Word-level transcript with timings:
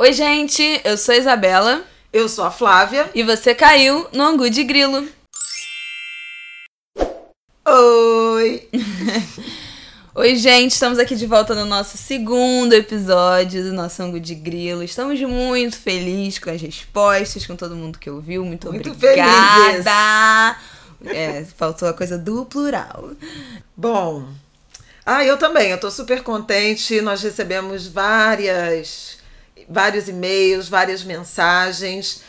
Oi, 0.00 0.14
gente, 0.14 0.80
eu 0.82 0.96
sou 0.96 1.14
a 1.14 1.18
Isabela. 1.18 1.84
Eu 2.10 2.26
sou 2.26 2.42
a 2.42 2.50
Flávia. 2.50 3.10
E 3.14 3.22
você 3.22 3.54
caiu 3.54 4.08
no 4.14 4.22
Angu 4.22 4.48
de 4.48 4.64
Grilo. 4.64 5.06
Oi! 7.68 8.66
Oi, 10.16 10.36
gente, 10.36 10.72
estamos 10.72 10.98
aqui 10.98 11.14
de 11.14 11.26
volta 11.26 11.54
no 11.54 11.66
nosso 11.66 11.98
segundo 11.98 12.72
episódio 12.72 13.62
do 13.62 13.74
nosso 13.74 14.02
Angu 14.02 14.18
de 14.18 14.34
Grilo. 14.34 14.82
Estamos 14.82 15.20
muito 15.20 15.76
felizes 15.76 16.38
com 16.38 16.48
as 16.48 16.62
respostas, 16.62 17.46
com 17.46 17.54
todo 17.54 17.76
mundo 17.76 17.98
que 17.98 18.08
ouviu. 18.08 18.42
Muito, 18.42 18.72
muito 18.72 18.92
obrigada! 18.92 20.56
É, 21.04 21.44
faltou 21.58 21.86
a 21.86 21.92
coisa 21.92 22.16
do 22.16 22.46
plural. 22.46 23.10
Bom, 23.76 24.26
ah, 25.04 25.22
eu 25.26 25.36
também, 25.36 25.70
eu 25.70 25.78
tô 25.78 25.90
super 25.90 26.22
contente. 26.22 27.02
Nós 27.02 27.22
recebemos 27.22 27.86
várias 27.86 29.19
vários 29.70 30.08
e-mails, 30.08 30.68
várias 30.68 31.04
mensagens 31.04 32.22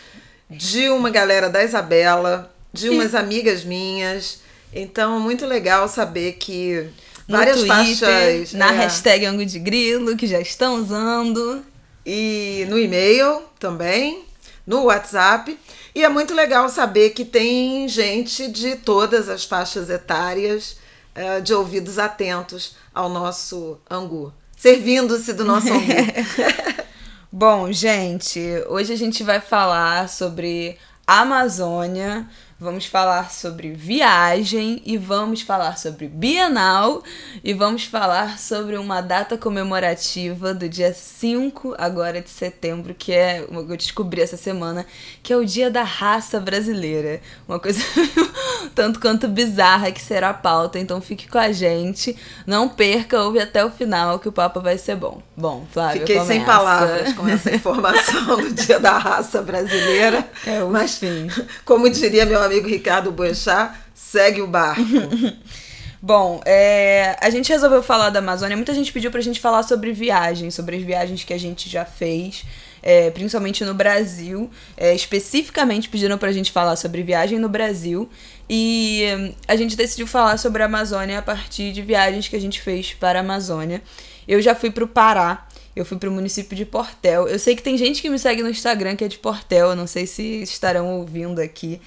de 0.49 0.89
uma 0.89 1.09
galera 1.09 1.49
da 1.49 1.63
Isabela, 1.63 2.53
de 2.71 2.89
umas 2.89 3.15
amigas 3.15 3.63
minhas. 3.63 4.39
Então, 4.73 5.19
muito 5.19 5.45
legal 5.45 5.87
saber 5.87 6.33
que 6.33 6.87
no 7.27 7.37
várias 7.37 7.57
Twitter, 7.57 7.97
faixas. 7.97 8.53
Na 8.53 8.71
é, 8.71 8.77
hashtag 8.77 9.25
Ango 9.25 9.45
de 9.45 9.59
Grilo, 9.59 10.15
que 10.15 10.27
já 10.27 10.39
estão 10.39 10.75
usando. 10.75 11.65
E 12.05 12.65
no 12.69 12.79
e-mail 12.79 13.43
também, 13.59 14.23
no 14.65 14.83
WhatsApp. 14.83 15.57
E 15.93 16.03
é 16.03 16.09
muito 16.09 16.33
legal 16.33 16.69
saber 16.69 17.11
que 17.11 17.25
tem 17.25 17.87
gente 17.87 18.47
de 18.47 18.75
todas 18.75 19.29
as 19.29 19.43
faixas 19.43 19.89
etárias 19.89 20.77
uh, 21.15 21.41
de 21.41 21.53
ouvidos 21.53 21.99
atentos 21.99 22.75
ao 22.93 23.09
nosso 23.09 23.77
Angu, 23.89 24.33
servindo-se 24.55 25.33
do 25.33 25.43
nosso 25.43 25.67
Angu. 25.73 25.85
Bom, 27.33 27.71
gente, 27.71 28.41
hoje 28.67 28.91
a 28.91 28.97
gente 28.97 29.23
vai 29.23 29.39
falar 29.39 30.09
sobre 30.09 30.77
Amazônia, 31.07 32.27
vamos 32.61 32.85
falar 32.85 33.31
sobre 33.31 33.73
viagem 33.73 34.83
e 34.85 34.95
vamos 34.95 35.41
falar 35.41 35.79
sobre 35.79 36.07
Bienal 36.07 37.01
e 37.43 37.55
vamos 37.55 37.85
falar 37.85 38.37
sobre 38.37 38.77
uma 38.77 39.01
data 39.01 39.35
comemorativa 39.35 40.53
do 40.53 40.69
dia 40.69 40.93
5 40.93 41.73
agora 41.75 42.21
de 42.21 42.29
setembro, 42.29 42.93
que 42.93 43.13
é 43.13 43.41
que 43.41 43.55
eu 43.55 43.77
descobri 43.77 44.21
essa 44.21 44.37
semana, 44.37 44.85
que 45.23 45.33
é 45.33 45.37
o 45.37 45.43
Dia 45.43 45.71
da 45.71 45.81
Raça 45.81 46.39
Brasileira. 46.39 47.19
Uma 47.47 47.59
coisa 47.59 47.81
tanto 48.75 48.99
quanto 48.99 49.27
bizarra 49.27 49.91
que 49.91 49.99
será 49.99 50.29
a 50.29 50.33
pauta, 50.33 50.77
então 50.77 51.01
fique 51.01 51.27
com 51.27 51.39
a 51.39 51.51
gente, 51.51 52.15
não 52.45 52.69
perca, 52.69 53.23
ouve 53.23 53.39
até 53.39 53.65
o 53.65 53.71
final 53.71 54.19
que 54.19 54.29
o 54.29 54.31
papo 54.31 54.61
vai 54.61 54.77
ser 54.77 54.97
bom. 54.97 55.19
Bom, 55.35 55.65
Flávio, 55.71 56.01
Fiquei 56.01 56.17
começa. 56.17 56.33
sem 56.33 56.45
palavras 56.45 57.13
com 57.13 57.27
essa 57.27 57.49
informação 57.55 58.37
do 58.37 58.53
Dia 58.53 58.79
da 58.79 58.99
Raça 58.99 59.41
Brasileira. 59.41 60.29
É 60.45 60.59
mas, 60.63 60.99
fim. 60.99 61.27
Como 61.65 61.89
diria 61.89 62.23
meu 62.23 62.39
amigo 62.39 62.50
amigo 62.51 62.67
Ricardo 62.67 63.11
Boechat, 63.11 63.73
segue 63.93 64.41
o 64.41 64.47
barco. 64.47 64.81
Bom, 66.03 66.41
é, 66.45 67.15
a 67.21 67.29
gente 67.29 67.49
resolveu 67.49 67.81
falar 67.81 68.09
da 68.09 68.19
Amazônia. 68.19 68.57
Muita 68.57 68.73
gente 68.73 68.91
pediu 68.91 69.09
pra 69.09 69.21
gente 69.21 69.39
falar 69.39 69.63
sobre 69.63 69.93
viagens, 69.93 70.53
sobre 70.53 70.75
as 70.75 70.81
viagens 70.81 71.23
que 71.23 71.31
a 71.31 71.37
gente 71.37 71.69
já 71.69 71.85
fez, 71.85 72.43
é, 72.81 73.11
principalmente 73.11 73.63
no 73.63 73.73
Brasil. 73.73 74.49
É, 74.75 74.93
especificamente 74.93 75.87
pediram 75.87 76.17
pra 76.17 76.31
gente 76.31 76.51
falar 76.51 76.75
sobre 76.75 77.03
viagem 77.03 77.39
no 77.39 77.47
Brasil. 77.47 78.09
E 78.49 79.05
hum, 79.15 79.33
a 79.47 79.55
gente 79.55 79.77
decidiu 79.77 80.07
falar 80.07 80.37
sobre 80.37 80.63
a 80.63 80.65
Amazônia 80.65 81.19
a 81.19 81.21
partir 81.21 81.71
de 81.71 81.81
viagens 81.81 82.27
que 82.27 82.35
a 82.35 82.41
gente 82.41 82.59
fez 82.59 82.93
para 82.93 83.19
a 83.19 83.21
Amazônia. 83.21 83.81
Eu 84.27 84.41
já 84.41 84.55
fui 84.55 84.71
pro 84.71 84.87
Pará. 84.87 85.47
Eu 85.73 85.85
fui 85.85 85.97
pro 85.97 86.11
município 86.11 86.57
de 86.57 86.65
Portel. 86.65 87.29
Eu 87.29 87.39
sei 87.39 87.55
que 87.55 87.63
tem 87.63 87.77
gente 87.77 88.01
que 88.01 88.09
me 88.09 88.19
segue 88.19 88.43
no 88.43 88.49
Instagram 88.49 88.95
que 88.97 89.05
é 89.05 89.07
de 89.07 89.19
Portel. 89.19 89.69
Eu 89.69 89.75
não 89.75 89.87
sei 89.87 90.05
se 90.05 90.41
estarão 90.41 90.97
ouvindo 90.97 91.39
aqui. 91.39 91.79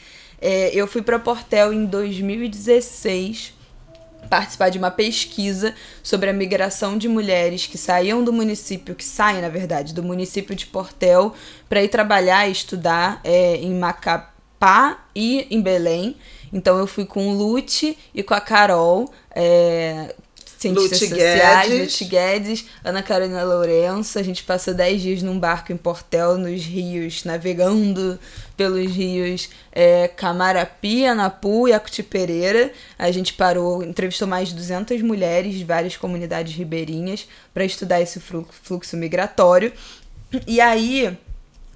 É, 0.46 0.70
eu 0.74 0.86
fui 0.86 1.00
para 1.00 1.18
Portel 1.18 1.72
em 1.72 1.86
2016 1.86 3.54
participar 4.28 4.68
de 4.68 4.76
uma 4.76 4.90
pesquisa 4.90 5.74
sobre 6.02 6.28
a 6.28 6.34
migração 6.34 6.98
de 6.98 7.08
mulheres 7.08 7.66
que 7.66 7.78
saíam 7.78 8.22
do 8.22 8.30
município, 8.30 8.94
que 8.94 9.04
saem, 9.04 9.40
na 9.40 9.48
verdade, 9.48 9.94
do 9.94 10.02
município 10.02 10.54
de 10.54 10.66
Portel 10.66 11.32
para 11.66 11.82
ir 11.82 11.88
trabalhar 11.88 12.46
e 12.46 12.52
estudar 12.52 13.22
é, 13.24 13.56
em 13.56 13.72
Macapá 13.72 15.06
e 15.14 15.46
em 15.50 15.62
Belém. 15.62 16.14
Então 16.52 16.76
eu 16.76 16.86
fui 16.86 17.06
com 17.06 17.28
o 17.28 17.32
Lute 17.32 17.96
e 18.14 18.22
com 18.22 18.34
a 18.34 18.40
Carol, 18.40 19.10
é, 19.34 20.14
cientistas 20.64 21.00
Lute 21.00 21.10
sociais, 21.10 21.68
Guedes. 21.68 21.80
Lute 21.80 22.04
Guedes, 22.04 22.66
Ana 22.82 23.02
Carolina 23.02 23.42
Lourenço. 23.44 24.18
A 24.18 24.22
gente 24.22 24.42
passou 24.42 24.72
10 24.72 25.02
dias 25.02 25.22
num 25.22 25.38
barco 25.38 25.72
em 25.72 25.76
Portel, 25.76 26.38
nos 26.38 26.64
rios, 26.64 27.24
navegando 27.24 28.18
pelos 28.56 28.90
rios 28.90 29.50
é, 29.72 30.08
Camarapi, 30.08 31.04
Anapu 31.04 31.68
e 31.68 31.72
Acuti 31.72 32.02
Pereira. 32.02 32.72
A 32.98 33.10
gente 33.10 33.34
parou, 33.34 33.82
entrevistou 33.82 34.26
mais 34.26 34.48
de 34.48 34.54
200 34.54 35.02
mulheres 35.02 35.54
de 35.54 35.64
várias 35.64 35.96
comunidades 35.96 36.54
ribeirinhas 36.54 37.28
para 37.52 37.64
estudar 37.64 38.00
esse 38.00 38.20
fluxo 38.20 38.96
migratório. 38.96 39.72
E 40.46 40.60
aí, 40.60 41.16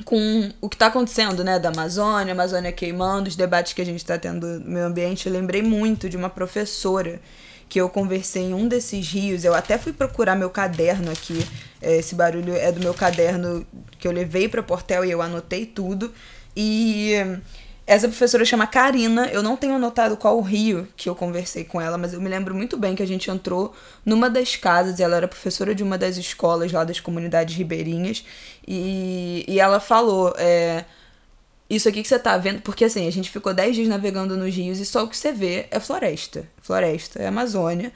com 0.05 0.51
o 0.61 0.69
que 0.69 0.77
está 0.77 0.87
acontecendo, 0.87 1.45
né, 1.45 1.59
da 1.59 1.69
Amazônia, 1.69 2.33
Amazônia 2.33 2.73
queimando, 2.73 3.29
os 3.29 3.37
debates 3.37 3.73
que 3.73 3.83
a 3.83 3.85
gente 3.85 3.99
está 3.99 4.19
tendo 4.19 4.47
no 4.61 4.71
meio 4.71 4.87
ambiente, 4.87 5.27
eu 5.27 5.33
lembrei 5.33 5.63
muito 5.63 6.09
de 6.09 6.17
uma 6.17 6.31
professora 6.31 7.21
que 7.69 7.81
eu 7.81 7.89
conversei 7.89 8.45
em 8.45 8.55
um 8.55 8.67
desses 8.67 9.09
rios. 9.09 9.45
Eu 9.45 9.55
até 9.55 9.77
fui 9.77 9.93
procurar 9.93 10.35
meu 10.35 10.51
caderno 10.51 11.11
aqui. 11.11 11.47
É, 11.81 11.97
esse 11.97 12.15
barulho 12.15 12.57
é 12.57 12.73
do 12.73 12.81
meu 12.81 12.95
caderno 12.95 13.67
que 13.99 14.09
eu 14.09 14.13
levei 14.13 14.49
para 14.49 14.63
Portel 14.63 15.05
e 15.05 15.11
eu 15.11 15.21
anotei 15.21 15.67
tudo. 15.67 16.13
E 16.57 17.15
essa 17.87 18.09
professora 18.09 18.45
chama 18.45 18.67
Karina. 18.67 19.27
Eu 19.27 19.43
não 19.43 19.57
tenho 19.57 19.75
anotado 19.75 20.17
qual 20.17 20.39
o 20.39 20.43
rio 20.43 20.89
que 20.97 21.09
eu 21.09 21.15
conversei 21.15 21.65
com 21.65 21.81
ela, 21.81 21.99
mas 21.99 22.15
eu 22.15 22.21
me 22.21 22.29
lembro 22.29 22.55
muito 22.55 22.77
bem 22.77 22.95
que 22.95 23.03
a 23.03 23.07
gente 23.07 23.31
entrou 23.31 23.75
numa 24.05 24.31
das 24.31 24.57
casas. 24.57 24.99
E 24.99 25.03
ela 25.03 25.17
era 25.17 25.29
professora 25.29 25.75
de 25.75 25.83
uma 25.83 25.99
das 25.99 26.17
escolas 26.17 26.73
lá 26.73 26.85
das 26.85 27.01
comunidades 27.01 27.55
ribeirinhas. 27.57 28.25
E, 28.67 29.45
e 29.47 29.61
ela 29.61 29.79
falou. 29.79 30.35
É, 30.39 30.85
isso 31.71 31.89
aqui 31.89 32.03
que 32.03 32.09
você 32.09 32.19
tá 32.19 32.37
vendo, 32.39 32.63
porque 32.63 32.85
assim, 32.85 33.07
a 33.07 33.13
gente 33.13 33.31
ficou 33.31 33.53
10 33.53 33.77
dias 33.77 33.89
navegando 33.89 34.37
nos 34.37 34.55
rios 34.55 34.79
e 34.79 34.87
só 34.87 35.05
o 35.05 35.09
que 35.09 35.17
você 35.17 35.33
vê 35.33 35.67
é 35.71 35.79
floresta. 35.79 36.49
Floresta, 36.63 37.23
é 37.23 37.27
Amazônia. 37.27 37.93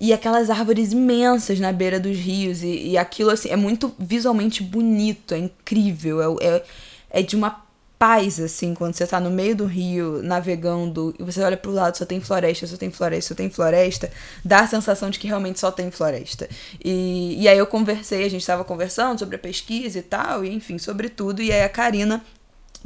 E 0.00 0.12
aquelas 0.12 0.50
árvores 0.50 0.92
imensas 0.92 1.58
na 1.58 1.72
beira 1.72 1.98
dos 2.00 2.16
rios. 2.16 2.62
E, 2.62 2.88
e 2.88 2.98
aquilo, 2.98 3.30
assim, 3.30 3.50
é 3.50 3.56
muito 3.56 3.94
visualmente 3.98 4.62
bonito, 4.62 5.34
é 5.34 5.38
incrível. 5.38 6.38
É, 6.40 6.46
é, 6.46 6.64
é 7.10 7.22
de 7.22 7.36
uma 7.36 7.66
paz, 7.98 8.38
assim, 8.38 8.74
quando 8.74 8.94
você 8.94 9.06
tá 9.06 9.18
no 9.18 9.30
meio 9.30 9.56
do 9.56 9.64
rio, 9.64 10.22
navegando, 10.22 11.14
e 11.18 11.22
você 11.22 11.40
olha 11.40 11.56
pro 11.56 11.70
lado, 11.70 11.96
só 11.96 12.04
tem 12.04 12.20
floresta, 12.20 12.66
só 12.66 12.76
tem 12.76 12.90
floresta, 12.90 13.28
só 13.28 13.34
tem 13.34 13.48
floresta, 13.48 14.10
dá 14.44 14.60
a 14.60 14.66
sensação 14.66 15.08
de 15.08 15.18
que 15.18 15.26
realmente 15.26 15.58
só 15.58 15.70
tem 15.70 15.90
floresta. 15.90 16.48
E, 16.84 17.36
e 17.40 17.48
aí 17.48 17.56
eu 17.56 17.66
conversei, 17.66 18.24
a 18.24 18.28
gente 18.28 18.46
tava 18.46 18.64
conversando 18.64 19.18
sobre 19.18 19.36
a 19.36 19.38
pesquisa 19.38 19.98
e 19.98 20.02
tal, 20.02 20.44
e 20.44 20.52
enfim, 20.52 20.78
sobre 20.78 21.08
tudo, 21.08 21.42
e 21.42 21.50
aí 21.50 21.62
a 21.62 21.68
Karina 21.70 22.22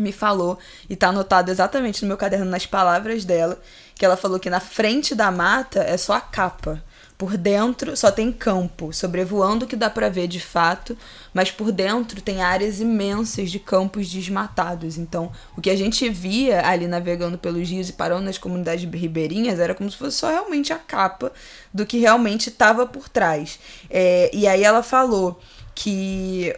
me 0.00 0.12
falou, 0.12 0.58
e 0.88 0.96
tá 0.96 1.08
anotado 1.08 1.50
exatamente 1.50 2.02
no 2.02 2.08
meu 2.08 2.16
caderno, 2.16 2.46
nas 2.46 2.66
palavras 2.66 3.24
dela, 3.24 3.60
que 3.94 4.04
ela 4.04 4.16
falou 4.16 4.40
que 4.40 4.48
na 4.48 4.60
frente 4.60 5.14
da 5.14 5.30
mata 5.30 5.80
é 5.82 5.96
só 5.96 6.14
a 6.14 6.20
capa. 6.20 6.82
Por 7.18 7.36
dentro 7.36 7.94
só 7.98 8.10
tem 8.10 8.32
campo, 8.32 8.94
sobrevoando 8.94 9.66
o 9.66 9.68
que 9.68 9.76
dá 9.76 9.90
para 9.90 10.08
ver 10.08 10.26
de 10.26 10.40
fato, 10.40 10.96
mas 11.34 11.50
por 11.50 11.70
dentro 11.70 12.22
tem 12.22 12.40
áreas 12.40 12.80
imensas 12.80 13.50
de 13.50 13.58
campos 13.58 14.10
desmatados. 14.10 14.96
Então, 14.96 15.30
o 15.54 15.60
que 15.60 15.68
a 15.68 15.76
gente 15.76 16.08
via 16.08 16.66
ali 16.66 16.86
navegando 16.86 17.36
pelos 17.36 17.68
rios 17.68 17.90
e 17.90 17.92
parando 17.92 18.24
nas 18.24 18.38
comunidades 18.38 18.90
ribeirinhas 18.90 19.60
era 19.60 19.74
como 19.74 19.90
se 19.90 19.98
fosse 19.98 20.16
só 20.16 20.30
realmente 20.30 20.72
a 20.72 20.78
capa 20.78 21.30
do 21.74 21.84
que 21.84 21.98
realmente 21.98 22.48
estava 22.48 22.86
por 22.86 23.06
trás. 23.06 23.60
É, 23.90 24.30
e 24.32 24.46
aí 24.46 24.64
ela 24.64 24.82
falou 24.82 25.38
que 25.74 26.56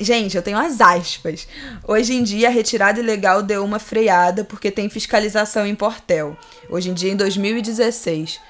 Gente, 0.00 0.36
eu 0.36 0.42
tenho 0.42 0.58
as 0.58 0.80
aspas. 0.80 1.46
Hoje 1.86 2.14
em 2.14 2.22
dia, 2.22 2.48
a 2.48 2.50
retirada 2.50 3.00
ilegal 3.00 3.42
deu 3.42 3.64
uma 3.64 3.78
freada 3.78 4.44
porque 4.44 4.70
tem 4.70 4.88
fiscalização 4.88 5.66
em 5.66 5.74
Portel. 5.74 6.36
Hoje 6.68 6.90
em 6.90 6.94
dia, 6.94 7.12
em 7.12 7.16
2016. 7.16 8.40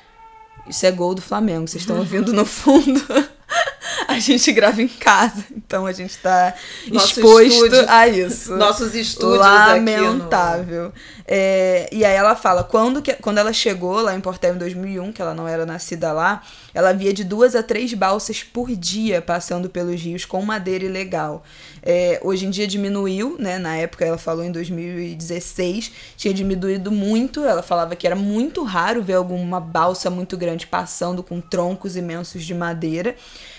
Isso 0.68 0.84
é 0.84 0.90
gol 0.90 1.14
do 1.14 1.22
Flamengo, 1.22 1.68
vocês 1.68 1.82
estão 1.82 1.98
ouvindo 1.98 2.32
no 2.32 2.44
fundo. 2.44 3.00
a 4.08 4.18
gente 4.18 4.52
grava 4.52 4.82
em 4.82 4.88
casa, 4.88 5.44
então 5.50 5.86
a 5.86 5.92
gente 5.92 6.16
tá 6.18 6.54
Nosso 6.88 7.20
exposto 7.20 7.64
estúdio, 7.64 7.84
a 7.88 8.08
isso. 8.08 8.54
Nossos 8.56 8.94
estúdios 8.94 9.38
Lamentável. 9.38 10.84
No... 10.84 10.92
É, 11.28 11.88
e 11.90 12.04
aí 12.04 12.14
ela 12.14 12.36
fala, 12.36 12.62
quando, 12.62 13.02
que, 13.02 13.12
quando 13.14 13.38
ela 13.38 13.52
chegou 13.52 14.00
lá 14.00 14.14
em 14.14 14.20
Portel 14.20 14.54
em 14.54 14.58
2001, 14.58 15.12
que 15.12 15.20
ela 15.20 15.34
não 15.34 15.48
era 15.48 15.66
nascida 15.66 16.12
lá, 16.12 16.42
ela 16.72 16.92
via 16.92 17.12
de 17.12 17.24
duas 17.24 17.56
a 17.56 17.62
três 17.62 17.92
balsas 17.94 18.42
por 18.42 18.70
dia 18.70 19.20
passando 19.20 19.68
pelos 19.68 20.00
rios 20.00 20.24
com 20.24 20.40
madeira 20.42 20.84
ilegal. 20.84 21.42
É, 21.82 22.20
hoje 22.22 22.46
em 22.46 22.50
dia 22.50 22.66
diminuiu, 22.66 23.36
né? 23.38 23.58
Na 23.58 23.76
época 23.76 24.04
ela 24.04 24.18
falou 24.18 24.44
em 24.44 24.52
2016, 24.52 25.92
tinha 26.16 26.34
diminuído 26.34 26.92
muito. 26.92 27.44
Ela 27.44 27.62
falava 27.62 27.96
que 27.96 28.06
era 28.06 28.16
muito 28.16 28.62
raro 28.62 29.02
ver 29.02 29.14
alguma 29.14 29.60
balsa 29.60 30.10
muito 30.10 30.36
grande 30.36 30.66
passando 30.66 31.22
com 31.22 31.40
troncos 31.40 31.96
imensos 31.96 32.44
de 32.44 32.54
madeira. 32.54 33.16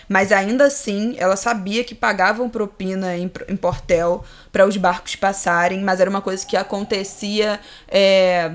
Mas 0.07 0.31
ainda 0.31 0.65
assim 0.65 1.15
ela 1.17 1.35
sabia 1.35 1.83
que 1.83 1.95
pagavam 1.95 2.49
propina 2.49 3.17
em, 3.17 3.31
em 3.47 3.55
Portel 3.55 4.23
para 4.51 4.65
os 4.65 4.77
barcos 4.77 5.15
passarem, 5.15 5.81
mas 5.81 5.99
era 5.99 6.09
uma 6.09 6.21
coisa 6.21 6.45
que 6.45 6.55
acontecia 6.55 7.59
é, 7.87 8.51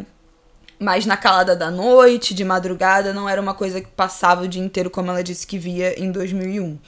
mais 0.78 1.06
na 1.06 1.16
calada 1.16 1.54
da 1.54 1.70
noite, 1.70 2.34
de 2.34 2.44
madrugada, 2.44 3.12
não 3.12 3.28
era 3.28 3.40
uma 3.40 3.54
coisa 3.54 3.81
que 3.81 3.88
passava 3.88 4.43
o 4.43 4.49
dia 4.49 4.62
inteiro, 4.62 4.90
como 4.90 5.10
ela 5.10 5.22
disse 5.22 5.46
que 5.46 5.58
via 5.58 5.99
em 6.02 6.10
2001. 6.10 6.78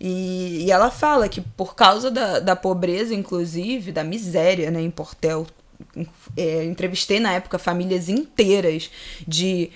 E, 0.00 0.64
e 0.64 0.70
ela 0.72 0.90
fala 0.90 1.28
que 1.28 1.40
por 1.40 1.76
causa 1.76 2.10
da, 2.10 2.40
da 2.40 2.56
pobreza, 2.56 3.14
inclusive, 3.14 3.92
da 3.92 4.02
miséria 4.02 4.70
né, 4.70 4.80
em 4.80 4.90
Portel, 4.90 5.46
é, 6.36 6.64
entrevistei 6.64 7.20
na 7.20 7.32
época 7.32 7.58
famílias 7.58 8.08
inteiras 8.08 8.90
de 9.26 9.70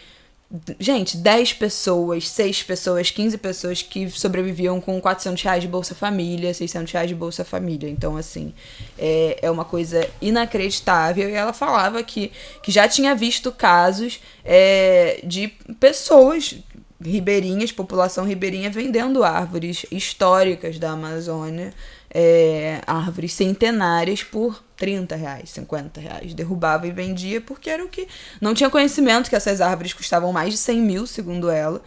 gente, 0.79 1.17
10 1.17 1.55
pessoas, 1.55 2.29
6 2.29 2.63
pessoas, 2.63 3.11
15 3.11 3.39
pessoas 3.39 3.83
que 3.83 4.09
sobreviviam 4.09 4.81
com 4.81 5.01
400 5.01 5.43
reais 5.43 5.63
de 5.63 5.69
Bolsa 5.69 5.95
Família, 5.95 6.55
600 6.55 6.93
reais 6.93 7.09
de 7.09 7.15
Bolsa 7.15 7.45
Família. 7.45 7.91
Então, 7.91 8.17
assim, 8.17 8.55
é, 8.99 9.39
é 9.43 9.51
uma 9.51 9.65
coisa 9.65 10.09
inacreditável. 10.21 11.29
E 11.29 11.33
ela 11.33 11.53
falava 11.53 12.03
que, 12.03 12.31
que 12.63 12.71
já 12.71 12.89
tinha 12.89 13.15
visto 13.15 13.51
casos 13.51 14.21
é, 14.45 15.21
de 15.25 15.49
pessoas 15.81 16.55
ribeirinhas, 17.03 17.73
população 17.73 18.25
ribeirinha, 18.25 18.71
vendendo 18.71 19.25
árvores 19.25 19.85
históricas 19.91 20.79
da 20.79 20.93
Amazônia, 20.93 21.73
é, 22.19 22.81
árvores 22.87 23.35
centenárias 23.35 24.25
por 24.25 24.65
30 24.75 25.15
reais, 25.15 25.51
50 25.51 26.01
reais. 26.01 26.33
Derrubava 26.33 26.87
e 26.87 26.91
vendia 26.91 27.43
porque 27.43 27.69
era 27.69 27.85
o 27.85 27.89
que. 27.89 28.09
Não 28.41 28.55
tinha 28.55 28.71
conhecimento 28.71 29.29
que 29.29 29.37
essas 29.37 29.61
árvores 29.61 29.93
custavam 29.93 30.33
mais 30.33 30.53
de 30.55 30.57
100 30.57 30.81
mil, 30.81 31.07
segundo 31.07 31.51
ela. 31.51 31.83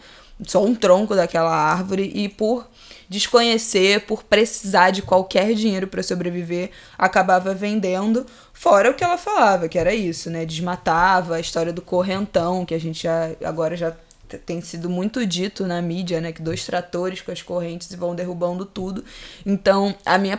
Só 0.46 0.64
um 0.64 0.72
tronco 0.72 1.16
daquela 1.16 1.52
árvore. 1.52 2.12
E 2.14 2.28
por 2.28 2.68
desconhecer, 3.08 4.06
por 4.06 4.22
precisar 4.22 4.92
de 4.92 5.02
qualquer 5.02 5.52
dinheiro 5.52 5.88
para 5.88 6.00
sobreviver, 6.00 6.70
acabava 6.96 7.52
vendendo. 7.52 8.24
Fora 8.52 8.92
o 8.92 8.94
que 8.94 9.02
ela 9.02 9.18
falava, 9.18 9.68
que 9.68 9.80
era 9.80 9.92
isso, 9.92 10.30
né? 10.30 10.46
Desmatava, 10.46 11.34
a 11.34 11.40
história 11.40 11.72
do 11.72 11.82
correntão, 11.82 12.64
que 12.64 12.72
a 12.72 12.78
gente 12.78 13.02
já, 13.02 13.30
agora 13.44 13.76
já 13.76 13.92
tem 14.38 14.60
sido 14.60 14.88
muito 14.88 15.26
dito 15.26 15.66
na 15.66 15.80
mídia, 15.80 16.20
né? 16.20 16.32
Que 16.32 16.42
dois 16.42 16.64
tratores 16.64 17.20
com 17.20 17.30
as 17.30 17.42
correntes 17.42 17.94
vão 17.94 18.14
derrubando 18.14 18.64
tudo. 18.64 19.04
Então, 19.44 19.94
a 20.04 20.18
minha 20.18 20.38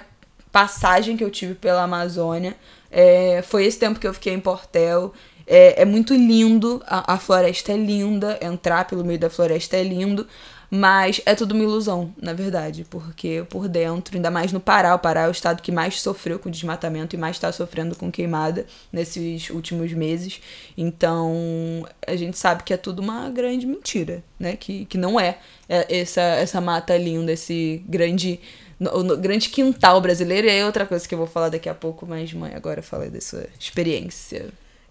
passagem 0.52 1.16
que 1.16 1.24
eu 1.24 1.32
tive 1.32 1.56
pela 1.56 1.84
Amazônia. 1.84 2.56
É, 2.92 3.42
foi 3.42 3.66
esse 3.66 3.80
tempo 3.80 4.00
que 4.00 4.08
eu 4.08 4.14
fiquei 4.14 4.34
em 4.34 4.40
Portel. 4.40 5.14
É, 5.48 5.82
é 5.82 5.86
muito 5.86 6.14
lindo, 6.14 6.82
a, 6.86 7.14
a, 7.14 7.18
floresta 7.18 7.72
é 7.72 7.78
linda, 7.78 8.38
entrar 8.42 8.86
pelo 8.86 9.04
meio 9.04 9.20
da 9.20 9.30
floresta 9.30 9.76
é 9.76 9.84
lindo, 9.84 10.28
mas 10.74 11.20
é 11.26 11.36
tudo 11.36 11.54
uma 11.54 11.64
ilusão, 11.66 12.16
na 12.22 12.32
verdade, 12.32 12.86
porque 12.90 13.46
por 13.50 13.68
dentro, 13.68 14.16
ainda 14.16 14.32
mais 14.32 14.54
no 14.54 14.60
Pará, 14.62 14.96
o 14.96 15.00
Pará 15.00 15.24
é 15.24 15.28
o 15.28 15.32
estado 15.32 15.62
que 15.62 15.70
mais 15.70 16.00
sofreu 16.00 16.40
com 16.40 16.50
desmatamento 16.50 17.14
e 17.14 17.20
mais 17.20 17.36
está 17.36 17.52
sofrendo 17.52 17.94
com 17.94 18.10
queimada 18.10 18.66
nesses 18.90 19.50
últimos 19.50 19.92
meses. 19.92 20.40
Então 20.78 21.86
a 22.08 22.16
gente 22.16 22.38
sabe 22.38 22.64
que 22.64 22.74
é 22.74 22.78
tudo 22.78 23.02
uma 23.02 23.30
grande 23.30 23.68
mentira, 23.68 24.24
né? 24.40 24.56
Que, 24.56 24.86
que 24.86 24.98
não 24.98 25.20
é, 25.20 25.40
é 25.68 26.00
essa, 26.00 26.22
essa 26.22 26.62
mata 26.62 26.96
linda, 26.96 27.34
esse 27.34 27.84
grande 27.86 28.40
no, 28.80 29.04
no, 29.04 29.18
grande 29.18 29.50
quintal 29.50 30.00
brasileiro. 30.00 30.48
E 30.48 30.52
aí 30.52 30.64
outra 30.64 30.86
coisa 30.86 31.06
que 31.06 31.14
eu 31.14 31.20
vou 31.20 31.28
falar 31.28 31.50
daqui 31.50 31.68
a 31.68 31.76
pouco, 31.76 32.06
mas 32.08 32.32
mãe, 32.32 32.54
agora 32.56 32.82
fala 32.82 33.10
sua 33.20 33.46
experiência. 33.60 34.46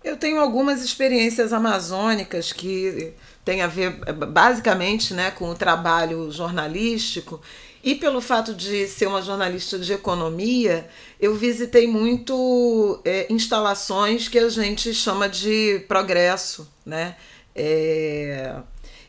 Eu 0.04 0.16
tenho 0.16 0.40
algumas 0.40 0.82
experiências 0.82 1.52
amazônicas 1.52 2.52
que 2.52 3.12
têm 3.44 3.62
a 3.62 3.66
ver 3.66 3.90
basicamente 4.14 5.14
né, 5.14 5.30
com 5.30 5.50
o 5.50 5.54
trabalho 5.54 6.30
jornalístico. 6.30 7.40
E 7.82 7.94
pelo 7.94 8.20
fato 8.20 8.54
de 8.54 8.86
ser 8.86 9.06
uma 9.06 9.22
jornalista 9.22 9.78
de 9.78 9.92
economia, 9.92 10.86
eu 11.18 11.34
visitei 11.34 11.86
muito 11.86 13.00
é, 13.04 13.26
instalações 13.32 14.28
que 14.28 14.38
a 14.38 14.48
gente 14.50 14.92
chama 14.92 15.28
de 15.28 15.82
progresso. 15.88 16.68
Né? 16.84 17.16
É, 17.56 18.56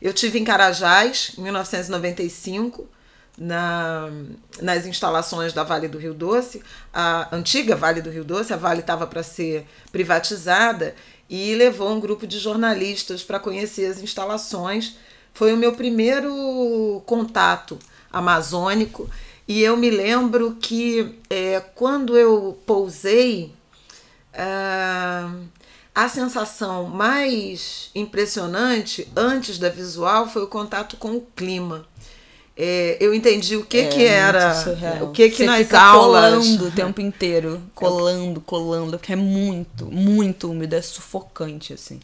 eu 0.02 0.14
tive 0.14 0.40
em 0.40 0.46
Carajás, 0.46 1.34
em 1.38 1.42
1995, 1.42 2.88
na, 3.38 4.10
nas 4.62 4.86
instalações 4.86 5.52
da 5.52 5.64
Vale 5.64 5.88
do 5.88 5.98
Rio 5.98 6.14
Doce, 6.14 6.62
a 6.94 7.36
antiga 7.36 7.76
Vale 7.76 8.02
do 8.02 8.10
Rio 8.10 8.24
Doce, 8.24 8.54
a 8.54 8.58
Vale 8.58 8.82
estava 8.82 9.06
para 9.06 9.24
ser 9.24 9.66
privatizada 9.92 10.96
e 11.32 11.56
levou 11.56 11.90
um 11.90 12.00
grupo 12.02 12.28
de 12.28 12.38
jornalistas 12.38 13.24
para 13.24 13.40
conhecer 13.40 13.86
as 13.86 14.02
instalações. 14.02 14.98
Foi 15.34 15.54
o 15.54 15.58
meu 15.58 15.72
primeiro 15.72 17.02
contato 17.06 17.80
amazônico 18.12 19.10
e 19.48 19.64
eu 19.64 19.78
me 19.78 19.90
lembro 19.90 20.58
que 20.60 21.18
é, 21.30 21.62
quando 21.74 22.18
eu 22.18 22.60
pousei, 22.66 23.54
ah, 24.34 25.34
a 25.96 26.10
sensação 26.10 26.88
mais 26.88 27.90
impressionante 27.96 29.08
antes 29.16 29.58
da 29.58 29.70
visual 29.70 30.28
foi 30.28 30.44
o 30.44 30.48
contato 30.48 30.98
com 30.98 31.16
o 31.16 31.22
clima 31.34 31.88
é, 32.64 32.96
eu 33.00 33.12
entendi 33.12 33.56
o 33.56 33.66
que 33.66 33.80
é, 33.80 33.88
que 33.88 34.06
era, 34.06 34.54
o 35.02 35.12
que 35.12 35.32
que 35.32 35.38
Você 35.38 35.46
nas 35.48 35.74
aulas 35.74 36.46
colando 36.46 36.68
o 36.68 36.70
tempo 36.72 37.02
inteiro, 37.02 37.60
colando, 37.74 38.40
colando, 38.40 39.00
porque 39.00 39.14
é 39.14 39.16
muito, 39.16 39.88
muito 39.88 40.52
úmido, 40.52 40.76
é 40.76 40.82
sufocante 40.84 41.74
assim. 41.74 42.00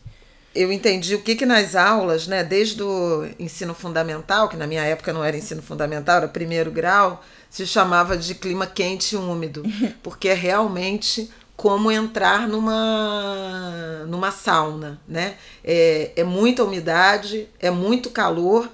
Eu 0.56 0.72
entendi 0.72 1.14
o 1.14 1.22
que 1.22 1.36
que 1.36 1.46
nas 1.46 1.76
aulas, 1.76 2.26
né, 2.26 2.44
desde 2.44 2.82
o 2.82 3.30
ensino 3.38 3.76
fundamental, 3.76 4.50
que 4.50 4.58
na 4.58 4.66
minha 4.66 4.82
época 4.82 5.14
não 5.14 5.24
era 5.24 5.38
ensino 5.38 5.62
fundamental, 5.62 6.18
era 6.18 6.28
primeiro 6.28 6.72
grau, 6.72 7.24
se 7.52 7.68
chamava 7.68 8.18
de 8.18 8.34
clima 8.34 8.66
quente 8.66 9.14
e 9.14 9.16
úmido, 9.16 9.62
porque 10.02 10.30
é 10.30 10.34
realmente 10.34 11.30
como 11.56 11.92
entrar 11.92 12.48
numa 12.48 14.06
numa 14.08 14.32
sauna, 14.32 15.00
né? 15.08 15.36
É, 15.64 16.14
é 16.16 16.24
muita 16.24 16.64
umidade, 16.64 17.48
é 17.60 17.70
muito 17.70 18.10
calor 18.10 18.68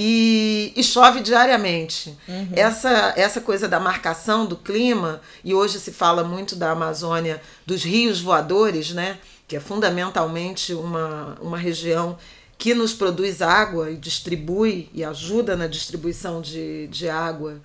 e, 0.00 0.72
e 0.76 0.84
chove 0.84 1.20
diariamente. 1.20 2.16
Uhum. 2.28 2.50
Essa, 2.52 3.12
essa 3.16 3.40
coisa 3.40 3.66
da 3.66 3.80
marcação 3.80 4.46
do 4.46 4.56
clima, 4.56 5.20
e 5.42 5.52
hoje 5.52 5.80
se 5.80 5.90
fala 5.90 6.22
muito 6.22 6.54
da 6.54 6.70
Amazônia, 6.70 7.42
dos 7.66 7.82
rios 7.82 8.20
voadores, 8.20 8.92
né? 8.92 9.18
que 9.48 9.56
é 9.56 9.60
fundamentalmente 9.60 10.72
uma, 10.72 11.36
uma 11.40 11.58
região 11.58 12.16
que 12.56 12.74
nos 12.74 12.94
produz 12.94 13.42
água 13.42 13.90
e 13.90 13.96
distribui 13.96 14.88
e 14.94 15.02
ajuda 15.02 15.56
na 15.56 15.66
distribuição 15.66 16.40
de, 16.40 16.86
de 16.88 17.08
água 17.08 17.54
uh, 17.54 17.56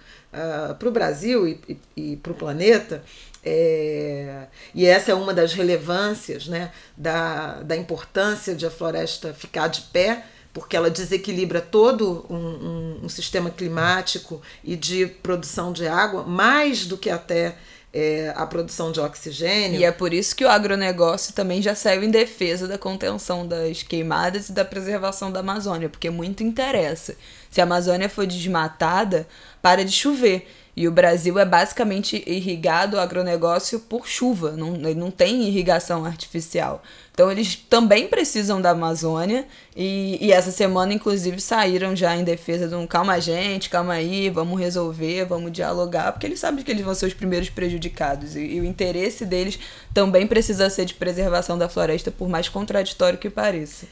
ah, 0.72 0.76
para 0.78 0.88
o 0.88 0.92
Brasil 0.92 1.48
e, 1.48 1.60
e, 1.68 1.78
e 1.96 2.16
para 2.18 2.32
o 2.32 2.36
planeta. 2.36 3.04
É, 3.46 4.46
e 4.74 4.86
essa 4.86 5.12
é 5.12 5.14
uma 5.14 5.34
das 5.34 5.54
relevâncias 5.54 6.48
né, 6.48 6.72
da, 6.96 7.62
da 7.62 7.76
importância 7.76 8.56
de 8.56 8.66
a 8.66 8.72
floresta 8.72 9.34
ficar 9.34 9.68
de 9.68 9.82
pé 9.82 10.26
porque 10.54 10.78
ela 10.78 10.90
desequilibra 10.90 11.60
todo 11.60 12.26
um, 12.30 12.36
um, 12.36 13.00
um, 13.04 13.10
sistema 13.10 13.50
climático 13.50 14.40
e 14.64 14.76
de 14.76 15.08
produção 15.08 15.74
de 15.74 15.88
água, 15.88 16.24
mais 16.24 16.86
do 16.86 16.96
que 16.96 17.10
até 17.10 17.56
é, 17.92 18.32
a 18.36 18.46
produção 18.46 18.92
de 18.92 19.00
oxigênio. 19.00 19.80
E 19.80 19.84
é 19.84 19.92
por 19.92 20.14
isso 20.14 20.36
que 20.36 20.46
o 20.46 20.50
agronegócio 20.50 21.34
também 21.34 21.62
já 21.62 21.74
saiu 21.74 22.04
em 22.04 22.12
defesa 22.12 22.68
da 22.68 22.78
contenção 22.78 23.48
das 23.48 23.82
queimadas 23.82 24.50
e 24.50 24.54
da 24.54 24.64
preservação 24.64 25.32
da 25.32 25.40
Amazônia, 25.40 25.90
porque 25.90 26.10
muito 26.12 26.44
interessa. 26.44 27.16
Se 27.50 27.60
a 27.60 27.64
Amazônia 27.64 28.08
for 28.08 28.28
desmatada, 28.28 29.28
para 29.62 29.84
de 29.84 29.92
chover. 29.92 30.48
E 30.76 30.88
o 30.88 30.92
Brasil 30.92 31.38
é 31.38 31.46
basicamente 31.46 32.24
irrigado 32.26 32.98
o 32.98 33.00
agronegócio 33.00 33.80
por 33.80 34.08
chuva, 34.08 34.52
não, 34.52 34.72
não 34.72 35.12
tem 35.12 35.44
irrigação 35.44 36.04
artificial. 36.04 36.82
Então 37.14 37.32
eles 37.32 37.56
também 37.56 38.08
precisam 38.08 38.60
da 38.60 38.72
Amazônia 38.72 39.46
e, 39.76 40.18
e 40.20 40.32
essa 40.32 40.50
semana, 40.50 40.92
inclusive, 40.92 41.40
saíram 41.40 41.96
já 41.96 42.16
em 42.16 42.24
defesa 42.24 42.68
de 42.68 42.74
um 42.74 42.88
calma 42.88 43.22
gente, 43.22 43.70
calma 43.70 43.94
aí, 43.94 44.32
vamos 44.32 44.60
resolver, 44.60 45.26
vamos 45.26 45.52
dialogar, 45.52 46.12
porque 46.12 46.26
eles 46.26 46.40
sabem 46.40 46.64
que 46.64 46.72
eles 46.72 46.84
vão 46.84 46.96
ser 46.96 47.06
os 47.06 47.14
primeiros 47.14 47.52
prejudicados. 47.52 48.36
E, 48.36 48.40
e 48.40 48.60
o 48.60 48.66
interesse 48.66 49.26
deles 49.26 49.60
também 49.94 50.26
precisa 50.26 50.72
ser 50.72 50.86
de 50.86 50.96
preservação 50.96 51.56
da 51.56 51.70
floresta, 51.70 52.10
por 52.10 52.28
mais 52.28 52.50
contraditório 52.50 53.20
que 53.20 53.30
pareça. 53.30 53.86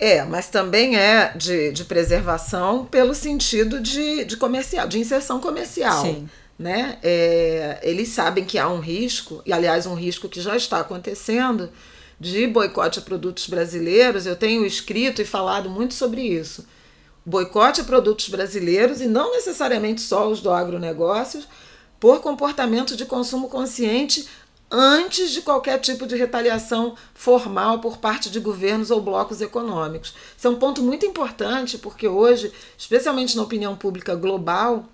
É, 0.00 0.24
mas 0.24 0.48
também 0.48 0.96
é 0.96 1.34
de, 1.36 1.72
de 1.72 1.84
preservação 1.84 2.86
pelo 2.86 3.14
sentido 3.14 3.78
de, 3.78 4.24
de 4.24 4.34
comercial, 4.38 4.88
de 4.88 4.98
inserção 4.98 5.38
comercial. 5.38 6.02
Sim. 6.02 6.26
Né? 6.58 6.98
É, 7.02 7.78
eles 7.82 8.08
sabem 8.08 8.42
que 8.42 8.58
há 8.58 8.66
um 8.66 8.80
risco, 8.80 9.42
e 9.44 9.52
aliás, 9.52 9.84
um 9.86 9.94
risco 9.94 10.26
que 10.26 10.40
já 10.40 10.56
está 10.56 10.80
acontecendo, 10.80 11.70
de 12.18 12.46
boicote 12.46 12.98
a 12.98 13.02
produtos 13.02 13.46
brasileiros. 13.46 14.24
Eu 14.24 14.36
tenho 14.36 14.64
escrito 14.64 15.20
e 15.20 15.24
falado 15.26 15.68
muito 15.68 15.92
sobre 15.92 16.22
isso. 16.22 16.66
Boicote 17.24 17.82
a 17.82 17.84
produtos 17.84 18.30
brasileiros, 18.30 19.02
e 19.02 19.06
não 19.06 19.32
necessariamente 19.32 20.00
só 20.00 20.30
os 20.30 20.40
do 20.40 20.50
agronegócio, 20.50 21.42
por 21.98 22.22
comportamento 22.22 22.96
de 22.96 23.04
consumo 23.04 23.50
consciente 23.50 24.26
antes 24.70 25.32
de 25.32 25.42
qualquer 25.42 25.78
tipo 25.80 26.06
de 26.06 26.16
retaliação 26.16 26.94
formal 27.12 27.80
por 27.80 27.98
parte 27.98 28.30
de 28.30 28.38
governos 28.38 28.90
ou 28.90 29.00
blocos 29.00 29.40
econômicos. 29.40 30.14
Isso 30.36 30.46
é 30.46 30.50
um 30.50 30.56
ponto 30.56 30.82
muito 30.82 31.04
importante 31.04 31.76
porque 31.78 32.06
hoje, 32.06 32.52
especialmente 32.78 33.36
na 33.36 33.42
opinião 33.42 33.74
pública 33.74 34.14
global, 34.14 34.84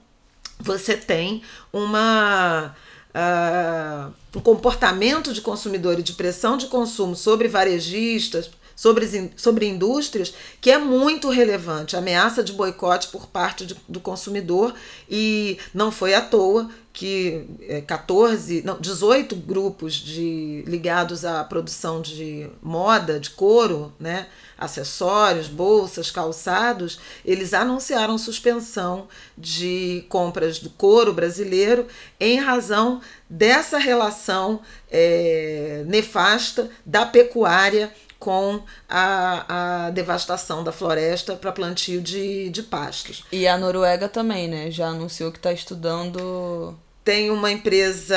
você 0.59 0.97
tem 0.97 1.43
uma. 1.73 2.75
Uh, 3.15 4.13
um 4.37 4.41
comportamento 4.43 5.33
de 5.33 5.41
consumidor 5.41 5.99
e 5.99 6.03
de 6.03 6.13
pressão 6.13 6.59
de 6.59 6.67
consumo 6.67 7.17
sobre 7.17 7.49
varejistas, 7.49 8.51
sobre, 8.77 9.33
sobre 9.35 9.67
indústrias 9.67 10.35
que 10.61 10.71
é 10.71 10.77
muito 10.77 11.31
relevante. 11.31 11.97
Ameaça 11.97 12.45
de 12.45 12.53
boicote 12.53 13.09
por 13.09 13.27
parte 13.27 13.65
de, 13.65 13.75
do 13.89 13.99
consumidor 13.99 14.75
e 15.09 15.59
não 15.73 15.91
foi 15.91 16.15
à 16.15 16.21
toa 16.21 16.69
que 16.97 17.45
14, 17.87 18.61
é, 18.61 18.63
não, 18.63 18.81
18 18.81 19.37
grupos 19.37 19.93
de, 19.93 20.65
ligados 20.67 21.27
à 21.27 21.45
produção 21.45 22.01
de 22.01 22.49
moda, 22.63 23.21
de 23.21 23.29
couro, 23.31 23.93
né, 24.01 24.29
acessórios, 24.57 25.47
bolsas, 25.47 26.11
calçados, 26.11 26.99
eles 27.23 27.53
anunciaram 27.53 28.17
suspensão 28.17 29.09
de 29.37 30.07
compras 30.09 30.59
do 30.59 30.71
couro 30.71 31.13
brasileiro 31.13 31.87
em 32.19 32.39
razão 32.41 33.03
dessa 33.29 33.77
relação 33.77 34.63
é, 34.91 35.85
nefasta 35.87 36.71
da 36.87 37.05
pecuária 37.05 37.93
com 38.19 38.63
a, 38.89 39.87
a 39.87 39.91
devastação 39.91 40.65
da 40.65 40.73
floresta 40.73 41.35
para 41.37 41.53
plantio 41.53 42.01
de, 42.01 42.49
de 42.51 42.63
pastos. 42.63 43.25
E 43.31 43.47
a 43.47 43.57
Noruega 43.57 44.09
também, 44.09 44.49
né? 44.49 44.71
Já 44.71 44.89
anunciou 44.89 45.31
que 45.31 45.39
está 45.39 45.53
estudando. 45.53 46.75
Tem 47.05 47.31
uma 47.31 47.53
empresa 47.53 48.17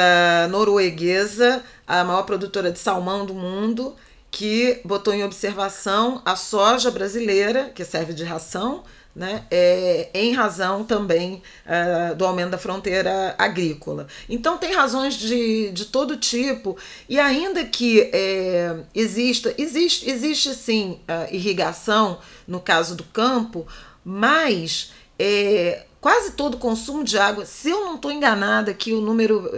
norueguesa, 0.49 1.63
a 1.85 2.03
maior 2.03 2.23
produtora 2.23 2.71
de 2.71 2.79
salmão 2.79 3.25
do 3.25 3.35
mundo, 3.35 3.95
que 4.31 4.81
botou 4.83 5.13
em 5.13 5.23
observação 5.23 6.21
a 6.25 6.35
soja 6.35 6.89
brasileira, 6.89 7.69
que 7.75 7.85
serve 7.85 8.13
de 8.13 8.23
ração, 8.23 8.83
né, 9.15 9.45
é, 9.49 10.09
em 10.13 10.33
razão 10.33 10.83
também 10.83 11.41
uh, 11.65 12.15
do 12.15 12.25
aumento 12.25 12.51
da 12.51 12.57
fronteira 12.57 13.35
agrícola. 13.37 14.07
Então, 14.29 14.57
tem 14.57 14.73
razões 14.73 15.15
de, 15.15 15.71
de 15.71 15.85
todo 15.85 16.15
tipo, 16.15 16.77
e 17.07 17.19
ainda 17.19 17.65
que 17.65 18.09
é, 18.13 18.77
exista, 18.93 19.53
existe, 19.57 20.09
existe 20.09 20.53
sim 20.53 20.99
uh, 21.01 21.33
irrigação 21.33 22.19
no 22.47 22.59
caso 22.59 22.95
do 22.95 23.03
campo, 23.03 23.67
mas 24.05 24.93
é, 25.17 25.83
quase 25.99 26.31
todo 26.31 26.53
o 26.53 26.57
consumo 26.59 27.03
de 27.03 27.17
água, 27.17 27.45
se 27.45 27.69
eu 27.69 27.85
não 27.85 27.95
estou 27.95 28.11
enganada 28.11 28.73
que 28.73 28.93
o 28.93 29.01
número, 29.01 29.51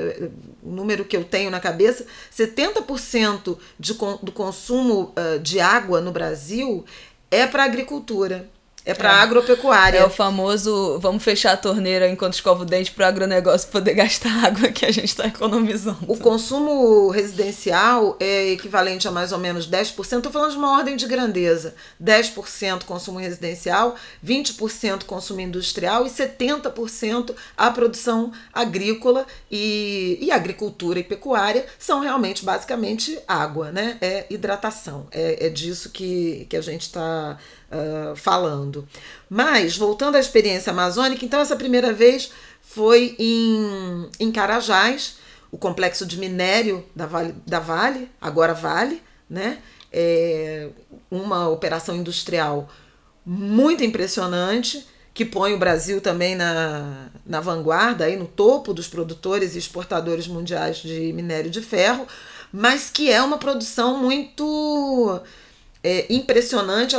o 0.63 0.71
número 0.71 1.05
que 1.05 1.15
eu 1.15 1.23
tenho 1.23 1.51
na 1.51 1.59
cabeça, 1.59 2.05
70% 2.35 3.57
de, 3.77 3.93
do 3.93 4.31
consumo 4.31 5.13
de 5.43 5.59
água 5.59 6.01
no 6.01 6.11
Brasil 6.11 6.83
é 7.29 7.45
para 7.45 7.63
agricultura. 7.63 8.49
É 8.85 8.93
para 8.93 9.09
é. 9.09 9.21
agropecuária. 9.21 9.99
É 9.99 10.05
o 10.05 10.09
famoso 10.09 10.99
vamos 10.99 11.23
fechar 11.23 11.53
a 11.53 11.57
torneira 11.57 12.09
enquanto 12.09 12.33
escova 12.33 12.63
o 12.63 12.65
dente 12.65 12.91
para 12.91 13.05
o 13.05 13.07
agronegócio 13.07 13.69
poder 13.69 13.93
gastar 13.93 14.31
água 14.45 14.69
que 14.69 14.85
a 14.85 14.91
gente 14.91 15.05
está 15.05 15.27
economizando. 15.27 15.99
O 16.07 16.17
consumo 16.17 17.09
residencial 17.09 18.17
é 18.19 18.49
equivalente 18.49 19.07
a 19.07 19.11
mais 19.11 19.31
ou 19.31 19.37
menos 19.37 19.69
10%. 19.69 20.17
Estou 20.17 20.31
falando 20.31 20.51
de 20.51 20.57
uma 20.57 20.77
ordem 20.77 20.95
de 20.95 21.05
grandeza: 21.05 21.75
10% 22.03 22.83
consumo 22.85 23.19
residencial, 23.19 23.95
20% 24.25 25.03
consumo 25.05 25.41
industrial 25.41 26.05
e 26.05 26.09
70% 26.09 27.35
a 27.55 27.69
produção 27.69 28.31
agrícola 28.51 29.25
e, 29.49 30.17
e 30.21 30.31
agricultura 30.31 30.99
e 30.99 31.03
pecuária 31.03 31.65
são 31.77 31.99
realmente 31.99 32.43
basicamente 32.43 33.19
água, 33.27 33.71
né? 33.71 33.97
É 34.01 34.25
hidratação. 34.29 35.07
É, 35.11 35.47
é 35.47 35.49
disso 35.49 35.89
que, 35.91 36.47
que 36.49 36.57
a 36.57 36.61
gente 36.61 36.81
está 36.81 37.37
uh, 37.71 38.15
falando. 38.15 38.87
Mas, 39.29 39.77
voltando 39.77 40.15
à 40.15 40.19
experiência 40.19 40.71
amazônica, 40.71 41.23
então 41.23 41.39
essa 41.39 41.55
primeira 41.55 41.93
vez 41.93 42.31
foi 42.61 43.15
em, 43.17 44.09
em 44.19 44.31
Carajás, 44.31 45.15
o 45.51 45.57
complexo 45.57 46.05
de 46.05 46.17
minério 46.17 46.85
da 46.95 47.05
Vale, 47.05 47.35
da 47.45 47.59
vale 47.59 48.09
agora 48.21 48.53
Vale, 48.53 49.01
né? 49.29 49.59
É 49.91 50.69
uma 51.09 51.49
operação 51.49 51.95
industrial 51.95 52.69
muito 53.25 53.83
impressionante 53.83 54.87
que 55.13 55.25
põe 55.25 55.53
o 55.53 55.57
Brasil 55.57 55.99
também 55.99 56.35
na, 56.35 57.09
na 57.25 57.41
vanguarda, 57.41 58.05
aí 58.05 58.15
no 58.15 58.25
topo 58.25 58.73
dos 58.73 58.87
produtores 58.87 59.55
e 59.55 59.57
exportadores 59.57 60.27
mundiais 60.27 60.77
de 60.77 61.11
minério 61.11 61.51
de 61.51 61.61
ferro, 61.61 62.07
mas 62.51 62.89
que 62.89 63.11
é 63.11 63.21
uma 63.21 63.37
produção 63.37 63.97
muito 63.97 65.19
é, 65.83 66.05
impressionante, 66.09 66.95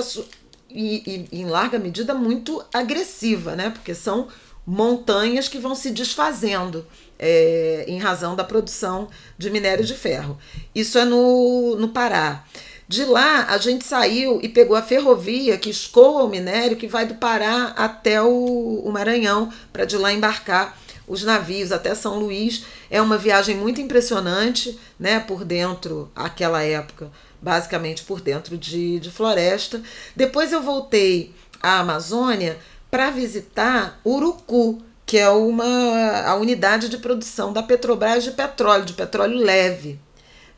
e, 0.75 1.29
e, 1.33 1.41
em 1.41 1.47
larga 1.47 1.79
medida 1.79 2.15
muito 2.15 2.63
agressiva, 2.73 3.55
né? 3.55 3.71
Porque 3.71 3.95
são 3.95 4.29
montanhas 4.67 5.49
que 5.49 5.59
vão 5.59 5.75
se 5.75 5.91
desfazendo 5.91 6.87
é, 7.19 7.85
em 7.89 7.99
razão 7.99 8.35
da 8.35 8.45
produção 8.45 9.09
de 9.37 9.51
minério 9.51 9.85
de 9.85 9.95
ferro. 9.95 10.39
Isso 10.75 10.99
é 10.99 11.05
no, 11.05 11.77
no 11.77 11.89
Pará. 11.89 12.45
De 12.89 13.05
lá, 13.05 13.47
a 13.49 13.59
gente 13.59 13.85
saiu 13.85 14.39
e 14.43 14.49
pegou 14.49 14.77
a 14.77 14.83
ferrovia 14.83 15.57
que 15.57 15.71
escoa 15.71 16.25
o 16.25 16.29
minério 16.29 16.77
que 16.77 16.87
vai 16.87 17.07
do 17.07 17.15
Pará 17.15 17.73
até 17.77 18.21
o, 18.21 18.83
o 18.85 18.93
Maranhão, 18.93 19.51
para 19.73 19.85
de 19.85 19.97
lá 19.97 20.13
embarcar 20.13 20.77
os 21.07 21.23
navios 21.23 21.73
até 21.73 21.95
São 21.95 22.19
Luís. 22.19 22.65
É 22.91 23.01
uma 23.01 23.17
viagem 23.17 23.57
muito 23.57 23.81
impressionante, 23.81 24.79
né? 24.99 25.21
Por 25.21 25.45
dentro, 25.45 26.11
aquela 26.15 26.63
época, 26.63 27.11
basicamente 27.43 28.05
por 28.05 28.21
dentro 28.21 28.57
de, 28.57 29.01
de 29.01 29.11
floresta. 29.11 29.83
Depois 30.15 30.53
eu 30.53 30.63
voltei 30.63 31.35
à 31.61 31.81
Amazônia 31.81 32.57
para 32.89 33.11
visitar 33.11 34.01
Urucu, 34.07 34.81
que 35.05 35.19
é 35.19 35.29
uma 35.29 36.23
a 36.25 36.37
unidade 36.37 36.89
de 36.89 36.99
produção 36.99 37.53
da 37.53 37.63
Petrobras 37.63 38.23
de 38.23 38.31
petróleo, 38.31 38.85
de 38.85 38.93
petróleo 38.93 39.37
leve. 39.37 39.99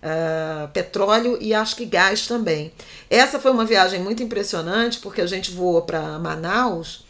Uh, 0.03 0.69
petróleo 0.69 1.39
e 1.41 1.55
acho 1.55 1.77
que 1.77 1.87
gás 1.87 2.27
também. 2.27 2.71
Essa 3.09 3.41
foi 3.41 3.51
uma 3.51 3.65
viagem 3.65 4.01
muito 4.01 4.23
impressionante 4.23 4.99
porque 4.99 5.23
a 5.23 5.27
gente 5.27 5.51
voou 5.51 5.81
para 5.81 6.19
Manaus 6.19 7.07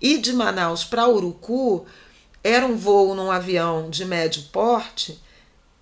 e 0.00 0.16
de 0.18 0.32
Manaus 0.32 0.84
para 0.84 1.08
Urucu 1.08 1.84
era 2.44 2.64
um 2.64 2.76
voo 2.76 3.16
num 3.16 3.32
avião 3.32 3.90
de 3.90 4.04
médio 4.04 4.44
porte, 4.52 5.20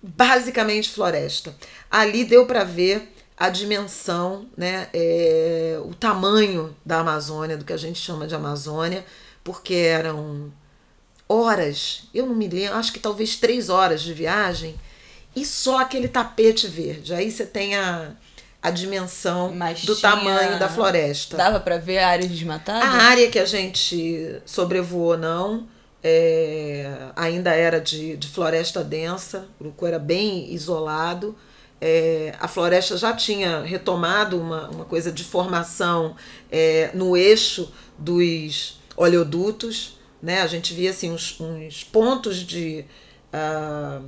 basicamente 0.01 0.89
floresta. 0.89 1.55
Ali 1.91 2.23
deu 2.23 2.47
para 2.47 2.63
ver 2.63 3.14
a 3.37 3.49
dimensão, 3.49 4.47
né, 4.55 4.87
é, 4.93 5.77
o 5.83 5.93
tamanho 5.93 6.75
da 6.85 6.99
Amazônia, 6.99 7.57
do 7.57 7.65
que 7.65 7.73
a 7.73 7.77
gente 7.77 7.99
chama 7.99 8.27
de 8.27 8.33
Amazônia, 8.33 9.05
porque 9.43 9.73
eram 9.73 10.51
horas, 11.27 12.03
eu 12.13 12.25
não 12.25 12.35
me 12.35 12.47
lembro, 12.47 12.77
acho 12.77 12.93
que 12.93 12.99
talvez 12.99 13.35
três 13.35 13.69
horas 13.69 14.01
de 14.01 14.13
viagem, 14.13 14.75
e 15.35 15.45
só 15.45 15.79
aquele 15.79 16.07
tapete 16.07 16.67
verde. 16.67 17.13
Aí 17.13 17.29
você 17.29 17.45
tem 17.45 17.75
a, 17.75 18.11
a 18.61 18.71
dimensão 18.71 19.53
Mas 19.53 19.83
do 19.83 19.95
tinha... 19.95 20.11
tamanho 20.11 20.57
da 20.57 20.69
floresta. 20.69 21.35
Dava 21.35 21.59
para 21.59 21.77
ver 21.77 21.97
a 21.97 22.07
área 22.07 22.27
desmatada? 22.27 22.85
A 22.85 23.03
área 23.03 23.29
que 23.29 23.37
a 23.37 23.45
gente 23.45 24.41
sobrevoou, 24.45 25.17
não. 25.17 25.67
É, 26.01 27.09
ainda 27.15 27.51
era 27.53 27.81
de, 27.81 28.15
de 28.15 28.27
floresta 28.27 28.83
densa, 28.83 29.47
o 29.59 29.65
Urucu 29.65 29.87
era 29.87 29.99
bem 29.99 30.53
isolado 30.53 31.35
é, 31.87 32.33
a 32.39 32.47
floresta 32.47 32.97
já 32.97 33.13
tinha 33.13 33.61
retomado 33.61 34.41
uma, 34.41 34.67
uma 34.71 34.85
coisa 34.85 35.11
de 35.11 35.23
formação 35.23 36.15
é, 36.51 36.89
no 36.95 37.15
eixo 37.15 37.71
dos 37.95 38.79
oleodutos, 38.97 39.99
né? 40.19 40.41
A 40.41 40.47
gente 40.47 40.73
via 40.73 40.89
assim 40.89 41.11
uns, 41.11 41.39
uns 41.39 41.83
pontos 41.83 42.37
de 42.37 42.83
uh, 43.31 44.03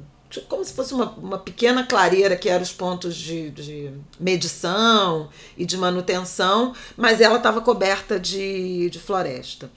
como 0.50 0.66
se 0.66 0.74
fosse 0.74 0.92
uma, 0.92 1.12
uma 1.12 1.38
pequena 1.38 1.86
clareira 1.86 2.36
que 2.36 2.50
eram 2.50 2.64
os 2.64 2.74
pontos 2.74 3.16
de, 3.16 3.52
de 3.52 3.92
medição 4.20 5.30
e 5.56 5.64
de 5.64 5.78
manutenção, 5.78 6.74
mas 6.98 7.22
ela 7.22 7.38
estava 7.38 7.62
coberta 7.62 8.20
de, 8.20 8.90
de 8.90 8.98
floresta. 8.98 9.70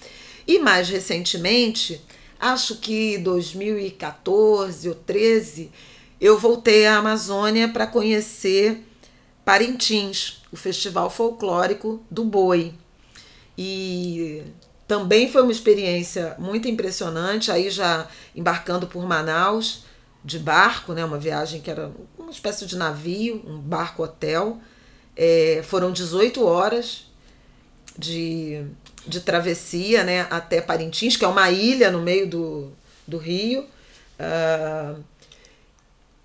E 0.47 0.59
mais 0.59 0.89
recentemente, 0.89 2.01
acho 2.41 2.77
que 2.77 3.19
2014 3.19 4.89
ou 4.89 4.95
13, 4.95 5.71
eu 6.21 6.39
voltei 6.39 6.87
à 6.87 6.99
Amazônia 6.99 7.69
para 7.69 7.87
conhecer 7.87 8.85
Parintins, 9.45 10.43
o 10.53 10.57
festival 10.57 11.09
folclórico 11.09 12.03
do 12.11 12.25
boi. 12.25 12.75
E 13.57 14.43
também 14.87 15.31
foi 15.31 15.43
uma 15.43 15.53
experiência 15.53 16.35
muito 16.39 16.69
impressionante, 16.69 17.51
aí 17.51 17.71
já 17.71 18.07
embarcando 18.35 18.87
por 18.87 19.07
Manaus 19.07 19.85
de 20.23 20.39
barco, 20.39 20.93
né, 20.93 21.05
uma 21.05 21.19
viagem 21.19 21.61
que 21.61 21.71
era 21.71 21.91
uma 22.19 22.31
espécie 22.31 22.67
de 22.67 22.77
navio, 22.77 23.43
um 23.47 23.59
barco 23.59 24.03
hotel. 24.03 24.59
É, 25.17 25.63
foram 25.65 25.91
18 25.91 26.45
horas 26.45 27.07
de, 27.97 28.65
de 29.07 29.21
travessia 29.21 30.05
né, 30.05 30.27
até 30.31 30.61
Parintins, 30.61 31.17
que 31.17 31.25
é 31.25 31.29
uma 31.29 31.51
ilha 31.51 31.91
no 31.91 32.03
meio 32.03 32.29
do, 32.29 32.73
do 33.07 33.17
rio. 33.17 33.65
Uh, 34.19 35.03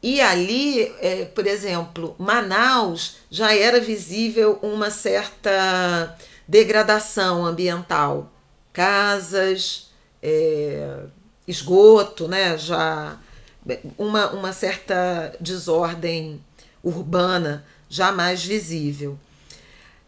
E 0.05 0.21
ali, 0.21 0.83
é, 1.01 1.25
por 1.25 1.47
exemplo, 1.47 2.15
Manaus 2.19 3.15
já 3.27 3.55
era 3.55 3.81
visível 3.81 4.59
uma 4.61 4.91
certa 4.91 6.15
degradação 6.47 7.43
ambiental. 7.43 8.31
Casas, 8.71 9.89
é, 10.21 11.05
esgoto, 11.47 12.27
né? 12.27 12.55
já 12.55 13.17
uma, 13.97 14.29
uma 14.29 14.53
certa 14.53 15.35
desordem 15.41 16.39
urbana 16.83 17.65
já 17.89 18.11
mais 18.11 18.45
visível. 18.45 19.17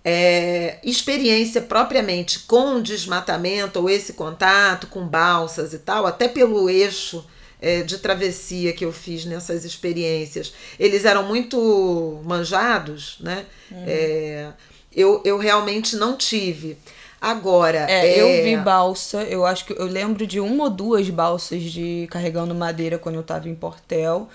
É, 0.05 0.77
experiência 0.83 1.59
propriamente 1.59 2.41
com 2.41 2.79
desmatamento 2.83 3.79
ou 3.79 3.89
esse 3.89 4.13
contato 4.13 4.85
com 4.85 5.07
balsas 5.07 5.73
e 5.73 5.79
tal, 5.79 6.05
até 6.05 6.27
pelo 6.27 6.69
eixo 6.69 7.25
é, 7.61 7.81
de 7.81 7.97
travessia 7.97 8.73
que 8.73 8.85
eu 8.85 8.91
fiz 8.91 9.25
nessas 9.25 9.65
experiências, 9.65 10.53
eles 10.79 11.05
eram 11.05 11.23
muito 11.23 12.21
manjados, 12.23 13.17
né? 13.19 13.45
Uhum. 13.71 13.83
É, 13.87 14.47
eu, 14.93 15.21
eu 15.25 15.37
realmente 15.37 15.95
não 15.95 16.15
tive. 16.15 16.77
Agora. 17.19 17.85
É, 17.89 18.07
é, 18.07 18.21
eu 18.21 18.43
vi 18.43 18.55
balsa, 18.57 19.23
eu 19.23 19.45
acho 19.45 19.65
que 19.65 19.73
eu 19.73 19.85
lembro 19.85 20.25
de 20.25 20.39
uma 20.39 20.65
ou 20.65 20.69
duas 20.69 21.09
balsas 21.09 21.63
de 21.63 22.07
carregando 22.11 22.53
madeira 22.53 22.97
quando 22.97 23.15
eu 23.15 23.23
tava 23.23 23.49
em 23.49 23.55
Portel. 23.55 24.29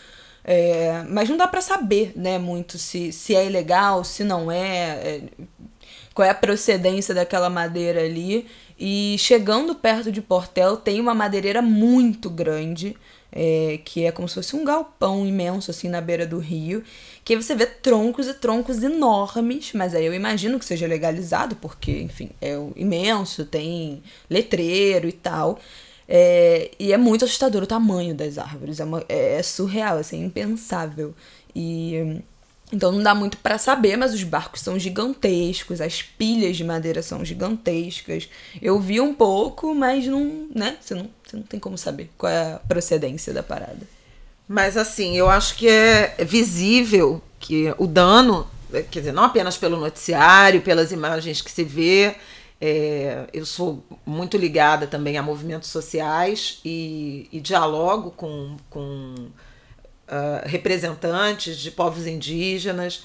É, 0.45 1.05
mas 1.09 1.29
não 1.29 1.37
dá 1.37 1.47
para 1.47 1.61
saber, 1.61 2.13
né, 2.17 2.37
muito 2.37 2.77
se, 2.77 3.13
se 3.13 3.33
é 3.37 3.47
ilegal, 3.47 4.03
se 4.03 4.25
não 4.25 4.51
é, 4.51 4.91
é, 4.91 5.21
qual 6.13 6.27
é 6.27 6.31
a 6.31 6.35
procedência 6.35 7.15
daquela 7.15 7.49
madeira 7.49 8.03
ali. 8.03 8.49
E 8.79 9.17
chegando 9.19 9.75
perto 9.75 10.11
de 10.11 10.21
Portel 10.21 10.77
tem 10.77 11.01
uma 11.01 11.15
madeireira 11.15 11.63
muito 11.63 12.29
grande 12.29 12.97
é, 13.33 13.81
que 13.85 14.05
é 14.05 14.13
como 14.13 14.29
se 14.29 14.35
fosse 14.35 14.55
um 14.55 14.65
galpão 14.65 15.27
imenso, 15.27 15.71
assim, 15.71 15.89
na 15.89 16.01
beira 16.01 16.27
do 16.27 16.39
rio, 16.39 16.85
que 17.25 17.33
aí 17.33 17.43
você 17.43 17.55
vê 17.55 17.65
troncos 17.65 18.29
e 18.29 18.35
troncos 18.35 18.83
enormes, 18.83 19.73
mas 19.73 19.95
aí 19.95 20.05
eu 20.05 20.13
imagino 20.13 20.59
que 20.59 20.65
seja 20.65 20.87
legalizado, 20.87 21.57
porque, 21.57 22.03
enfim, 22.03 22.31
é 22.41 22.55
imenso, 22.77 23.47
tem 23.47 24.03
letreiro 24.29 25.09
e 25.09 25.13
tal. 25.13 25.59
É, 26.07 26.71
e 26.79 26.93
é 26.93 26.99
muito 26.99 27.25
assustador 27.25 27.63
o 27.63 27.67
tamanho 27.67 28.15
das 28.15 28.37
árvores, 28.37 28.81
é, 28.81 28.85
uma, 28.85 29.03
é, 29.09 29.39
é 29.39 29.43
surreal, 29.43 29.97
assim, 29.97 30.23
é 30.23 30.27
impensável. 30.27 31.15
E 31.55 32.23
então 32.73 32.91
não 32.91 33.03
dá 33.03 33.15
muito 33.15 33.37
para 33.37 33.59
saber, 33.59 33.97
mas 33.97 34.15
os 34.15 34.25
barcos 34.25 34.63
são 34.63 34.79
gigantescos, 34.79 35.81
as 35.81 36.03
pilhas 36.03 36.57
de 36.57 36.65
madeira 36.65 37.03
são 37.03 37.23
gigantescas. 37.23 38.29
Eu 38.61 38.81
vi 38.81 38.99
um 38.99 39.13
pouco, 39.13 39.75
mas 39.75 40.07
não, 40.07 40.49
né? 40.55 40.79
Você 40.81 40.95
não, 40.95 41.11
você 41.23 41.37
não 41.37 41.43
tem 41.43 41.61
como 41.61 41.77
saber 41.77 42.11
qual 42.17 42.33
é 42.33 42.55
a 42.55 42.61
procedência 42.67 43.33
da 43.33 43.43
parada. 43.43 43.87
Mas 44.49 44.77
assim, 44.77 45.17
eu 45.17 45.29
acho 45.29 45.57
que 45.57 45.69
é 45.69 46.17
visível 46.25 47.23
que 47.39 47.75
o 47.77 47.87
dano, 47.87 48.49
quer 48.91 49.01
dizer, 49.01 49.13
não 49.13 49.25
apenas 49.25 49.59
pelo 49.59 49.79
noticiário, 49.79 50.63
pelas 50.63 50.93
imagens 50.93 51.43
que 51.43 51.51
se 51.51 51.65
vê, 51.65 52.17
é, 52.65 53.25
eu 53.33 53.45
sou 53.45 53.85
muito 54.07 54.37
ligada 54.37 54.87
também 54.87 55.19
a 55.19 55.23
movimentos 55.23 55.69
sociais 55.69 56.61
e, 56.65 57.29
e 57.33 57.41
dialogo 57.41 58.13
com, 58.13 58.57
com 58.71 59.15
uh, 60.13 60.47
representantes 60.47 61.57
de 61.57 61.71
povos 61.71 62.07
indígenas, 62.07 63.05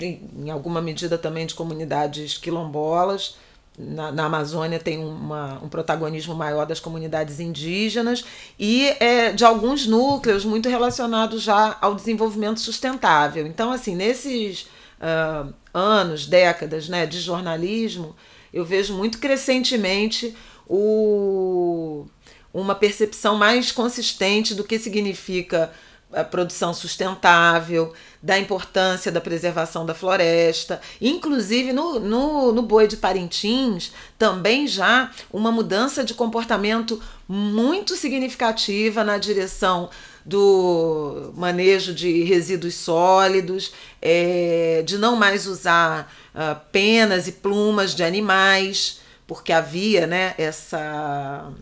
em 0.00 0.50
alguma 0.50 0.82
medida 0.82 1.16
também 1.16 1.46
de 1.46 1.54
comunidades 1.54 2.36
quilombolas. 2.36 3.36
Na, 3.76 4.12
na 4.12 4.26
Amazônia 4.26 4.78
tem 4.78 4.98
uma, 4.98 5.60
um 5.60 5.68
protagonismo 5.68 6.32
maior 6.32 6.64
das 6.64 6.78
comunidades 6.78 7.40
indígenas 7.40 8.24
e 8.56 8.86
é, 9.00 9.32
de 9.32 9.44
alguns 9.44 9.84
núcleos 9.84 10.44
muito 10.44 10.68
relacionados 10.68 11.42
já 11.42 11.76
ao 11.80 11.96
desenvolvimento 11.96 12.60
sustentável. 12.60 13.44
Então, 13.46 13.72
assim, 13.72 13.96
nesses 13.96 14.68
uh, 15.00 15.52
anos, 15.72 16.26
décadas 16.26 16.88
né, 16.88 17.04
de 17.04 17.20
jornalismo, 17.20 18.14
eu 18.52 18.64
vejo 18.64 18.94
muito 18.94 19.18
crescentemente 19.18 20.36
o, 20.68 22.06
uma 22.52 22.76
percepção 22.76 23.36
mais 23.36 23.72
consistente 23.72 24.54
do 24.54 24.62
que 24.62 24.78
significa 24.78 25.72
a 26.14 26.24
produção 26.24 26.72
sustentável, 26.72 27.92
da 28.22 28.38
importância 28.38 29.12
da 29.12 29.20
preservação 29.20 29.84
da 29.84 29.94
floresta. 29.94 30.80
Inclusive, 31.00 31.72
no, 31.72 32.00
no, 32.00 32.52
no 32.52 32.62
boi 32.62 32.86
de 32.88 32.96
Parintins, 32.96 33.92
também 34.18 34.66
já 34.66 35.10
uma 35.32 35.52
mudança 35.52 36.02
de 36.04 36.14
comportamento 36.14 37.00
muito 37.28 37.96
significativa 37.96 39.04
na 39.04 39.18
direção 39.18 39.90
do 40.24 41.32
manejo 41.36 41.92
de 41.92 42.22
resíduos 42.24 42.74
sólidos, 42.76 43.72
é, 44.00 44.82
de 44.86 44.96
não 44.96 45.16
mais 45.16 45.46
usar 45.46 46.10
uh, 46.34 46.58
penas 46.72 47.28
e 47.28 47.32
plumas 47.32 47.94
de 47.94 48.02
animais, 48.02 49.00
porque 49.26 49.52
havia 49.52 50.06
né, 50.06 50.34
essa 50.38 51.52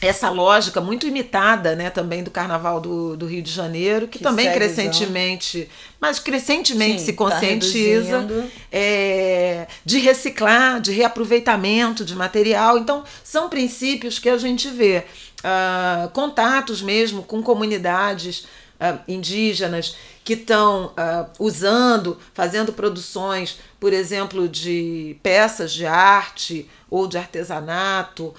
essa 0.00 0.30
lógica 0.30 0.80
muito 0.80 1.06
imitada 1.06 1.76
né, 1.76 1.90
também 1.90 2.22
do 2.22 2.30
Carnaval 2.30 2.80
do, 2.80 3.16
do 3.16 3.26
Rio 3.26 3.42
de 3.42 3.50
Janeiro, 3.50 4.08
que, 4.08 4.18
que 4.18 4.24
também 4.24 4.50
crescentemente, 4.50 5.68
mas 6.00 6.18
crescentemente 6.18 7.00
Sim, 7.00 7.06
se 7.06 7.12
tá 7.12 7.18
conscientiza 7.18 8.22
tá 8.22 8.46
é, 8.72 9.66
de 9.84 9.98
reciclar, 9.98 10.80
de 10.80 10.92
reaproveitamento 10.92 12.04
de 12.04 12.16
material. 12.16 12.78
Então, 12.78 13.04
são 13.22 13.48
princípios 13.48 14.18
que 14.18 14.28
a 14.28 14.38
gente 14.38 14.68
vê. 14.68 15.04
Uh, 15.40 16.10
contatos 16.10 16.82
mesmo 16.82 17.22
com 17.22 17.42
comunidades 17.42 18.44
uh, 18.80 18.98
indígenas 19.06 19.96
que 20.24 20.34
estão 20.34 20.86
uh, 20.86 21.30
usando, 21.38 22.18
fazendo 22.32 22.72
produções, 22.72 23.58
por 23.78 23.92
exemplo, 23.92 24.48
de 24.48 25.16
peças 25.22 25.72
de 25.72 25.86
arte 25.86 26.68
ou 26.88 27.06
de 27.06 27.18
artesanato, 27.18 28.26
uh, 28.26 28.34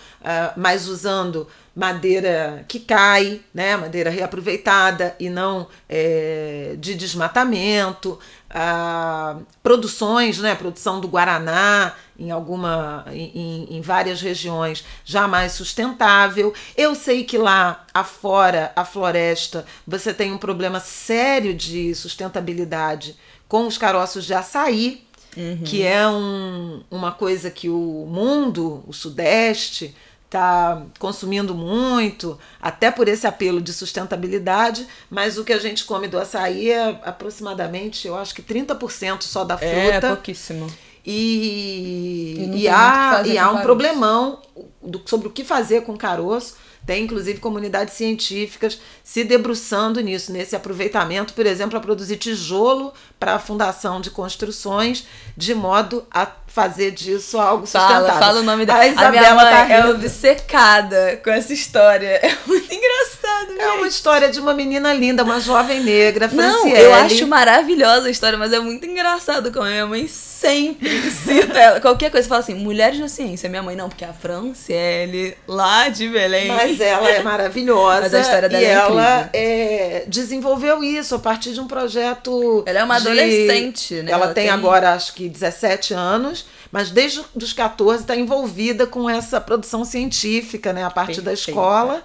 mas 0.55 0.87
usando 0.87 1.47
madeira 1.75 2.65
que 2.67 2.79
cai, 2.79 3.41
né, 3.53 3.77
madeira 3.77 4.09
reaproveitada 4.09 5.15
e 5.19 5.29
não 5.29 5.67
é, 5.87 6.75
de 6.77 6.95
desmatamento, 6.95 8.19
uh, 8.51 9.45
produções, 9.63 10.37
né, 10.39 10.55
produção 10.55 10.99
do 10.99 11.07
guaraná 11.07 11.93
em 12.19 12.29
alguma, 12.29 13.05
em, 13.11 13.67
em 13.69 13.81
várias 13.81 14.21
regiões 14.21 14.83
já 15.03 15.27
mais 15.27 15.53
sustentável. 15.53 16.53
Eu 16.77 16.93
sei 16.93 17.23
que 17.23 17.37
lá 17.37 17.85
afora 17.93 18.71
a 18.75 18.85
floresta 18.85 19.65
você 19.87 20.13
tem 20.13 20.31
um 20.31 20.37
problema 20.37 20.79
sério 20.79 21.53
de 21.53 21.95
sustentabilidade 21.95 23.15
com 23.47 23.65
os 23.65 23.77
caroços 23.77 24.25
de 24.25 24.33
açaí, 24.33 25.05
uhum. 25.35 25.61
que 25.65 25.83
é 25.83 26.07
um, 26.07 26.83
uma 26.91 27.11
coisa 27.11 27.49
que 27.49 27.69
o 27.69 28.07
mundo, 28.09 28.83
o 28.87 28.93
Sudeste, 28.93 29.95
está 30.31 30.83
consumindo 30.97 31.53
muito, 31.53 32.39
até 32.61 32.89
por 32.89 33.09
esse 33.09 33.27
apelo 33.27 33.59
de 33.59 33.73
sustentabilidade, 33.73 34.87
mas 35.09 35.37
o 35.37 35.43
que 35.43 35.51
a 35.51 35.59
gente 35.59 35.83
come 35.83 36.07
do 36.07 36.17
açaí 36.17 36.71
é 36.71 37.01
aproximadamente, 37.03 38.07
eu 38.07 38.15
acho 38.15 38.33
que 38.33 38.41
30% 38.41 39.23
só 39.23 39.43
da 39.43 39.55
é, 39.55 39.57
fruta. 39.57 40.07
É 40.07 40.09
pouquíssimo. 40.09 40.67
E, 41.05 42.49
e, 42.53 42.61
e 42.61 42.67
há, 42.69 43.23
e 43.25 43.37
há 43.37 43.51
um 43.51 43.61
problemão 43.61 44.41
do, 44.81 45.01
sobre 45.05 45.27
o 45.27 45.31
que 45.31 45.43
fazer 45.43 45.81
com 45.81 45.97
caroço 45.97 46.55
tem 46.85 47.03
inclusive 47.03 47.39
comunidades 47.39 47.93
científicas 47.93 48.79
se 49.03 49.23
debruçando 49.23 50.01
nisso, 50.01 50.31
nesse 50.31 50.55
aproveitamento, 50.55 51.33
por 51.33 51.45
exemplo, 51.45 51.77
a 51.77 51.81
produzir 51.81 52.17
tijolo 52.17 52.91
para 53.19 53.35
a 53.35 53.39
fundação 53.39 54.01
de 54.01 54.09
construções, 54.09 55.05
de 55.37 55.53
modo 55.53 56.05
a 56.09 56.25
fazer 56.53 56.91
disso 56.91 57.39
algo 57.39 57.65
sustentável. 57.65 58.07
Fala, 58.07 58.19
fala 58.19 58.39
o 58.41 58.43
nome 58.43 58.65
da 58.65 58.75
a 58.75 58.87
Isabela. 58.87 59.41
A 59.41 59.65
tá 59.67 59.73
é 59.73 59.85
obcecada 59.85 61.19
com 61.23 61.29
essa 61.29 61.53
história. 61.53 62.19
É 62.21 62.37
muito 62.45 62.73
engraçado, 62.73 63.49
gente. 63.49 63.61
É 63.61 63.71
uma 63.73 63.87
história 63.87 64.29
de 64.29 64.39
uma 64.39 64.53
menina 64.53 64.93
linda, 64.93 65.23
uma 65.23 65.39
jovem 65.39 65.81
negra, 65.81 66.27
Franciele. 66.27 66.73
Não, 66.73 66.77
eu 66.77 66.93
acho 66.93 67.25
maravilhosa 67.27 68.07
a 68.07 68.11
história, 68.11 68.37
mas 68.37 68.51
é 68.51 68.59
muito 68.59 68.85
engraçado 68.85 69.51
como 69.51 69.65
a 69.65 69.69
minha 69.69 69.85
mãe 69.85 70.07
sempre 70.07 70.89
cita 71.11 71.57
ela. 71.57 71.79
Qualquer 71.79 72.11
coisa, 72.11 72.27
fala 72.27 72.41
assim, 72.41 72.55
mulheres 72.55 72.99
na 72.99 73.07
ciência. 73.07 73.49
Minha 73.49 73.63
mãe, 73.63 73.75
não, 73.75 73.87
porque 73.87 74.03
a 74.03 74.13
Franciele, 74.13 75.37
lá 75.47 75.89
de 75.89 76.09
Belém. 76.09 76.47
Mas 76.47 76.79
ela 76.79 77.09
é 77.09 77.21
maravilhosa. 77.21 78.01
Mas 78.01 78.13
a 78.13 78.19
história 78.19 78.49
dela 78.49 78.63
e 78.63 78.65
é 78.65 78.71
ela 78.71 79.29
é, 79.33 80.03
desenvolveu 80.07 80.83
isso 80.83 81.15
a 81.15 81.19
partir 81.19 81.53
de 81.53 81.59
um 81.59 81.67
projeto. 81.67 82.63
Ela 82.65 82.79
é 82.79 82.83
uma 82.83 82.99
de, 82.99 83.07
adolescente, 83.07 83.95
né? 83.95 84.11
Ela, 84.11 84.25
ela 84.25 84.33
tem, 84.33 84.45
tem, 84.45 84.51
agora, 84.51 84.93
acho 84.93 85.13
que 85.13 85.29
17 85.29 85.93
anos, 85.93 86.40
mas 86.71 86.89
desde 86.89 87.21
os 87.35 87.53
14 87.53 88.03
está 88.03 88.15
envolvida 88.15 88.87
com 88.87 89.09
essa 89.09 89.41
produção 89.41 89.83
científica, 89.83 90.71
né? 90.71 90.83
A 90.83 90.89
partir 90.89 91.21
Perfeita. 91.21 91.29
da 91.29 91.33
escola. 91.33 92.03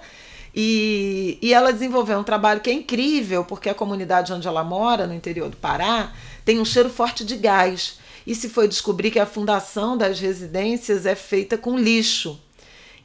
E, 0.53 1.37
e 1.41 1.53
ela 1.53 1.71
desenvolveu 1.71 2.17
um 2.17 2.23
trabalho 2.23 2.59
que 2.59 2.69
é 2.69 2.73
incrível, 2.73 3.45
porque 3.45 3.69
a 3.69 3.75
comunidade 3.75 4.33
onde 4.33 4.47
ela 4.47 4.63
mora, 4.63 5.05
no 5.05 5.13
interior 5.13 5.49
do 5.49 5.57
Pará, 5.57 6.11
tem 6.43 6.59
um 6.59 6.65
cheiro 6.65 6.89
forte 6.89 7.23
de 7.23 7.35
gás. 7.35 7.99
E 8.25 8.35
se 8.35 8.49
foi 8.49 8.67
descobrir 8.67 9.11
que 9.11 9.19
a 9.19 9.25
fundação 9.25 9.95
das 9.95 10.19
residências 10.19 11.05
é 11.05 11.15
feita 11.15 11.57
com 11.57 11.77
lixo 11.77 12.41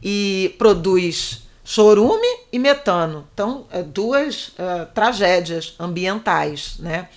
e 0.03 0.55
produz 0.59 1.42
chorume 1.64 2.27
e 2.51 2.59
metano. 2.59 3.29
Então, 3.33 3.66
é 3.70 3.83
duas 3.83 4.48
uh, 4.48 4.87
tragédias 4.92 5.75
ambientais, 5.79 6.77
né? 6.79 7.09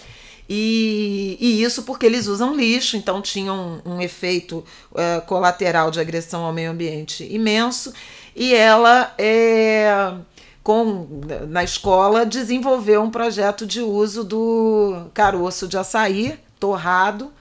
E, 0.48 1.38
e, 1.40 1.64
isso 1.64 1.84
porque 1.84 2.06
eles 2.06 2.28
usam 2.28 2.56
lixo, 2.56 2.96
então 2.96 3.22
tinha 3.22 3.52
um, 3.52 3.82
um 3.84 4.02
efeito 4.02 4.64
uh, 4.92 5.26
colateral 5.26 5.90
de 5.90 6.00
agressão 6.00 6.44
ao 6.44 6.54
meio 6.54 6.72
ambiente 6.72 7.28
imenso. 7.32 7.92
E 8.36 8.54
ela, 8.54 9.14
é, 9.18 10.14
com, 10.62 11.08
na 11.48 11.64
escola, 11.64 12.26
desenvolveu 12.26 13.02
um 13.02 13.10
projeto 13.10 13.66
de 13.66 13.82
uso 13.82 14.24
do 14.24 15.08
caroço 15.14 15.68
de 15.68 15.78
açaí 15.78 16.38
torrado 16.60 17.32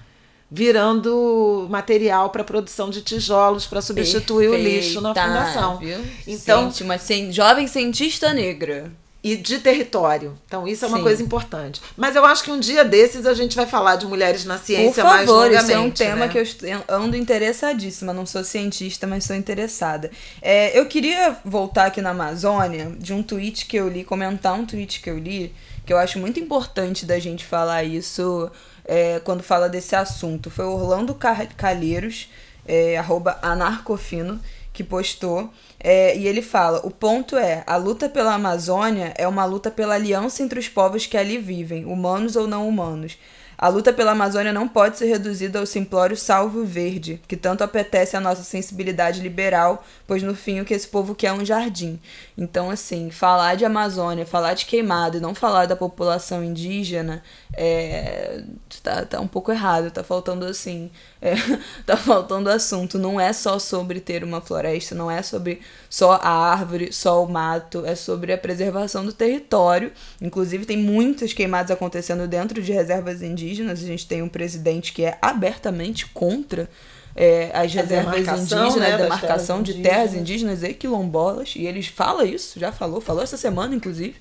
virando 0.51 1.67
material 1.69 2.31
para 2.31 2.45
produção 2.45 2.89
de 2.89 3.03
tijolos 3.03 3.67
para 3.67 3.83
substituir 3.83 4.51
Perfeita, 4.51 4.69
o 4.69 4.73
lixo 4.73 5.01
na 5.01 5.09
fundação. 5.09 5.79
Viu? 5.79 5.99
Então, 6.27 6.71
Sente 6.71 6.85
uma 6.85 6.97
jovem 7.33 7.67
cientista 7.67 8.33
negra 8.33 8.93
e 9.25 9.37
de 9.37 9.59
território. 9.59 10.39
Então, 10.47 10.69
isso 10.69 10.85
é 10.85 10.89
uma 10.89 10.99
Sim. 10.99 11.03
coisa 11.03 11.23
importante. 11.23 11.81
Mas 11.97 12.15
eu 12.15 12.27
acho 12.27 12.45
que 12.45 12.51
um 12.51 12.61
dia 12.61 12.85
desses 12.85 13.25
a 13.25 13.33
gente 13.33 13.57
vai 13.57 13.65
falar 13.65 13.97
de 13.97 14.07
mulheres 14.07 14.45
na 14.45 14.59
ciência 14.59 15.03
Por 15.03 15.11
favor, 15.11 15.17
mais 15.17 15.29
longamente. 15.29 15.63
Isso 15.63 15.73
é 15.73 15.81
um 15.81 15.91
tema 15.91 16.27
né? 16.27 16.29
que 16.29 16.39
eu 16.39 16.85
ando 16.87 17.17
interessadíssima. 17.17 18.13
Não 18.13 18.27
sou 18.27 18.45
cientista, 18.45 19.07
mas 19.07 19.25
sou 19.25 19.35
interessada. 19.35 20.11
É, 20.43 20.79
eu 20.79 20.85
queria 20.85 21.39
voltar 21.43 21.87
aqui 21.87 22.03
na 22.03 22.11
Amazônia 22.11 22.93
de 22.99 23.15
um 23.15 23.23
tweet 23.23 23.65
que 23.65 23.79
eu 23.79 23.89
li, 23.89 24.05
comentar 24.05 24.53
um 24.53 24.67
tweet 24.67 25.01
que 25.01 25.09
eu 25.09 25.19
li, 25.19 25.55
que 25.87 25.93
eu 25.93 25.97
acho 25.97 26.19
muito 26.19 26.39
importante 26.39 27.07
da 27.07 27.19
gente 27.19 27.47
falar 27.47 27.83
isso 27.83 28.51
é, 28.85 29.21
quando 29.25 29.43
fala 29.43 29.71
desse 29.71 29.97
assunto. 29.97 30.51
Foi 30.51 30.67
Orlando 30.67 31.17
Calheiros, 31.57 32.29
é, 32.67 32.99
arroba 32.99 33.39
anarcofino, 33.41 34.39
que 34.71 34.85
postou 34.85 35.51
é, 35.85 36.17
e 36.17 36.27
ele 36.27 36.41
fala: 36.41 36.81
o 36.83 36.91
ponto 36.91 37.37
é, 37.37 37.63
a 37.67 37.77
luta 37.77 38.09
pela 38.09 38.33
Amazônia 38.33 39.13
é 39.19 39.29
uma 39.29 39.45
luta 39.45 39.71
pela 39.71 39.95
aliança 39.95 40.43
entre 40.43 40.59
os 40.59 40.67
povos 40.67 41.05
que 41.05 41.17
ali 41.17 41.37
vivem, 41.37 41.85
humanos 41.85 42.37
ou 42.37 42.47
não 42.47 42.67
humanos. 42.67 43.19
A 43.57 43.69
luta 43.69 43.93
pela 43.93 44.13
Amazônia 44.13 44.53
não 44.53 44.67
pode 44.67 44.99
ser 44.99 45.07
reduzida 45.07 45.61
ao 45.61 45.67
simplório 45.67 46.17
salvo 46.17 46.65
verde, 46.65 47.21
que 47.29 47.37
tanto 47.37 47.63
apetece 47.63 48.17
à 48.17 48.21
nossa 48.21 48.43
sensibilidade 48.43 49.21
liberal, 49.21 49.85
pois 50.07 50.23
no 50.23 50.35
fim 50.35 50.61
o 50.61 50.65
que 50.65 50.75
esse 50.75 50.89
povo 50.89 51.15
quer 51.15 51.29
é 51.29 51.33
um 51.33 51.45
jardim. 51.45 52.01
Então, 52.37 52.69
assim, 52.69 53.11
falar 53.11 53.55
de 53.55 53.65
Amazônia, 53.65 54.27
falar 54.27 54.55
de 54.55 54.67
queimada 54.67 55.19
e 55.19 55.21
não 55.21 55.35
falar 55.35 55.67
da 55.67 55.77
população 55.77 56.43
indígena 56.43 57.23
é, 57.57 58.43
tá, 58.83 59.05
tá 59.05 59.21
um 59.21 59.29
pouco 59.29 59.53
errado, 59.53 59.91
tá 59.91 60.03
faltando 60.03 60.45
assim, 60.47 60.91
é, 61.25 61.35
tá 61.87 61.97
faltando 61.97 62.51
assunto. 62.51 62.99
Não 62.99 63.19
é 63.19 63.33
só 63.33 63.59
sobre 63.59 63.99
ter 63.99 64.23
uma 64.23 64.43
floresta, 64.43 64.95
não 64.95 65.11
é 65.11 65.23
sobre 65.23 65.63
só 65.89 66.13
a 66.23 66.29
árvore, 66.29 66.93
só 66.93 67.25
o 67.25 67.29
mato, 67.29 67.83
é 67.87 67.95
sobre 67.95 68.31
a 68.35 68.37
preservação 68.37 69.07
do 69.07 69.13
território. 69.13 69.91
Inclusive, 70.21 70.67
tem 70.67 70.77
muitas 70.77 71.33
queimadas 71.33 71.71
acontecendo 71.71 72.29
dentro 72.29 72.63
de 72.63 72.71
reservas 72.71 73.23
indígenas. 73.23 73.83
A 73.83 73.87
gente 73.87 74.07
tem 74.07 74.21
um 74.21 74.29
presidente 74.29 74.93
que 74.93 75.03
é 75.03 75.17
abertamente 75.23 76.07
contra 76.07 76.69
é, 77.17 77.51
as 77.55 77.73
reservas 77.73 78.21
indígenas, 78.21 78.77
né, 78.77 78.93
a 78.93 78.97
demarcação 78.99 79.63
de 79.63 79.81
terras 79.81 80.15
indígenas 80.15 80.63
e 80.63 80.75
quilombolas, 80.75 81.55
e 81.57 81.65
eles 81.65 81.87
fala 81.87 82.27
isso, 82.27 82.61
já 82.61 82.71
falou, 82.71 83.01
falou 83.01 83.23
essa 83.23 83.39
semana, 83.39 83.75
inclusive. 83.75 84.17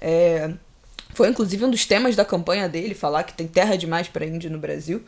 É, 0.00 0.50
foi 1.12 1.28
inclusive 1.28 1.64
um 1.64 1.70
dos 1.70 1.84
temas 1.84 2.16
da 2.16 2.24
campanha 2.24 2.68
dele, 2.68 2.94
falar 2.94 3.24
que 3.24 3.34
tem 3.34 3.46
terra 3.46 3.76
demais 3.76 4.08
para 4.08 4.24
índio 4.24 4.50
no 4.50 4.58
Brasil. 4.58 5.02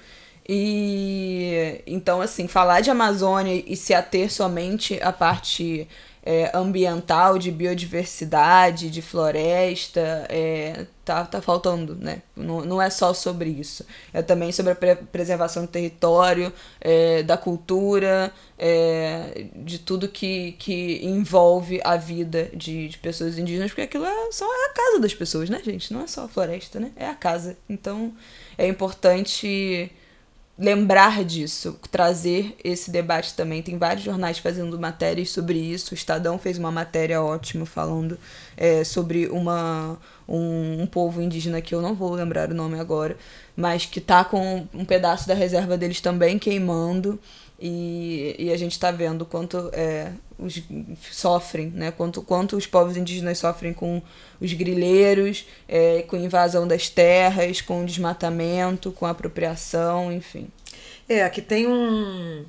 E 0.53 1.81
então, 1.87 2.21
assim, 2.21 2.49
falar 2.49 2.81
de 2.81 2.91
Amazônia 2.91 3.63
e 3.65 3.77
se 3.77 3.95
ater 3.95 4.33
somente 4.33 5.01
à 5.01 5.13
parte 5.13 5.87
é, 6.25 6.51
ambiental, 6.53 7.39
de 7.39 7.53
biodiversidade, 7.53 8.91
de 8.91 9.01
floresta, 9.01 10.27
é, 10.29 10.87
tá, 11.05 11.25
tá 11.25 11.41
faltando, 11.41 11.95
né? 11.95 12.23
Não, 12.35 12.63
não 12.65 12.83
é 12.83 12.91
só 12.91 13.15
sobre 13.15 13.49
isso. 13.49 13.87
É 14.13 14.23
também 14.23 14.51
sobre 14.51 14.73
a 14.73 14.75
pre 14.75 14.97
preservação 14.97 15.67
do 15.67 15.69
território, 15.69 16.53
é, 16.81 17.23
da 17.23 17.37
cultura, 17.37 18.33
é, 18.59 19.47
de 19.55 19.79
tudo 19.79 20.09
que, 20.09 20.57
que 20.59 20.99
envolve 21.07 21.81
a 21.85 21.97
vida 21.97 22.51
de, 22.53 22.89
de 22.89 22.99
pessoas 22.99 23.39
indígenas, 23.39 23.71
porque 23.71 23.83
aquilo 23.83 24.05
é, 24.05 24.33
só 24.33 24.45
a 24.45 24.71
casa 24.71 24.99
das 24.99 25.15
pessoas, 25.15 25.49
né, 25.49 25.61
gente? 25.65 25.93
Não 25.93 26.03
é 26.03 26.09
só 26.09 26.25
a 26.25 26.29
floresta, 26.29 26.81
né? 26.81 26.91
É 26.97 27.07
a 27.07 27.15
casa. 27.15 27.57
Então 27.69 28.13
é 28.59 28.67
importante 28.67 29.93
lembrar 30.61 31.25
disso, 31.25 31.81
trazer 31.91 32.55
esse 32.63 32.91
debate 32.91 33.33
também. 33.33 33.63
Tem 33.63 33.79
vários 33.79 34.05
jornais 34.05 34.39
fazendo 34.39 34.79
matérias 34.79 35.31
sobre 35.31 35.59
isso. 35.59 35.93
O 35.93 35.95
Estadão 35.95 36.39
fez 36.39 36.59
uma 36.59 36.71
matéria 36.71 37.23
ótima 37.23 37.65
falando 37.65 38.19
é, 38.57 38.85
sobre 38.85 39.27
uma, 39.29 39.99
um, 40.29 40.83
um, 40.83 40.87
povo 40.87 41.21
indígena 41.21 41.61
que 41.61 41.75
eu 41.75 41.81
não 41.81 41.95
vou 41.95 42.13
lembrar 42.13 42.51
o 42.51 42.55
nome 42.55 42.79
agora, 42.79 43.17
mas 43.57 43.87
que 43.87 44.01
tá 44.01 44.25
com 44.25 44.67
um 44.73 44.85
pedaço 44.85 45.27
da 45.27 45.35
reserva 45.35 45.77
deles 45.77 46.01
também 46.01 46.39
queimando. 46.39 47.19
E, 47.63 48.35
e 48.39 48.51
a 48.51 48.57
gente 48.57 48.73
está 48.73 48.91
vendo 48.91 49.27
quanto 49.27 49.69
é, 49.75 50.13
os 50.39 50.63
sofrem, 51.11 51.67
né? 51.67 51.91
Quanto, 51.91 52.23
quanto 52.23 52.57
os 52.57 52.67
povos 52.67 52.97
indígenas 52.97 53.37
sofrem 53.37 53.75
com 53.75 54.01
os 54.41 54.53
grileiros, 54.55 55.45
é, 55.69 56.03
com 56.03 56.17
invasão 56.17 56.67
das 56.67 56.89
terras, 56.89 57.61
com 57.61 57.85
desmatamento, 57.85 58.91
com 58.93 59.05
apropriação, 59.05 60.11
enfim. 60.11 60.49
É, 61.07 61.23
aqui 61.23 61.43
tem 61.43 61.67
um, 61.67 62.47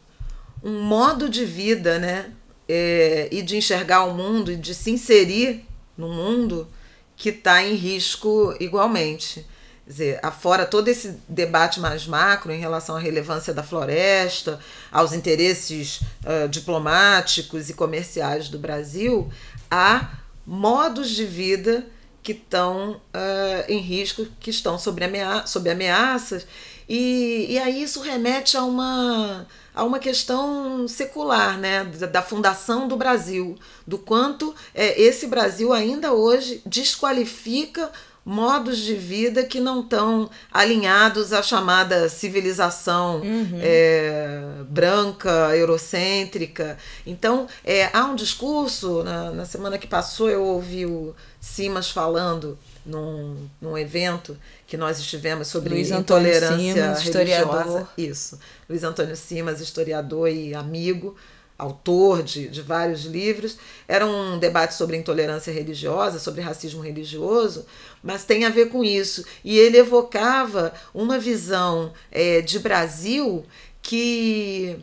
um 0.63 0.81
modo 0.83 1.27
de 1.27 1.43
vida, 1.43 1.99
né? 1.99 2.31
É, 2.69 3.27
e 3.31 3.41
de 3.41 3.57
enxergar 3.57 4.05
o 4.05 4.13
mundo 4.13 4.49
e 4.49 4.55
de 4.55 4.73
se 4.73 4.91
inserir 4.91 5.65
no 6.01 6.09
mundo 6.09 6.67
que 7.15 7.29
está 7.29 7.63
em 7.63 7.75
risco 7.75 8.55
igualmente. 8.59 9.45
Quer 9.85 9.91
dizer, 9.91 10.19
afora 10.23 10.65
todo 10.65 10.87
esse 10.87 11.19
debate 11.27 11.79
mais 11.79 12.07
macro 12.07 12.51
em 12.51 12.59
relação 12.59 12.95
à 12.95 12.99
relevância 12.99 13.53
da 13.53 13.61
floresta, 13.61 14.59
aos 14.91 15.13
interesses 15.13 16.01
uh, 16.23 16.47
diplomáticos 16.49 17.69
e 17.69 17.73
comerciais 17.73 18.49
do 18.49 18.57
Brasil, 18.57 19.29
há 19.69 20.13
modos 20.45 21.09
de 21.09 21.25
vida 21.25 21.85
que 22.23 22.31
estão 22.31 22.93
uh, 22.93 23.65
em 23.67 23.79
risco, 23.79 24.25
que 24.39 24.49
estão 24.49 24.79
sob, 24.79 25.03
amea 25.03 25.45
sob 25.45 25.69
ameaças, 25.69 26.47
e, 26.87 27.47
e 27.49 27.59
aí 27.59 27.83
isso 27.83 28.01
remete 28.01 28.57
a 28.57 28.63
uma, 28.63 29.47
a 29.73 29.84
uma 29.84 29.99
questão 29.99 30.88
secular, 30.88 31.57
né, 31.57 31.84
da, 31.84 32.07
da 32.07 32.21
fundação 32.21 32.88
do 32.88 32.95
Brasil, 32.95 33.55
do 33.86 33.97
quanto 33.97 34.53
é, 34.73 34.99
esse 35.01 35.27
Brasil 35.27 35.71
ainda 35.71 36.13
hoje 36.13 36.62
desqualifica 36.65 37.91
modos 38.23 38.77
de 38.77 38.93
vida 38.93 39.43
que 39.43 39.60
não 39.60 39.81
estão 39.81 40.29
alinhados 40.51 41.34
à 41.34 41.41
chamada 41.41 42.07
civilização 42.07 43.21
uhum. 43.21 43.60
é, 43.60 44.43
branca, 44.69 45.55
eurocêntrica. 45.55 46.77
Então, 47.05 47.47
é, 47.63 47.89
há 47.91 48.05
um 48.05 48.15
discurso, 48.15 49.03
na, 49.03 49.31
na 49.31 49.45
semana 49.45 49.77
que 49.77 49.88
passou 49.88 50.29
eu 50.29 50.43
ouvi 50.43 50.86
o 50.86 51.15
Simas 51.39 51.89
falando 51.89 52.60
num, 52.85 53.49
num 53.61 53.77
evento 53.77 54.37
que 54.67 54.77
nós 54.77 54.99
estivemos 54.99 55.47
sobre 55.47 55.73
Luiz 55.73 55.91
intolerância 55.91 56.57
Simas, 56.57 56.75
religiosa. 56.75 57.03
Historiador. 57.03 57.87
Isso. 57.97 58.39
Luiz 58.69 58.83
Antônio 58.83 59.15
Simas, 59.15 59.61
historiador 59.61 60.29
e 60.29 60.53
amigo 60.53 61.15
autor 61.61 62.23
de, 62.23 62.47
de 62.47 62.61
vários 62.61 63.05
livros, 63.05 63.55
era 63.87 64.03
um 64.03 64.39
debate 64.39 64.73
sobre 64.73 64.97
intolerância 64.97 65.53
religiosa, 65.53 66.17
sobre 66.17 66.41
racismo 66.41 66.81
religioso, 66.81 67.67
mas 68.01 68.23
tem 68.25 68.45
a 68.45 68.49
ver 68.49 68.69
com 68.69 68.83
isso. 68.83 69.23
E 69.43 69.59
ele 69.59 69.77
evocava 69.77 70.73
uma 70.91 71.19
visão 71.19 71.93
é, 72.11 72.41
de 72.41 72.57
Brasil 72.57 73.45
que. 73.81 74.77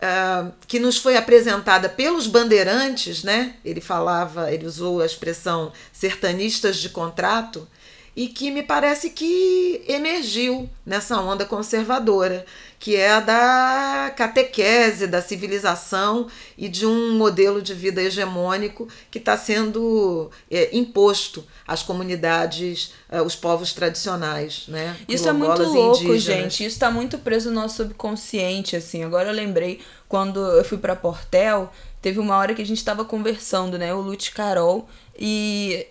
Uh, 0.00 0.50
que 0.66 0.78
nos 0.78 0.96
foi 0.96 1.14
apresentada 1.14 1.86
pelos 1.86 2.26
bandeirantes, 2.26 3.22
né? 3.22 3.56
Ele 3.62 3.82
falava, 3.82 4.50
ele 4.50 4.66
usou 4.66 5.02
a 5.02 5.04
expressão 5.04 5.72
sertanistas 5.92 6.78
de 6.78 6.88
contrato, 6.88 7.68
e 8.16 8.28
que 8.28 8.50
me 8.50 8.62
parece 8.62 9.10
que 9.10 9.82
emergiu 9.86 10.68
nessa 10.84 11.20
onda 11.20 11.44
conservadora, 11.44 12.44
que 12.78 12.96
é 12.96 13.10
a 13.10 13.20
da 13.20 14.12
catequese, 14.16 15.06
da 15.06 15.22
civilização 15.22 16.26
e 16.56 16.68
de 16.68 16.86
um 16.86 17.12
modelo 17.12 17.62
de 17.62 17.74
vida 17.74 18.02
hegemônico 18.02 18.88
que 19.10 19.18
está 19.18 19.36
sendo 19.36 20.30
é, 20.50 20.76
imposto 20.76 21.44
às 21.66 21.82
comunidades, 21.82 22.92
uh, 23.12 23.22
os 23.22 23.36
povos 23.36 23.72
tradicionais, 23.72 24.64
né? 24.66 24.96
Isso 25.08 25.28
é 25.28 25.32
muito 25.32 25.62
louco, 25.62 26.18
gente. 26.18 26.64
Isso 26.64 26.76
está 26.76 26.90
muito 26.90 27.18
preso 27.18 27.50
no 27.50 27.60
nosso 27.60 27.76
subconsciente, 27.76 28.74
assim. 28.74 29.04
Agora 29.04 29.28
eu 29.28 29.34
lembrei 29.34 29.80
quando 30.08 30.40
eu 30.40 30.64
fui 30.64 30.78
para 30.78 30.96
Portel, 30.96 31.70
teve 32.02 32.18
uma 32.18 32.36
hora 32.36 32.54
que 32.54 32.62
a 32.62 32.66
gente 32.66 32.78
estava 32.78 33.04
conversando, 33.04 33.78
né? 33.78 33.94
O 33.94 34.00
Lute 34.00 34.32
Carol 34.32 34.88
e 35.18 35.86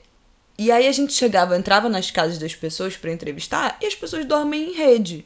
e 0.59 0.73
aí 0.73 0.89
a 0.89 0.91
gente 0.91 1.13
chegava, 1.13 1.57
entrava 1.57 1.87
nas 1.87 2.11
casas 2.11 2.37
das 2.37 2.53
pessoas 2.53 2.97
para 2.97 3.13
entrevistar 3.13 3.77
e 3.81 3.85
as 3.85 3.95
pessoas 3.95 4.25
dormem 4.25 4.71
em 4.71 4.73
rede. 4.73 5.25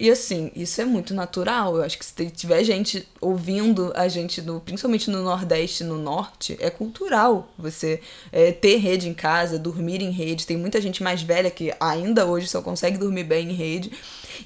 E 0.00 0.10
assim, 0.10 0.50
isso 0.56 0.80
é 0.80 0.86
muito 0.86 1.12
natural. 1.12 1.76
Eu 1.76 1.82
acho 1.82 1.98
que 1.98 2.04
se 2.04 2.30
tiver 2.30 2.64
gente 2.64 3.06
ouvindo 3.20 3.92
a 3.94 4.08
gente, 4.08 4.40
no, 4.40 4.62
principalmente 4.62 5.10
no 5.10 5.22
Nordeste 5.22 5.84
e 5.84 5.86
no 5.86 5.98
Norte, 5.98 6.56
é 6.60 6.70
cultural 6.70 7.52
você 7.58 8.00
é, 8.32 8.52
ter 8.52 8.76
rede 8.76 9.06
em 9.06 9.12
casa, 9.12 9.58
dormir 9.58 10.00
em 10.00 10.10
rede. 10.10 10.46
Tem 10.46 10.56
muita 10.56 10.80
gente 10.80 11.02
mais 11.02 11.20
velha 11.20 11.50
que 11.50 11.70
ainda 11.78 12.24
hoje 12.24 12.48
só 12.48 12.62
consegue 12.62 12.96
dormir 12.96 13.24
bem 13.24 13.50
em 13.50 13.54
rede. 13.54 13.92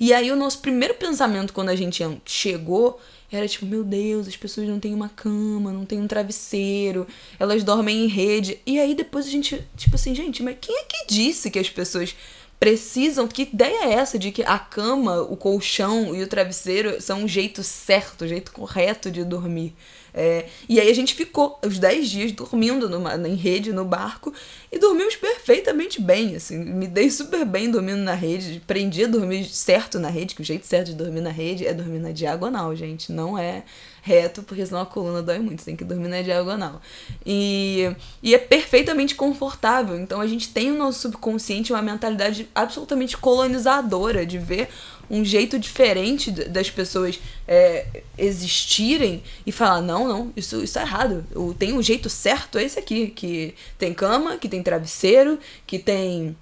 E 0.01 0.13
aí 0.13 0.33
o 0.33 0.37
nosso 0.37 0.59
primeiro 0.59 0.95
pensamento 0.95 1.53
quando 1.53 1.69
a 1.69 1.77
gente 1.77 2.03
chegou 2.25 3.01
era 3.31 3.47
tipo, 3.47 3.67
meu 3.67 3.85
Deus, 3.85 4.27
as 4.27 4.37
pessoas 4.37 4.67
não 4.67 4.81
têm 4.81 4.95
uma 4.95 5.09
cama, 5.09 5.73
não 5.73 5.85
têm 5.85 6.01
um 6.01 6.07
travesseiro, 6.07 7.07
elas 7.39 7.63
dormem 7.63 8.05
em 8.05 8.09
rede. 8.09 8.59
E 8.67 8.79
aí 8.79 8.95
depois 8.95 9.27
a 9.27 9.31
gente, 9.31 9.63
tipo 9.77 9.97
assim, 9.97 10.15
gente, 10.15 10.43
mas 10.43 10.57
quem 10.61 10.75
é 10.75 10.85
que 10.85 11.07
disse 11.07 11.51
que 11.51 11.59
as 11.59 11.69
pessoas 11.69 12.15
precisam. 12.59 13.29
Que 13.29 13.43
ideia 13.43 13.85
é 13.85 13.93
essa 13.93 14.19
de 14.19 14.33
que 14.33 14.43
a 14.43 14.59
cama, 14.59 15.23
o 15.23 15.37
colchão 15.37 16.15
e 16.15 16.23
o 16.23 16.27
travesseiro 16.27 17.01
são 17.01 17.25
um 17.25 17.29
jeito 17.29 17.63
certo, 17.63 18.25
um 18.25 18.29
jeito 18.29 18.53
correto 18.53 19.11
de 19.11 19.25
dormir? 19.25 19.75
É, 20.13 20.47
e 20.69 20.81
aí 20.81 20.91
a 20.91 20.95
gente 20.95 21.15
ficou 21.15 21.59
os 21.65 21.79
10 21.79 22.11
dias 22.11 22.33
dormindo 22.33 22.89
numa, 22.89 23.15
em 23.15 23.35
rede 23.35 23.73
no 23.73 23.85
barco 23.85 24.33
e 24.71 24.79
dormimos 24.79 25.17
perfeitamente 25.17 26.01
bem, 26.01 26.37
assim, 26.37 26.59
me 26.59 26.87
dei 26.87 27.11
super 27.11 27.45
bem 27.45 27.71
dormindo 27.71 28.03
na 28.03 28.15
rede, 28.15 28.61
aprendi 28.63 29.05
a 29.05 29.09
dormir 29.09 29.45
certo 29.47 29.99
na 29.99 30.11
rede, 30.11 30.35
que 30.35 30.43
o 30.43 30.45
jeito 30.45 30.67
certo 30.67 30.89
de 30.89 30.95
dormir 30.95 31.23
na 31.23 31.31
rede 31.31 31.67
é 31.67 31.73
dormir 31.73 31.99
na 31.99 32.13
diagonal, 32.13 32.77
gente, 32.77 33.11
não 33.11 33.39
é 33.39 33.65
reto, 34.03 34.43
porque 34.43 34.65
senão 34.65 34.83
a 34.83 34.87
coluna 34.87 35.23
dói 35.23 35.39
muito, 35.39 35.65
tem 35.65 35.75
que 35.75 35.85
dormir 35.85 36.09
na 36.09 36.21
diagonal. 36.21 36.83
E, 37.25 37.91
e 38.23 38.35
é 38.35 38.39
perfeitamente 38.39 39.15
confortável, 39.15 39.99
então 39.99 40.21
a 40.21 40.27
gente 40.27 40.51
tem 40.51 40.71
no 40.71 40.79
nosso 40.79 41.01
subconsciente 41.01 41.73
uma 41.73 41.83
mentalidade 41.83 42.49
absolutamente 42.55 43.17
colonizadora 43.17 44.27
de 44.27 44.39
ver 44.39 44.69
um 45.11 45.25
jeito 45.25 45.59
diferente 45.59 46.31
das 46.31 46.71
pessoas 46.71 47.19
é, 47.47 48.03
existirem 48.17 49.23
e 49.47 49.51
falar, 49.51 49.81
não, 49.81 50.07
não, 50.07 50.33
isso, 50.37 50.63
isso 50.63 50.79
é 50.79 50.83
errado. 50.83 51.25
Tem 51.59 51.73
um 51.73 51.83
jeito 51.83 52.11
certo, 52.11 52.59
é 52.59 52.65
esse 52.65 52.79
aqui, 52.79 53.09
que 53.09 53.55
tem 53.79 53.95
cama, 53.95 54.37
que 54.37 54.49
tem 54.59 54.63
travesseiro, 54.63 55.39
que 55.67 55.79
tem 55.79 56.37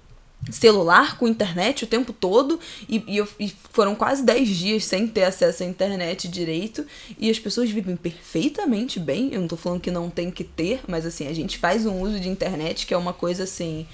celular 0.51 1.17
com 1.17 1.27
internet 1.27 1.83
o 1.83 1.87
tempo 1.87 2.13
todo 2.13 2.59
e, 2.87 3.03
e, 3.07 3.17
eu, 3.17 3.27
e, 3.39 3.51
foram 3.71 3.95
quase 3.95 4.23
10 4.23 4.47
dias 4.47 4.85
sem 4.85 5.07
ter 5.07 5.23
acesso 5.23 5.63
à 5.63 5.65
internet 5.65 6.27
direito 6.27 6.85
e 7.17 7.29
as 7.29 7.39
pessoas 7.39 7.69
vivem 7.69 7.95
perfeitamente 7.95 8.99
bem. 8.99 9.33
Eu 9.33 9.41
não 9.41 9.47
tô 9.47 9.57
falando 9.57 9.81
que 9.81 9.91
não 9.91 10.09
tem 10.09 10.29
que 10.31 10.43
ter, 10.43 10.81
mas 10.87 11.05
assim, 11.05 11.27
a 11.27 11.33
gente 11.33 11.57
faz 11.57 11.85
um 11.85 12.01
uso 12.01 12.19
de 12.19 12.29
internet 12.29 12.85
que 12.85 12.93
é 12.93 12.97
uma 12.97 13.13
coisa 13.13 13.43
assim 13.43 13.85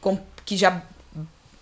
com, 0.00 0.18
que 0.44 0.56
já 0.56 0.82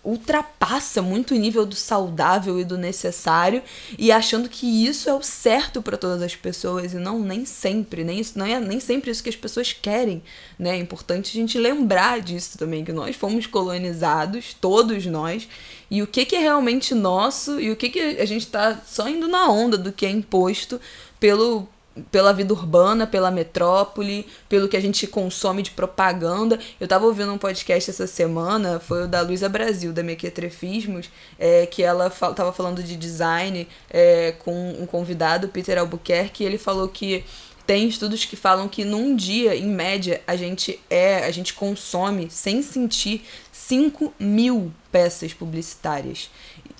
ultrapassa 0.03 1.01
muito 1.01 1.33
o 1.33 1.37
nível 1.37 1.65
do 1.65 1.75
saudável 1.75 2.59
e 2.59 2.65
do 2.65 2.77
necessário 2.77 3.61
e 3.97 4.11
achando 4.11 4.49
que 4.49 4.65
isso 4.85 5.09
é 5.09 5.13
o 5.13 5.21
certo 5.21 5.81
para 5.81 5.97
todas 5.97 6.21
as 6.23 6.35
pessoas 6.35 6.93
e 6.93 6.97
não 6.97 7.19
nem 7.19 7.45
sempre, 7.45 8.03
nem 8.03 8.19
isso 8.19 8.37
não 8.37 8.45
é 8.45 8.59
nem 8.59 8.79
sempre 8.79 9.11
isso 9.11 9.21
que 9.21 9.29
as 9.29 9.35
pessoas 9.35 9.73
querem, 9.73 10.23
né? 10.57 10.71
É 10.71 10.79
importante 10.79 11.29
a 11.29 11.39
gente 11.39 11.57
lembrar 11.57 12.19
disso 12.19 12.57
também 12.57 12.83
que 12.83 12.91
nós 12.91 13.15
fomos 13.15 13.45
colonizados, 13.45 14.55
todos 14.59 15.05
nós, 15.05 15.47
e 15.89 16.01
o 16.01 16.07
que 16.07 16.25
que 16.25 16.35
é 16.35 16.39
realmente 16.39 16.95
nosso 16.95 17.59
e 17.59 17.69
o 17.69 17.75
que 17.75 17.89
que 17.89 17.99
a 17.99 18.25
gente 18.25 18.45
está 18.45 18.81
só 18.85 19.07
indo 19.07 19.27
na 19.27 19.49
onda 19.49 19.77
do 19.77 19.91
que 19.91 20.05
é 20.05 20.09
imposto 20.09 20.81
pelo 21.19 21.67
pela 22.09 22.31
vida 22.31 22.53
urbana, 22.53 23.05
pela 23.05 23.29
metrópole, 23.29 24.25
pelo 24.47 24.67
que 24.67 24.77
a 24.77 24.81
gente 24.81 25.05
consome 25.07 25.61
de 25.61 25.71
propaganda. 25.71 26.57
Eu 26.79 26.87
tava 26.87 27.05
ouvindo 27.05 27.33
um 27.33 27.37
podcast 27.37 27.89
essa 27.89 28.07
semana, 28.07 28.79
foi 28.79 29.03
o 29.03 29.07
da 29.07 29.21
Luísa 29.21 29.49
Brasil, 29.49 29.91
da 29.91 30.01
Mequetrefismos, 30.01 31.09
é, 31.37 31.65
que 31.65 31.83
ela 31.83 32.09
fal 32.09 32.33
tava 32.33 32.53
falando 32.53 32.81
de 32.81 32.95
design 32.95 33.67
é, 33.89 34.33
com 34.39 34.75
um 34.79 34.85
convidado, 34.85 35.49
Peter 35.49 35.77
Albuquerque, 35.77 36.43
e 36.43 36.47
ele 36.47 36.57
falou 36.57 36.87
que 36.87 37.25
tem 37.65 37.87
estudos 37.87 38.25
que 38.25 38.35
falam 38.35 38.67
que 38.67 38.83
num 38.83 39.15
dia, 39.15 39.55
em 39.55 39.67
média, 39.67 40.21
a 40.25 40.35
gente 40.35 40.79
é, 40.89 41.25
a 41.25 41.31
gente 41.31 41.53
consome, 41.53 42.29
sem 42.29 42.61
sentir, 42.61 43.23
5 43.51 44.13
mil 44.19 44.73
peças 44.91 45.33
publicitárias. 45.33 46.29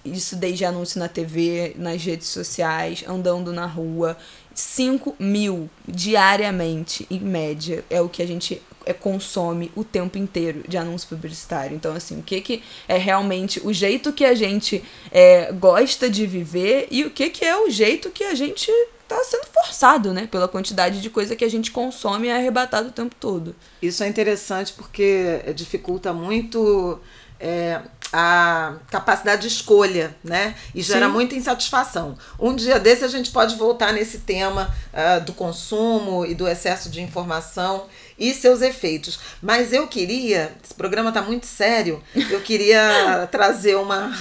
Isso 0.03 0.35
desde 0.35 0.65
anúncio 0.65 0.99
na 0.99 1.07
TV, 1.07 1.73
nas 1.77 2.03
redes 2.03 2.27
sociais, 2.27 3.03
andando 3.07 3.53
na 3.53 3.67
rua. 3.67 4.17
5 4.53 5.15
mil 5.19 5.69
diariamente, 5.87 7.07
em 7.09 7.19
média, 7.19 7.83
é 7.89 8.01
o 8.01 8.09
que 8.09 8.21
a 8.21 8.27
gente 8.27 8.61
é, 8.85 8.93
consome 8.93 9.71
o 9.75 9.83
tempo 9.83 10.17
inteiro 10.17 10.63
de 10.67 10.77
anúncio 10.77 11.07
publicitário. 11.07 11.75
Então, 11.75 11.93
assim, 11.93 12.19
o 12.19 12.23
que, 12.23 12.41
que 12.41 12.63
é 12.87 12.97
realmente 12.97 13.61
o 13.63 13.71
jeito 13.71 14.11
que 14.11 14.25
a 14.25 14.33
gente 14.33 14.83
é, 15.11 15.51
gosta 15.51 16.09
de 16.09 16.25
viver 16.25 16.87
e 16.91 17.03
o 17.03 17.11
que, 17.11 17.29
que 17.29 17.45
é 17.45 17.55
o 17.57 17.69
jeito 17.69 18.09
que 18.09 18.23
a 18.23 18.35
gente 18.35 18.71
tá 19.07 19.21
sendo 19.25 19.45
forçado, 19.47 20.13
né? 20.13 20.27
Pela 20.31 20.47
quantidade 20.47 21.01
de 21.01 21.09
coisa 21.09 21.35
que 21.35 21.43
a 21.43 21.49
gente 21.49 21.69
consome 21.69 22.27
e 22.27 22.29
é 22.29 22.35
arrebatado 22.35 22.89
o 22.89 22.91
tempo 22.91 23.13
todo. 23.19 23.53
Isso 23.81 24.03
é 24.03 24.07
interessante 24.07 24.71
porque 24.73 25.41
dificulta 25.53 26.13
muito 26.13 26.99
é, 27.41 27.81
a 28.13 28.73
capacidade 28.89 29.43
de 29.43 29.47
escolha, 29.47 30.15
né? 30.23 30.55
E 30.75 30.81
gera 30.81 31.07
Sim. 31.07 31.11
muita 31.13 31.35
insatisfação. 31.35 32.17
Um 32.39 32.53
dia 32.53 32.79
desse 32.79 33.05
a 33.05 33.07
gente 33.07 33.31
pode 33.31 33.55
voltar 33.55 33.93
nesse 33.93 34.19
tema 34.19 34.73
uh, 34.93 35.23
do 35.23 35.33
consumo 35.33 36.25
e 36.25 36.35
do 36.35 36.47
excesso 36.47 36.89
de 36.89 37.01
informação 37.01 37.85
e 38.19 38.33
seus 38.33 38.61
efeitos. 38.61 39.19
Mas 39.41 39.71
eu 39.71 39.87
queria, 39.87 40.51
esse 40.63 40.73
programa 40.73 41.09
está 41.09 41.21
muito 41.21 41.45
sério, 41.45 42.03
eu 42.29 42.41
queria 42.41 43.27
trazer 43.31 43.75
uma, 43.75 44.13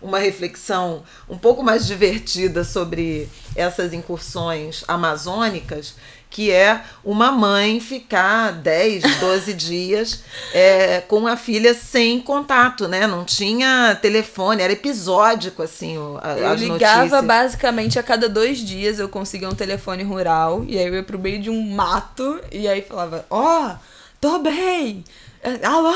uma 0.00 0.18
reflexão 0.18 1.02
um 1.28 1.36
pouco 1.36 1.62
mais 1.62 1.86
divertida 1.86 2.62
sobre 2.62 3.28
essas 3.56 3.92
incursões 3.92 4.84
amazônicas 4.86 5.96
que 6.32 6.50
é 6.50 6.80
uma 7.04 7.30
mãe 7.30 7.78
ficar 7.78 8.52
10, 8.52 9.20
12 9.20 9.52
dias 9.52 10.24
é, 10.52 11.02
com 11.02 11.26
a 11.26 11.36
filha 11.36 11.74
sem 11.74 12.20
contato, 12.20 12.88
né? 12.88 13.06
Não 13.06 13.22
tinha 13.22 13.96
telefone, 14.00 14.62
era 14.62 14.72
episódico, 14.72 15.62
assim, 15.62 15.96
a, 16.22 16.38
Eu 16.38 16.54
ligava 16.54 17.02
notícias. 17.02 17.24
basicamente 17.24 17.98
a 17.98 18.02
cada 18.02 18.30
dois 18.30 18.58
dias, 18.58 18.98
eu 18.98 19.10
conseguia 19.10 19.48
um 19.48 19.54
telefone 19.54 20.02
rural, 20.02 20.64
e 20.66 20.78
aí 20.78 20.86
eu 20.86 20.94
ia 20.94 21.02
pro 21.02 21.18
meio 21.18 21.38
de 21.38 21.50
um 21.50 21.70
mato, 21.70 22.40
e 22.50 22.66
aí 22.66 22.80
falava, 22.80 23.26
ó, 23.28 23.66
oh, 23.66 23.76
tô 24.18 24.38
bem, 24.38 25.04
alô, 25.62 25.92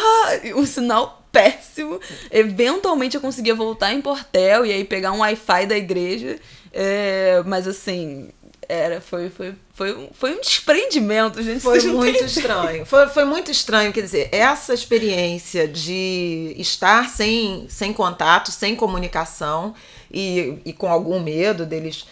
um 0.55 0.67
sinal 0.67 1.23
péssimo. 1.33 1.99
Eventualmente 2.31 3.15
eu 3.15 3.21
conseguia 3.21 3.55
voltar 3.55 3.93
em 3.93 4.03
Portel 4.03 4.67
e 4.67 4.73
aí 4.73 4.85
pegar 4.85 5.13
um 5.13 5.21
Wi-Fi 5.21 5.67
da 5.67 5.77
igreja, 5.77 6.39
é, 6.73 7.43
mas 7.47 7.67
assim, 7.67 8.29
era, 8.69 9.01
foi, 9.01 9.31
foi, 9.31 9.55
foi, 9.73 10.09
foi 10.13 10.35
um 10.35 10.41
desprendimento, 10.41 11.43
gente. 11.43 11.61
Foi 11.61 11.81
muito 11.83 12.25
estranho. 12.25 12.85
Foi, 12.87 13.07
foi 13.09 13.25
muito 13.25 13.51
estranho, 13.51 13.93
quer 13.93 14.03
dizer, 14.03 14.29
essa 14.33 14.75
experiência 14.75 15.69
de 15.69 16.55
estar 16.59 17.09
sem, 17.09 17.67
sem 17.69 17.93
contato, 17.93 18.51
sem 18.51 18.75
comunicação 18.75 19.75
e, 20.11 20.59
e 20.65 20.73
com 20.73 20.91
algum 20.91 21.21
medo 21.21 21.65
deles 21.65 22.07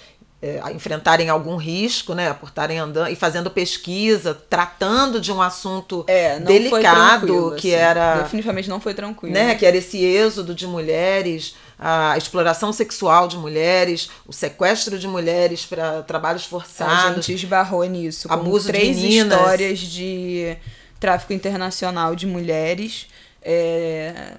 é, 0.44 0.60
enfrentarem 0.72 1.30
algum 1.30 1.56
risco, 1.56 2.14
né, 2.14 2.34
por 2.34 2.50
estarem 2.50 2.78
andando 2.78 3.10
e 3.10 3.16
fazendo 3.16 3.50
pesquisa, 3.50 4.34
tratando 4.34 5.18
de 5.18 5.32
um 5.32 5.40
assunto 5.40 6.04
é, 6.06 6.38
delicado 6.38 7.54
que 7.56 7.74
assim. 7.74 7.82
era 7.82 8.14
definitivamente 8.16 8.68
não 8.68 8.78
foi 8.78 8.92
tranquilo, 8.92 9.32
né, 9.32 9.54
que 9.54 9.64
era 9.64 9.76
esse 9.76 10.04
êxodo 10.04 10.54
de 10.54 10.66
mulheres 10.66 11.56
a 11.78 12.16
exploração 12.16 12.72
sexual 12.72 13.28
de 13.28 13.36
mulheres, 13.36 14.10
o 14.26 14.32
sequestro 14.32 14.98
de 14.98 15.08
mulheres 15.08 15.66
para 15.66 16.02
trabalhos 16.02 16.44
forçados. 16.44 17.18
A 17.18 17.20
gente 17.20 17.34
esbarrou 17.34 17.84
nisso. 17.84 18.32
Abuso 18.32 18.68
três 18.68 18.96
de 18.96 19.02
meninas. 19.02 19.38
histórias 19.38 19.78
de 19.78 20.56
tráfico 21.00 21.32
internacional 21.32 22.14
de 22.14 22.26
mulheres. 22.26 23.06
É, 23.42 24.36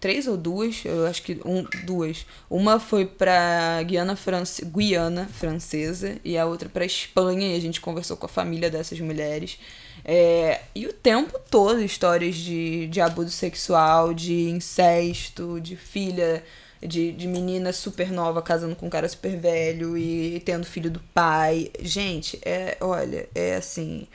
três 0.00 0.26
ou 0.26 0.36
duas, 0.36 0.82
eu 0.84 1.06
acho 1.06 1.22
que 1.22 1.40
um, 1.44 1.66
duas. 1.84 2.24
Uma 2.48 2.80
foi 2.80 3.04
para 3.04 3.82
Guiana, 3.82 4.16
France, 4.16 4.64
Guiana 4.64 5.28
Francesa 5.32 6.16
e 6.24 6.38
a 6.38 6.46
outra 6.46 6.68
para 6.68 6.84
Espanha 6.84 7.52
e 7.52 7.56
a 7.56 7.60
gente 7.60 7.80
conversou 7.80 8.16
com 8.16 8.26
a 8.26 8.28
família 8.28 8.70
dessas 8.70 8.98
mulheres. 9.00 9.58
É, 10.04 10.60
e 10.74 10.86
o 10.86 10.92
tempo 10.92 11.38
todo 11.50 11.82
histórias 11.82 12.36
de, 12.36 12.86
de 12.86 13.00
abuso 13.00 13.30
sexual, 13.30 14.14
de 14.14 14.48
incesto, 14.48 15.60
de 15.60 15.76
filha 15.76 16.42
de, 16.86 17.12
de 17.12 17.26
menina 17.26 17.72
super 17.72 18.10
nova 18.10 18.40
casando 18.40 18.76
com 18.76 18.86
um 18.86 18.90
cara 18.90 19.08
super 19.08 19.36
velho 19.36 19.96
e, 19.96 20.40
tendo 20.44 20.66
filho 20.66 20.90
do 20.90 21.00
pai. 21.12 21.70
Gente, 21.80 22.38
é, 22.44 22.76
olha, 22.80 23.28
é 23.34 23.56
assim. 23.56 24.06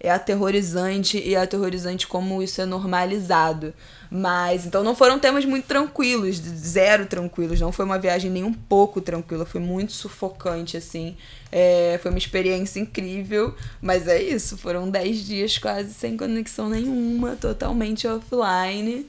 É 0.00 0.10
aterrorizante 0.10 1.16
e 1.16 1.34
é 1.34 1.40
aterrorizante 1.40 2.06
como 2.06 2.42
isso 2.42 2.60
é 2.60 2.66
normalizado. 2.66 3.72
Mas, 4.10 4.66
então 4.66 4.84
não 4.84 4.94
foram 4.94 5.18
temas 5.18 5.46
muito 5.46 5.66
tranquilos, 5.66 6.36
zero 6.36 7.06
tranquilos. 7.06 7.58
Não 7.58 7.72
foi 7.72 7.86
uma 7.86 7.98
viagem 7.98 8.30
nem 8.30 8.44
um 8.44 8.52
pouco 8.52 9.00
tranquila, 9.00 9.46
foi 9.46 9.62
muito 9.62 9.92
sufocante, 9.92 10.76
assim. 10.76 11.16
É, 11.50 11.98
foi 12.02 12.10
uma 12.10 12.18
experiência 12.18 12.80
incrível, 12.80 13.54
mas 13.80 14.06
é 14.06 14.22
isso. 14.22 14.58
Foram 14.58 14.90
dez 14.90 15.24
dias 15.24 15.56
quase 15.56 15.94
sem 15.94 16.16
conexão 16.16 16.68
nenhuma, 16.68 17.34
totalmente 17.36 18.06
offline. 18.06 19.06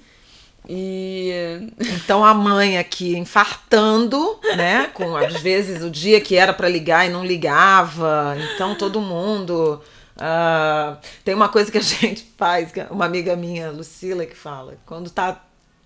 E. 0.68 1.70
Então 1.80 2.24
a 2.24 2.34
mãe 2.34 2.78
aqui 2.78 3.18
infartando, 3.18 4.40
né? 4.56 4.90
Com 4.94 5.16
às 5.16 5.34
vezes 5.42 5.84
o 5.84 5.90
dia 5.90 6.20
que 6.20 6.36
era 6.36 6.54
para 6.54 6.70
ligar 6.70 7.06
e 7.06 7.10
não 7.10 7.26
ligava. 7.26 8.36
Então 8.54 8.76
todo 8.76 9.00
mundo. 9.00 9.82
Uh, 10.16 10.96
tem 11.26 11.36
uma 11.36 11.50
coisa 11.50 11.70
que 11.70 11.78
a 11.78 11.82
gente 11.82 12.26
faz, 12.38 12.72
uma 12.90 13.04
amiga 13.04 13.36
minha, 13.36 13.70
Lucila, 13.70 14.26
que 14.26 14.36
fala, 14.36 14.78
quando 14.86 15.10
tá 15.10 15.42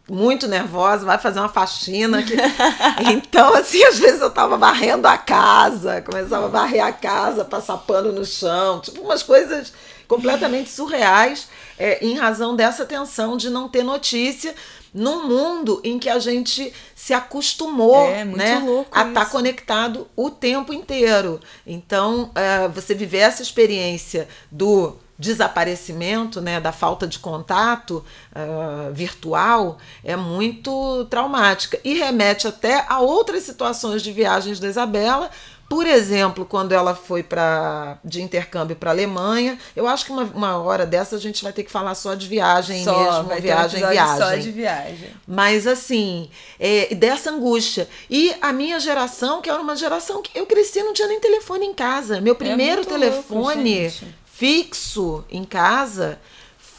muito 0.09 0.47
nervosa, 0.47 1.05
vai 1.05 1.17
fazer 1.17 1.39
uma 1.39 1.49
faxina. 1.49 2.21
Que... 2.23 2.35
então, 3.11 3.53
assim, 3.55 3.83
às 3.83 3.99
vezes 3.99 4.21
eu 4.21 4.29
tava 4.29 4.57
varrendo 4.57 5.07
a 5.07 5.17
casa, 5.17 6.01
começava 6.01 6.45
a 6.45 6.49
varrer 6.49 6.83
a 6.83 6.91
casa, 6.91 7.45
passar 7.45 7.77
pano 7.77 8.11
no 8.11 8.25
chão, 8.25 8.79
tipo 8.79 9.01
umas 9.01 9.23
coisas 9.23 9.73
completamente 10.09 10.71
surreais, 10.71 11.47
é, 11.77 12.03
em 12.03 12.17
razão 12.17 12.55
dessa 12.55 12.83
tensão 12.83 13.37
de 13.37 13.49
não 13.49 13.69
ter 13.69 13.83
notícia 13.83 14.53
num 14.91 15.27
mundo 15.27 15.79
em 15.83 15.99
que 15.99 16.09
a 16.09 16.17
gente 16.17 16.73
se 16.95 17.13
acostumou 17.13 18.09
é, 18.09 18.25
né, 18.25 18.61
a 18.91 19.07
estar 19.07 19.13
tá 19.13 19.25
conectado 19.27 20.07
o 20.15 20.31
tempo 20.31 20.73
inteiro. 20.73 21.39
Então, 21.65 22.31
é, 22.33 22.67
você 22.67 22.95
viver 22.95 23.19
essa 23.19 23.43
experiência 23.43 24.27
do 24.51 24.97
desaparecimento, 25.19 26.39
né, 26.39 26.61
da 26.61 26.71
falta 26.71 27.05
de 27.05 27.19
contato 27.19 28.03
uh, 28.31 28.93
virtual 28.93 29.77
é 30.01 30.15
muito 30.15 31.05
traumática 31.09 31.77
e 31.83 31.93
remete 31.95 32.47
até 32.47 32.85
a 32.87 32.99
outras 32.99 33.43
situações 33.43 34.01
de 34.01 34.13
viagens 34.13 34.61
da 34.61 34.69
Isabela. 34.69 35.29
Por 35.69 35.85
exemplo, 35.85 36.45
quando 36.45 36.71
ela 36.71 36.95
foi 36.95 37.21
para 37.21 37.99
de 38.03 38.21
intercâmbio 38.21 38.75
para 38.75 38.89
Alemanha, 38.89 39.57
eu 39.75 39.87
acho 39.87 40.05
que 40.05 40.11
uma, 40.11 40.23
uma 40.23 40.57
hora 40.57 40.85
dessa 40.85 41.15
a 41.15 41.19
gente 41.19 41.43
vai 41.43 41.53
ter 41.53 41.63
que 41.63 41.71
falar 41.71 41.93
só 41.93 42.15
de 42.15 42.27
viagem 42.27 42.83
só, 42.83 43.23
mesmo, 43.23 43.41
viagem, 43.41 43.85
um 43.85 43.89
viagem. 43.89 44.17
Só 44.17 44.35
de 44.35 44.51
viagem. 44.51 45.09
Mas 45.27 45.67
assim, 45.67 46.29
é, 46.59 46.93
dessa 46.95 47.29
angústia. 47.29 47.87
E 48.09 48.35
a 48.41 48.51
minha 48.51 48.79
geração, 48.79 49.41
que 49.41 49.49
era 49.49 49.61
uma 49.61 49.75
geração 49.75 50.21
que 50.21 50.37
eu 50.37 50.47
cresci, 50.47 50.81
não 50.81 50.93
tinha 50.93 51.07
nem 51.07 51.19
telefone 51.19 51.67
em 51.67 51.73
casa. 51.73 52.19
Meu 52.19 52.33
é 52.33 52.37
primeiro 52.37 52.81
é 52.81 52.85
telefone 52.85 53.81
louco, 53.81 54.05
fixo 54.25 55.23
em 55.29 55.43
casa 55.43 56.19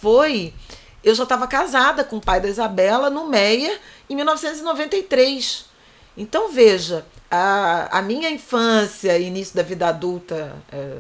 foi. 0.01 0.53
Eu 1.03 1.15
já 1.15 1.23
estava 1.23 1.47
casada 1.47 2.03
com 2.03 2.17
o 2.17 2.21
pai 2.21 2.41
da 2.41 2.49
Isabela 2.49 3.09
no 3.09 3.29
Meia 3.29 3.79
em 4.09 4.17
1993. 4.17 5.67
Então 6.17 6.51
veja, 6.51 7.07
a, 7.31 7.99
a 7.99 8.03
minha 8.03 8.31
infância 8.31 9.17
e 9.17 9.27
início 9.27 9.55
da 9.55 9.63
vida 9.63 9.89
adulta 9.89 10.53
é, 10.73 10.99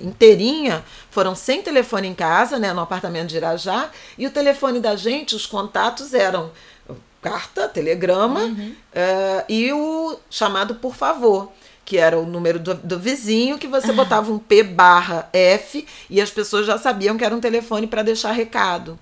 inteirinha 0.00 0.84
foram 1.10 1.34
sem 1.34 1.62
telefone 1.62 2.08
em 2.08 2.14
casa, 2.14 2.58
né, 2.58 2.72
no 2.72 2.80
apartamento 2.80 3.28
de 3.28 3.36
Irajá, 3.36 3.90
e 4.16 4.26
o 4.26 4.30
telefone 4.30 4.80
da 4.80 4.96
gente, 4.96 5.34
os 5.34 5.46
contatos 5.46 6.14
eram 6.14 6.50
carta, 7.20 7.66
telegrama 7.68 8.40
uhum. 8.40 8.72
uh, 8.94 9.44
e 9.48 9.72
o 9.72 10.16
chamado 10.30 10.76
por 10.76 10.94
favor 10.94 11.50
que 11.84 11.98
era 11.98 12.18
o 12.18 12.26
número 12.26 12.58
do, 12.58 12.74
do 12.74 12.98
vizinho, 12.98 13.58
que 13.58 13.68
você 13.68 13.92
botava 13.92 14.32
um 14.32 14.40
P 14.40 14.64
barra 14.64 15.30
F 15.32 15.86
e 16.10 16.20
as 16.20 16.32
pessoas 16.32 16.66
já 16.66 16.76
sabiam 16.76 17.16
que 17.16 17.24
era 17.24 17.34
um 17.34 17.40
telefone 17.40 17.86
para 17.86 18.02
deixar 18.02 18.32
recado. 18.32 18.98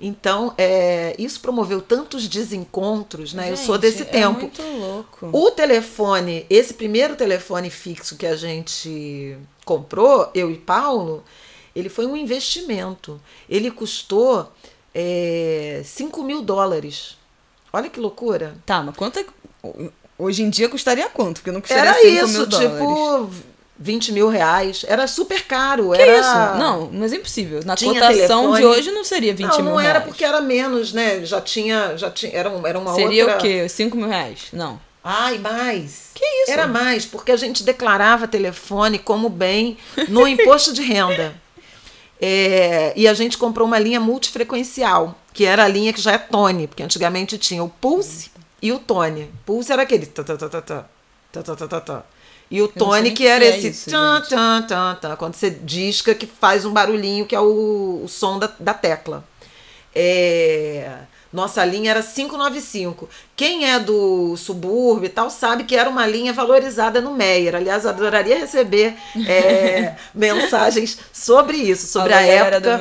Então, 0.00 0.54
é, 0.56 1.14
isso 1.18 1.40
promoveu 1.40 1.82
tantos 1.82 2.28
desencontros, 2.28 3.34
né? 3.34 3.48
Gente, 3.48 3.58
eu 3.58 3.66
sou 3.66 3.78
desse 3.78 4.02
é 4.02 4.04
tempo. 4.04 4.40
Muito 4.40 4.62
louco. 4.62 5.30
O 5.32 5.50
telefone, 5.50 6.46
esse 6.48 6.74
primeiro 6.74 7.16
telefone 7.16 7.68
fixo 7.68 8.16
que 8.16 8.26
a 8.26 8.36
gente 8.36 9.36
comprou, 9.64 10.30
eu 10.34 10.50
e 10.50 10.56
Paulo, 10.56 11.24
ele 11.74 11.88
foi 11.88 12.06
um 12.06 12.16
investimento. 12.16 13.20
Ele 13.48 13.70
custou 13.70 14.52
é, 14.94 15.82
5 15.84 16.22
mil 16.22 16.42
dólares. 16.42 17.16
Olha 17.72 17.90
que 17.90 17.98
loucura. 17.98 18.56
Tá, 18.64 18.82
mas 18.82 18.96
quanto 18.96 19.18
é. 19.18 19.26
Hoje 20.16 20.42
em 20.42 20.50
dia 20.50 20.68
custaria 20.68 21.08
quanto? 21.08 21.36
Porque 21.36 21.52
não 21.52 21.60
custaria 21.60 21.90
Era 21.90 21.94
5 21.94 22.06
isso, 22.06 22.38
mil 22.38 22.48
tipo 22.48 23.30
20 23.78 24.12
mil 24.12 24.28
reais. 24.28 24.84
Era 24.88 25.06
super 25.06 25.42
caro. 25.44 25.92
Que 25.92 26.02
era... 26.02 26.20
isso? 26.20 26.58
Não, 26.58 26.90
mas 26.92 27.12
é 27.12 27.16
impossível. 27.16 27.60
Na 27.64 27.76
Tinha 27.76 27.94
cotação 27.94 28.52
telefone... 28.52 28.60
de 28.60 28.66
hoje 28.66 28.90
não 28.90 29.04
seria 29.04 29.32
20 29.32 29.46
não, 29.46 29.56
mil 29.56 29.64
Não, 29.64 29.70
não 29.72 29.78
reais. 29.78 29.96
era 29.96 30.04
porque 30.04 30.24
era 30.24 30.40
menos, 30.40 30.92
né? 30.92 31.24
Já 31.24 31.40
tinha. 31.40 31.96
Já 31.96 32.10
tinha 32.10 32.32
era, 32.32 32.50
um, 32.50 32.66
era 32.66 32.78
uma 32.78 32.94
seria 32.94 33.24
outra. 33.24 33.40
Seria 33.40 33.58
o 33.58 33.62
quê? 33.62 33.68
5 33.68 33.96
mil 33.96 34.08
reais? 34.08 34.48
Não. 34.52 34.80
Ai, 35.02 35.38
mais. 35.38 36.10
Que 36.14 36.24
isso? 36.24 36.50
Era 36.50 36.66
mais, 36.66 37.06
porque 37.06 37.30
a 37.30 37.36
gente 37.36 37.62
declarava 37.62 38.26
telefone 38.26 38.98
como 38.98 39.28
bem 39.28 39.78
no 40.08 40.26
imposto 40.28 40.72
de 40.72 40.82
renda. 40.82 41.34
É, 42.20 42.92
e 42.96 43.06
a 43.06 43.14
gente 43.14 43.38
comprou 43.38 43.66
uma 43.66 43.78
linha 43.78 44.00
multifrequencial, 44.00 45.16
que 45.32 45.44
era 45.44 45.64
a 45.64 45.68
linha 45.68 45.92
que 45.92 46.00
já 46.00 46.12
é 46.12 46.18
Tone, 46.18 46.66
porque 46.66 46.82
antigamente 46.82 47.38
tinha 47.38 47.62
o 47.62 47.68
Pulse 47.68 48.30
e 48.60 48.72
o 48.72 48.78
Tone. 48.80 49.30
Pulse 49.46 49.72
era 49.72 49.82
aquele. 49.82 50.04
Tá, 50.06 50.24
tá, 50.24 50.36
tá, 50.36 50.48
tá, 50.48 50.60
tá, 50.60 50.84
tá, 51.32 51.56
tá, 51.56 51.68
tá, 51.68 51.80
tá. 51.80 52.04
E 52.50 52.62
o 52.62 52.68
Tone, 52.68 53.10
que 53.10 53.26
era 53.26 53.44
que 53.44 53.50
é 53.50 53.58
esse. 53.58 53.68
isso, 53.68 53.90
tan, 53.90 54.22
tan, 54.22 54.62
tan, 54.62 54.94
tan, 54.94 55.16
quando 55.16 55.34
você 55.34 55.50
disca, 55.50 56.14
que 56.14 56.26
faz 56.26 56.64
um 56.64 56.72
barulhinho, 56.72 57.26
que 57.26 57.34
é 57.34 57.40
o, 57.40 58.02
o 58.04 58.08
som 58.08 58.38
da, 58.38 58.50
da 58.58 58.72
tecla. 58.72 59.24
É. 59.94 60.98
Nossa 61.32 61.62
linha 61.64 61.90
era 61.90 62.02
595. 62.02 63.08
Quem 63.38 63.70
é 63.70 63.78
do 63.78 64.36
subúrbio 64.36 65.06
e 65.06 65.08
tal 65.08 65.30
sabe 65.30 65.62
que 65.62 65.76
era 65.76 65.88
uma 65.88 66.04
linha 66.04 66.32
valorizada 66.32 67.00
no 67.00 67.14
Meyer. 67.14 67.54
Aliás, 67.54 67.86
adoraria 67.86 68.36
receber 68.36 68.96
é, 69.28 69.94
mensagens 70.12 70.98
sobre 71.12 71.56
isso, 71.56 71.86
sobre 71.86 72.14
a, 72.14 72.16
a 72.16 72.22
época 72.22 72.80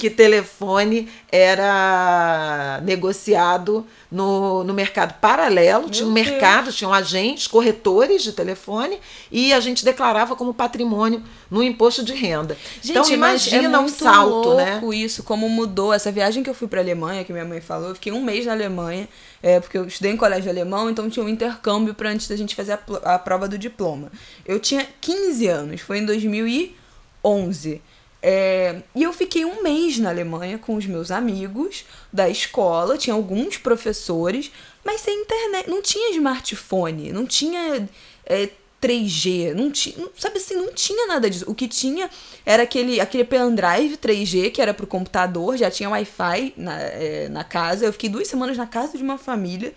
que 0.00 0.10
telefone 0.10 1.08
era 1.30 2.80
negociado 2.82 3.86
no, 4.10 4.64
no 4.64 4.74
mercado 4.74 5.20
paralelo. 5.20 5.82
Meu 5.82 5.90
tinha 5.90 6.08
um 6.08 6.12
mercado, 6.12 6.64
Deus. 6.64 6.74
tinham 6.74 6.92
agentes, 6.92 7.46
corretores 7.46 8.24
de 8.24 8.32
telefone 8.32 8.98
e 9.30 9.52
a 9.52 9.60
gente 9.60 9.84
declarava 9.84 10.34
como 10.34 10.52
patrimônio 10.52 11.22
no 11.48 11.62
imposto 11.62 12.04
de 12.04 12.12
renda. 12.12 12.58
Gente, 12.82 12.90
então 12.90 13.08
imagina 13.08 13.78
é 13.78 13.80
um 13.80 13.88
salto, 13.88 14.56
né? 14.56 14.80
né? 14.82 14.96
isso, 14.96 15.22
como 15.22 15.48
mudou 15.48 15.92
essa 15.92 16.10
viagem 16.10 16.42
que 16.42 16.50
eu 16.50 16.54
fui 16.54 16.66
para 16.66 16.80
Alemanha, 16.80 17.22
que 17.22 17.32
minha 17.32 17.44
mãe 17.44 17.60
falou, 17.60 17.90
eu 17.90 17.94
fiquei 17.94 18.12
um 18.12 18.20
mês 18.20 18.46
na 18.46 18.52
Alemanha, 18.52 19.08
é, 19.42 19.58
porque 19.58 19.76
eu 19.76 19.86
estudei 19.86 20.12
em 20.12 20.16
colégio 20.16 20.50
alemão, 20.50 20.88
então 20.88 21.10
tinha 21.10 21.24
um 21.24 21.28
intercâmbio 21.28 21.94
para 21.94 22.10
antes 22.10 22.28
da 22.28 22.36
gente 22.36 22.54
fazer 22.54 22.72
a, 22.72 23.14
a 23.14 23.18
prova 23.18 23.48
do 23.48 23.58
diploma. 23.58 24.10
Eu 24.46 24.60
tinha 24.60 24.86
15 25.00 25.46
anos, 25.48 25.80
foi 25.80 25.98
em 25.98 26.06
2011. 26.06 27.82
É, 28.24 28.82
e 28.94 29.02
eu 29.02 29.12
fiquei 29.12 29.44
um 29.44 29.64
mês 29.64 29.98
na 29.98 30.10
Alemanha 30.10 30.56
com 30.56 30.76
os 30.76 30.86
meus 30.86 31.10
amigos 31.10 31.84
da 32.12 32.28
escola, 32.28 32.96
tinha 32.96 33.14
alguns 33.14 33.56
professores, 33.56 34.52
mas 34.84 35.00
sem 35.00 35.22
internet, 35.22 35.68
não 35.68 35.82
tinha 35.82 36.12
smartphone, 36.12 37.12
não 37.12 37.26
tinha 37.26 37.88
é, 38.24 38.48
3G, 38.82 39.54
não 39.54 39.70
tinha, 39.70 40.08
sabe 40.18 40.38
assim, 40.38 40.56
não 40.56 40.72
tinha 40.72 41.06
nada 41.06 41.30
disso. 41.30 41.44
O 41.48 41.54
que 41.54 41.68
tinha 41.68 42.10
era 42.44 42.64
aquele, 42.64 43.00
aquele 43.00 43.22
pendrive 43.22 43.96
3G 43.96 44.50
que 44.50 44.60
era 44.60 44.74
pro 44.74 44.86
computador, 44.86 45.56
já 45.56 45.70
tinha 45.70 45.88
Wi-Fi 45.88 46.54
na, 46.56 46.80
é, 46.80 47.28
na 47.28 47.44
casa. 47.44 47.86
Eu 47.86 47.92
fiquei 47.92 48.10
duas 48.10 48.26
semanas 48.26 48.56
na 48.56 48.66
casa 48.66 48.98
de 48.98 49.04
uma 49.04 49.16
família. 49.16 49.72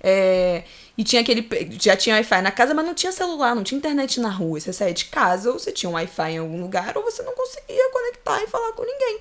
É, 0.00 0.62
e 0.96 1.02
tinha 1.02 1.22
aquele. 1.22 1.48
Já 1.80 1.96
tinha 1.96 2.14
Wi-Fi 2.14 2.42
na 2.42 2.52
casa, 2.52 2.72
mas 2.72 2.86
não 2.86 2.94
tinha 2.94 3.10
celular, 3.10 3.56
não 3.56 3.64
tinha 3.64 3.78
internet 3.78 4.20
na 4.20 4.30
rua. 4.30 4.60
Você 4.60 4.72
saía 4.72 4.94
de 4.94 5.06
casa, 5.06 5.50
ou 5.50 5.58
você 5.58 5.72
tinha 5.72 5.90
um 5.90 5.94
Wi-Fi 5.94 6.32
em 6.32 6.38
algum 6.38 6.60
lugar, 6.60 6.96
ou 6.96 7.02
você 7.02 7.22
não 7.22 7.34
conseguia 7.34 7.90
conectar 7.90 8.40
e 8.42 8.46
falar 8.46 8.72
com 8.72 8.84
ninguém. 8.84 9.18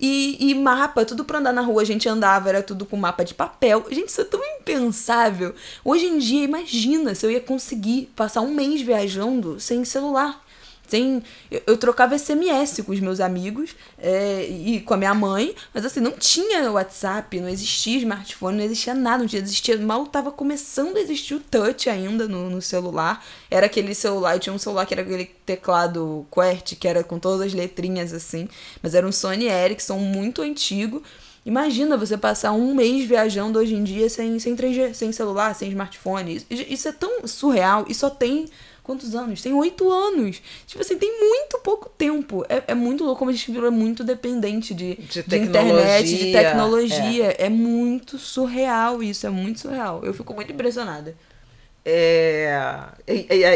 E, 0.00 0.36
e 0.50 0.54
mapa, 0.54 1.04
tudo 1.04 1.24
pra 1.24 1.38
andar 1.38 1.52
na 1.52 1.62
rua, 1.62 1.82
a 1.82 1.84
gente 1.84 2.08
andava, 2.08 2.48
era 2.48 2.62
tudo 2.62 2.84
com 2.84 2.96
mapa 2.96 3.24
de 3.24 3.34
papel. 3.34 3.84
Gente, 3.90 4.08
isso 4.08 4.20
é 4.20 4.24
tão 4.24 4.40
impensável. 4.60 5.54
Hoje 5.84 6.06
em 6.06 6.18
dia, 6.18 6.44
imagina 6.44 7.14
se 7.14 7.24
eu 7.24 7.30
ia 7.30 7.40
conseguir 7.40 8.10
passar 8.14 8.40
um 8.40 8.54
mês 8.54 8.80
viajando 8.82 9.58
sem 9.58 9.84
celular. 9.84 10.43
Sem, 10.86 11.22
eu, 11.50 11.62
eu, 11.66 11.76
trocava 11.78 12.16
SMS 12.18 12.82
com 12.84 12.92
os 12.92 13.00
meus 13.00 13.18
amigos 13.18 13.74
é, 13.98 14.46
e 14.48 14.80
com 14.80 14.94
a 14.94 14.96
minha 14.96 15.14
mãe, 15.14 15.54
mas 15.72 15.84
assim, 15.84 16.00
não 16.00 16.12
tinha 16.12 16.70
WhatsApp, 16.70 17.40
não 17.40 17.48
existia 17.48 17.96
smartphone, 17.98 18.58
não 18.58 18.64
existia 18.64 18.94
nada, 18.94 19.18
não 19.18 19.26
tinha, 19.26 19.40
existia, 19.40 19.78
mal 19.78 20.06
tava 20.06 20.30
começando 20.30 20.96
a 20.96 21.00
existir 21.00 21.34
o 21.34 21.40
touch 21.40 21.88
ainda 21.88 22.28
no, 22.28 22.50
no 22.50 22.60
celular. 22.60 23.24
Era 23.50 23.66
aquele 23.66 23.94
celular, 23.94 24.34
eu 24.34 24.40
tinha 24.40 24.52
um 24.52 24.58
celular 24.58 24.84
que 24.84 24.92
era 24.92 25.02
aquele 25.02 25.24
teclado 25.46 26.26
QWERTY, 26.30 26.76
que 26.76 26.86
era 26.86 27.02
com 27.02 27.18
todas 27.18 27.46
as 27.46 27.54
letrinhas 27.54 28.12
assim, 28.12 28.48
mas 28.82 28.94
era 28.94 29.06
um 29.06 29.12
Sony 29.12 29.46
Ericsson 29.46 29.98
muito 29.98 30.42
antigo. 30.42 31.02
Imagina 31.46 31.96
você 31.96 32.16
passar 32.16 32.52
um 32.52 32.74
mês 32.74 33.04
viajando 33.04 33.58
hoje 33.58 33.74
em 33.74 33.84
dia 33.84 34.08
sem, 34.08 34.38
sem 34.38 34.56
3G, 34.56 34.94
sem 34.94 35.12
celular, 35.12 35.54
sem 35.54 35.68
smartphone. 35.68 36.36
Isso, 36.36 36.46
isso 36.50 36.88
é 36.88 36.92
tão 36.92 37.26
surreal 37.26 37.84
e 37.86 37.94
só 37.94 38.08
tem 38.08 38.46
quantos 38.84 39.14
anos? 39.16 39.42
Tem 39.42 39.52
oito 39.52 39.90
anos. 39.90 40.40
Tipo 40.66 40.82
assim, 40.82 40.96
tem 40.96 41.18
muito 41.18 41.58
pouco 41.58 41.88
tempo. 41.88 42.44
É, 42.48 42.62
é 42.68 42.74
muito 42.74 43.02
louco 43.02 43.18
como 43.18 43.30
a 43.30 43.34
gente 43.34 43.50
virou 43.50 43.72
muito 43.72 44.04
dependente 44.04 44.72
de, 44.72 44.94
de, 44.94 45.22
de 45.22 45.36
internet, 45.38 46.06
de 46.06 46.32
tecnologia. 46.32 47.34
É. 47.38 47.46
é 47.46 47.48
muito 47.48 48.18
surreal 48.18 49.02
isso, 49.02 49.26
é 49.26 49.30
muito 49.30 49.60
surreal. 49.60 50.04
Eu 50.04 50.14
fico 50.14 50.32
muito 50.32 50.52
impressionada. 50.52 51.16
É, 51.86 52.88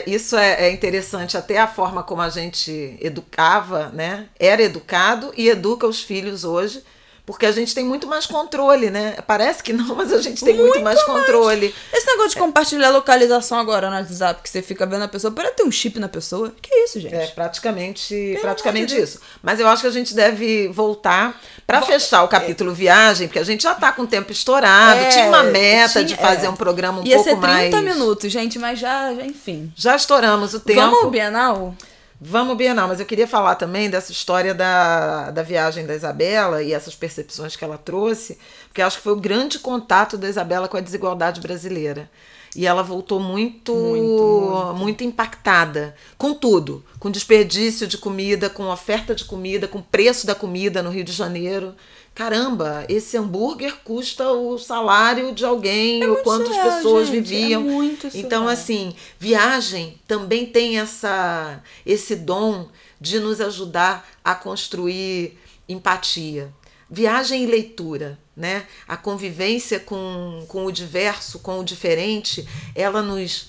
isso 0.06 0.36
é, 0.36 0.66
é, 0.66 0.72
interessante, 0.72 1.36
até 1.36 1.58
a 1.58 1.66
forma 1.66 2.02
como 2.02 2.20
a 2.20 2.28
gente 2.28 2.98
educava, 3.00 3.88
né? 3.88 4.28
Era 4.38 4.62
educado 4.62 5.32
e 5.36 5.48
educa 5.48 5.86
os 5.86 6.02
filhos 6.02 6.44
hoje 6.44 6.82
porque 7.28 7.44
a 7.44 7.52
gente 7.52 7.74
tem 7.74 7.84
muito 7.84 8.06
mais 8.06 8.24
controle, 8.24 8.88
né? 8.88 9.16
Parece 9.26 9.62
que 9.62 9.70
não, 9.74 9.94
mas 9.94 10.10
a 10.14 10.18
gente 10.18 10.42
tem 10.42 10.54
muito, 10.54 10.70
muito 10.70 10.82
mais, 10.82 10.96
mais 10.96 11.06
controle. 11.06 11.74
Esse 11.92 12.06
negócio 12.06 12.30
de 12.30 12.36
compartilhar 12.36 12.88
localização 12.88 13.58
agora 13.58 13.90
no 13.90 13.96
WhatsApp, 13.96 14.42
que 14.42 14.48
você 14.48 14.62
fica 14.62 14.86
vendo 14.86 15.02
a 15.02 15.08
pessoa, 15.08 15.30
para 15.30 15.50
ter 15.50 15.62
um 15.62 15.70
chip 15.70 16.00
na 16.00 16.08
pessoa. 16.08 16.54
Que 16.62 16.74
isso, 16.74 16.98
gente? 16.98 17.14
É 17.14 17.26
praticamente, 17.26 18.38
praticamente 18.40 18.98
isso. 18.98 19.20
Mas 19.42 19.60
eu 19.60 19.68
acho 19.68 19.82
que 19.82 19.88
a 19.88 19.90
gente 19.90 20.14
deve 20.14 20.68
voltar 20.68 21.38
para 21.66 21.82
fechar 21.82 22.22
o 22.22 22.28
capítulo 22.28 22.70
é. 22.70 22.74
viagem, 22.74 23.28
porque 23.28 23.38
a 23.38 23.44
gente 23.44 23.62
já 23.62 23.74
tá 23.74 23.92
com 23.92 24.04
o 24.04 24.06
tempo 24.06 24.32
estourado. 24.32 24.98
É, 24.98 25.08
tinha 25.10 25.26
uma 25.26 25.42
meta 25.42 25.92
tinha, 25.92 26.04
de 26.06 26.16
fazer 26.16 26.46
é. 26.46 26.48
um 26.48 26.56
programa 26.56 27.02
um 27.02 27.06
Ia 27.06 27.16
pouco 27.16 27.36
mais. 27.36 27.64
Ia 27.64 27.70
ser 27.70 27.76
30 27.76 27.94
minutos, 27.94 28.32
gente, 28.32 28.58
mas 28.58 28.78
já, 28.78 29.12
já, 29.12 29.26
enfim. 29.26 29.70
Já 29.76 29.94
estouramos 29.94 30.54
o 30.54 30.60
tempo. 30.60 30.80
Vamos 30.80 31.04
ao 31.04 31.10
Bienal? 31.10 31.74
Vamos, 32.20 32.56
Bienal, 32.56 32.88
mas 32.88 32.98
eu 32.98 33.06
queria 33.06 33.28
falar 33.28 33.54
também 33.54 33.88
dessa 33.88 34.10
história 34.10 34.52
da, 34.52 35.30
da 35.30 35.42
viagem 35.44 35.86
da 35.86 35.94
Isabela 35.94 36.60
e 36.64 36.72
essas 36.72 36.96
percepções 36.96 37.54
que 37.54 37.62
ela 37.62 37.78
trouxe, 37.78 38.36
porque 38.66 38.82
acho 38.82 38.96
que 38.96 39.04
foi 39.04 39.12
o 39.12 39.20
grande 39.20 39.60
contato 39.60 40.18
da 40.18 40.28
Isabela 40.28 40.66
com 40.66 40.76
a 40.76 40.80
desigualdade 40.80 41.40
brasileira. 41.40 42.10
E 42.56 42.66
ela 42.66 42.82
voltou 42.82 43.20
muito, 43.20 43.74
muito, 43.74 44.02
muito, 44.02 44.74
muito 44.74 45.04
impactada 45.04 45.94
com 46.16 46.34
tudo, 46.34 46.84
com 46.98 47.10
desperdício 47.10 47.86
de 47.86 47.98
comida, 47.98 48.48
com 48.48 48.68
oferta 48.68 49.14
de 49.14 49.24
comida, 49.24 49.68
com 49.68 49.82
preço 49.82 50.26
da 50.26 50.34
comida 50.34 50.82
no 50.82 50.90
Rio 50.90 51.04
de 51.04 51.12
Janeiro 51.12 51.74
caramba, 52.18 52.84
esse 52.88 53.16
hambúrguer 53.16 53.76
custa 53.84 54.32
o 54.32 54.58
salário 54.58 55.32
de 55.32 55.44
alguém, 55.44 56.02
é 56.02 56.08
ou 56.08 56.16
quantas 56.16 56.48
surreal, 56.48 56.76
pessoas 56.76 57.06
gente, 57.06 57.16
é 57.16 57.20
viviam. 57.20 57.60
É 57.60 57.64
muito 57.64 58.08
então, 58.12 58.48
assim, 58.48 58.92
viagem 59.20 60.00
também 60.04 60.44
tem 60.44 60.80
essa 60.80 61.62
esse 61.86 62.16
dom 62.16 62.66
de 63.00 63.20
nos 63.20 63.40
ajudar 63.40 64.04
a 64.24 64.34
construir 64.34 65.38
empatia. 65.68 66.52
Viagem 66.90 67.44
e 67.44 67.46
leitura, 67.46 68.18
né? 68.36 68.66
A 68.86 68.96
convivência 68.96 69.78
com, 69.78 70.44
com 70.48 70.64
o 70.64 70.72
diverso, 70.72 71.38
com 71.38 71.58
o 71.58 71.64
diferente, 71.64 72.46
ela 72.74 73.02
nos, 73.02 73.48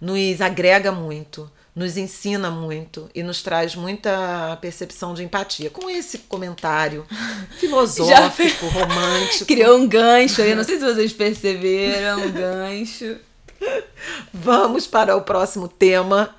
nos 0.00 0.40
agrega 0.40 0.90
muito 0.90 1.50
nos 1.74 1.96
ensina 1.96 2.50
muito 2.50 3.08
e 3.14 3.22
nos 3.22 3.42
traz 3.42 3.74
muita 3.74 4.58
percepção 4.60 5.14
de 5.14 5.24
empatia. 5.24 5.70
Com 5.70 5.88
esse 5.88 6.18
comentário 6.18 7.06
filosófico, 7.58 8.66
romântico. 8.66 9.46
Criou 9.46 9.78
um 9.78 9.88
gancho 9.88 10.42
aí, 10.42 10.54
não 10.54 10.64
sei 10.64 10.78
se 10.78 10.84
vocês 10.84 11.12
perceberam, 11.12 12.26
um 12.26 12.30
gancho. 12.30 13.16
Vamos 14.32 14.86
para 14.86 15.16
o 15.16 15.22
próximo 15.22 15.66
tema. 15.66 16.34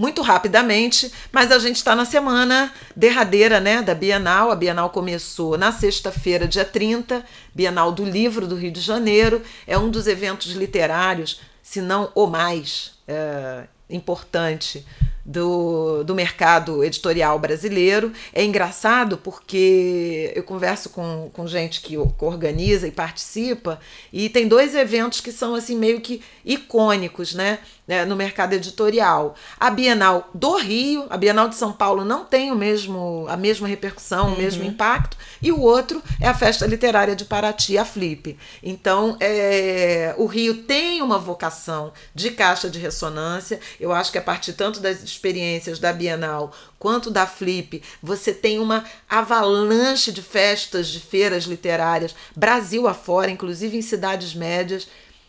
Muito 0.00 0.22
rapidamente, 0.22 1.12
mas 1.30 1.52
a 1.52 1.58
gente 1.58 1.76
está 1.76 1.94
na 1.94 2.06
semana 2.06 2.72
derradeira 2.96 3.60
né, 3.60 3.82
da 3.82 3.94
Bienal. 3.94 4.50
A 4.50 4.56
Bienal 4.56 4.88
começou 4.88 5.58
na 5.58 5.72
sexta-feira, 5.72 6.48
dia 6.48 6.64
30, 6.64 7.22
Bienal 7.54 7.92
do 7.92 8.02
Livro 8.02 8.46
do 8.46 8.56
Rio 8.56 8.70
de 8.70 8.80
Janeiro. 8.80 9.42
É 9.66 9.76
um 9.76 9.90
dos 9.90 10.06
eventos 10.06 10.52
literários, 10.52 11.42
se 11.62 11.82
não 11.82 12.10
o 12.14 12.26
mais 12.26 12.92
é, 13.06 13.64
importante 13.90 14.86
do, 15.24 16.02
do 16.02 16.14
mercado 16.14 16.82
editorial 16.82 17.38
brasileiro. 17.38 18.12
É 18.32 18.44
engraçado 18.44 19.18
porque 19.18 20.32
eu 20.34 20.42
converso 20.42 20.90
com, 20.90 21.30
com 21.32 21.46
gente 21.46 21.80
que, 21.80 21.96
organiza 21.96 22.88
e 22.88 22.90
participa, 22.90 23.78
e 24.12 24.28
tem 24.28 24.48
dois 24.48 24.74
eventos 24.74 25.20
que 25.20 25.32
são 25.32 25.54
assim 25.54 25.76
meio 25.76 26.00
que 26.00 26.22
icônicos, 26.44 27.34
né? 27.34 27.58
Né, 27.90 28.04
no 28.04 28.14
mercado 28.14 28.52
editorial. 28.52 29.34
A 29.58 29.68
Bienal 29.68 30.30
do 30.32 30.56
Rio, 30.58 31.06
a 31.10 31.16
Bienal 31.16 31.48
de 31.48 31.56
São 31.56 31.72
Paulo 31.72 32.04
não 32.04 32.24
tem 32.24 32.52
o 32.52 32.54
mesmo, 32.54 33.26
a 33.28 33.36
mesma 33.36 33.66
repercussão, 33.66 34.28
uhum. 34.28 34.34
o 34.34 34.38
mesmo 34.38 34.62
impacto, 34.62 35.16
e 35.42 35.50
o 35.50 35.60
outro 35.60 36.00
é 36.20 36.28
a 36.28 36.34
Festa 36.34 36.64
Literária 36.68 37.16
de 37.16 37.24
Paraty, 37.24 37.76
a 37.76 37.84
Flip. 37.84 38.38
Então, 38.62 39.16
é, 39.18 40.14
o 40.16 40.26
Rio 40.26 40.62
tem 40.62 41.02
uma 41.02 41.18
vocação 41.18 41.92
de 42.14 42.30
caixa 42.30 42.70
de 42.70 42.78
ressonância. 42.78 43.58
Eu 43.80 43.90
acho 43.90 44.12
que 44.12 44.18
a 44.18 44.22
partir 44.22 44.52
tanto 44.52 44.78
das 44.78 45.02
experiências 45.02 45.80
da 45.80 45.92
Bienal 45.92 46.52
quanto 46.78 47.10
da 47.10 47.26
Flip, 47.26 47.82
você 48.00 48.32
tem 48.32 48.60
uma 48.60 48.84
avalanche 49.08 50.12
de 50.12 50.22
festas, 50.22 50.86
de 50.86 51.00
feiras 51.00 51.42
literárias, 51.42 52.14
Brasil 52.36 52.86
afora, 52.86 53.32
inclusive 53.32 53.76
em 53.76 53.82
cidades 53.82 54.32
médias. 54.32 54.86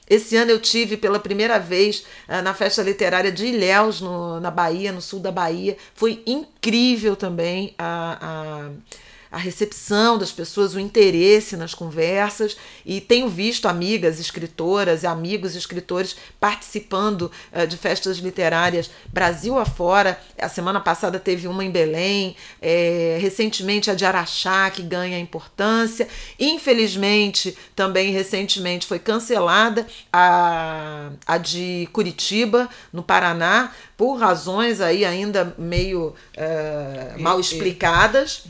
Esse 0.10 0.36
ano 0.36 0.52
eu 0.52 0.60
tive 0.60 0.97
pela 0.97 1.20
primeira 1.20 1.58
vez 1.60 2.06
uh, 2.28 2.41
na 2.41 2.54
festa 2.54 2.82
literária 2.84 3.32
de 3.32 3.45
Ilhéus, 3.45 4.02
no, 4.02 4.39
na 4.39 4.52
Bahia, 4.52 4.91
no 4.91 5.02
sul 5.02 5.20
da 5.20 5.32
Bahia. 5.32 5.78
Foi 5.95 6.22
incrível 6.26 7.16
também 7.16 7.74
a, 7.78 8.18
a 8.22 8.70
a 9.32 9.38
recepção 9.38 10.17
das 10.17 10.32
pessoas, 10.32 10.75
o 10.75 10.79
interesse 10.79 11.55
nas 11.55 11.73
conversas 11.73 12.57
e 12.86 12.99
tenho 12.99 13.29
visto 13.29 13.67
amigas 13.67 14.19
escritoras 14.19 15.03
e 15.03 15.07
amigos 15.07 15.55
escritores 15.55 16.17
participando 16.39 17.32
uh, 17.53 17.65
de 17.65 17.77
festas 17.77 18.17
literárias 18.17 18.91
Brasil 19.07 19.57
afora. 19.57 20.19
A 20.38 20.49
semana 20.49 20.79
passada 20.79 21.19
teve 21.19 21.47
uma 21.47 21.63
em 21.63 21.71
Belém, 21.71 22.36
é, 22.61 23.17
recentemente 23.21 23.89
a 23.89 23.93
de 23.93 24.05
Araxá, 24.05 24.69
que 24.69 24.82
ganha 24.82 25.17
importância. 25.19 26.07
Infelizmente, 26.39 27.57
também 27.75 28.11
recentemente 28.11 28.86
foi 28.86 28.99
cancelada 28.99 29.86
a, 30.11 31.09
a 31.25 31.38
de 31.38 31.88
Curitiba, 31.93 32.69
no 32.91 33.03
Paraná, 33.03 33.71
por 33.95 34.15
razões 34.15 34.82
aí 34.82 35.05
ainda 35.05 35.55
meio 35.57 36.07
uh, 36.07 37.21
mal 37.21 37.39
explicadas 37.39 38.43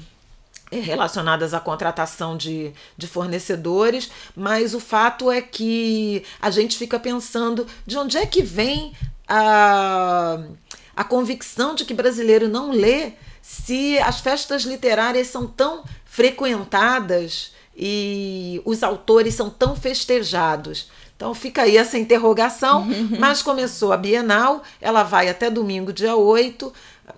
relacionadas 0.80 1.53
à 1.53 1.59
contratação 1.59 2.38
de, 2.38 2.74
de 2.97 3.07
fornecedores, 3.07 4.09
mas 4.36 4.74
o 4.74 4.80
fato 4.80 5.30
é 5.30 5.41
que 5.41 6.24
a 6.41 6.49
gente 6.49 6.78
fica 6.78 6.99
pensando 6.99 7.67
de 7.86 7.97
onde 7.97 8.17
é 8.17 8.26
que 8.26 8.41
vem 8.41 8.93
a, 9.28 10.39
a 10.95 11.03
convicção 11.03 11.76
de 11.76 11.86
que 11.86 11.93
brasileiro 11.93 12.47
não 12.47 12.72
lê 12.72 13.13
se 13.41 13.97
as 13.99 14.19
festas 14.19 14.63
literárias 14.63 15.28
são 15.28 15.47
tão 15.47 15.84
frequentadas 16.05 17.53
e 17.76 18.61
os 18.65 18.84
autores 18.84 19.34
são 19.34 19.49
tão 19.49 19.76
festejados. 19.76 20.89
Então 21.15 21.34
fica 21.34 21.61
aí 21.63 21.78
essa 21.78 21.97
interrogação, 21.97 22.88
mas 23.19 23.41
começou 23.41 23.93
a 23.93 23.97
Bienal, 23.97 24.63
ela 24.82 25.03
vai 25.03 25.30
até 25.30 25.49
domingo, 25.49 25.93
dia 25.93 26.15
8. 26.15 26.74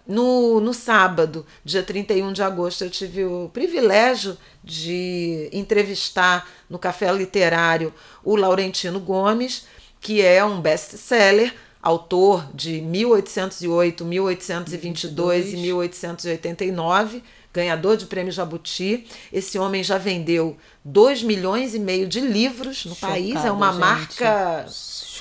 No, 0.08 0.60
no 0.60 0.74
sábado, 0.74 1.46
dia 1.64 1.84
31 1.84 2.34
de 2.34 2.42
agosto, 2.42 2.84
eu 2.84 2.90
tive 2.90 3.26
o 3.26 3.50
privilégio 3.54 4.38
de 4.64 5.50
entrevistar 5.52 6.50
no 6.70 6.80
Café 6.80 7.12
Literário 7.12 7.94
o 8.24 8.36
Laurentino 8.36 9.00
Gomes, 9.00 9.66
que 10.00 10.22
é 10.22 10.44
um 10.44 10.60
best-seller, 10.60 11.54
autor 11.82 12.50
de 12.54 12.82
1808, 12.82 14.06
1822 14.06 15.54
e 15.54 15.58
1889 15.58 17.24
ganhador 17.54 17.96
de 17.96 18.08
prêmio 18.08 18.32
Jabuti. 18.32 19.06
Esse 19.32 19.60
homem 19.60 19.84
já 19.84 19.98
vendeu 19.98 20.58
2 20.84 21.22
milhões 21.22 21.76
e 21.76 21.80
meio 21.80 22.08
de 22.08 22.20
livros 22.20 22.86
no 22.86 22.96
Chocada, 22.96 23.14
país. 23.14 23.36
É 23.36 23.52
uma 23.52 23.72
gente. 23.72 23.80
marca 23.80 24.66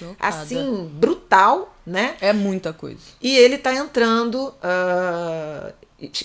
Chocada. 0.02 0.16
assim 0.42 0.90
brutal, 0.92 1.74
né? 1.86 2.16
É 2.20 2.32
muita 2.32 2.72
coisa. 2.72 3.00
E 3.20 3.36
ele 3.36 3.56
está 3.56 3.74
entrando, 3.74 4.48
uh, 4.48 5.72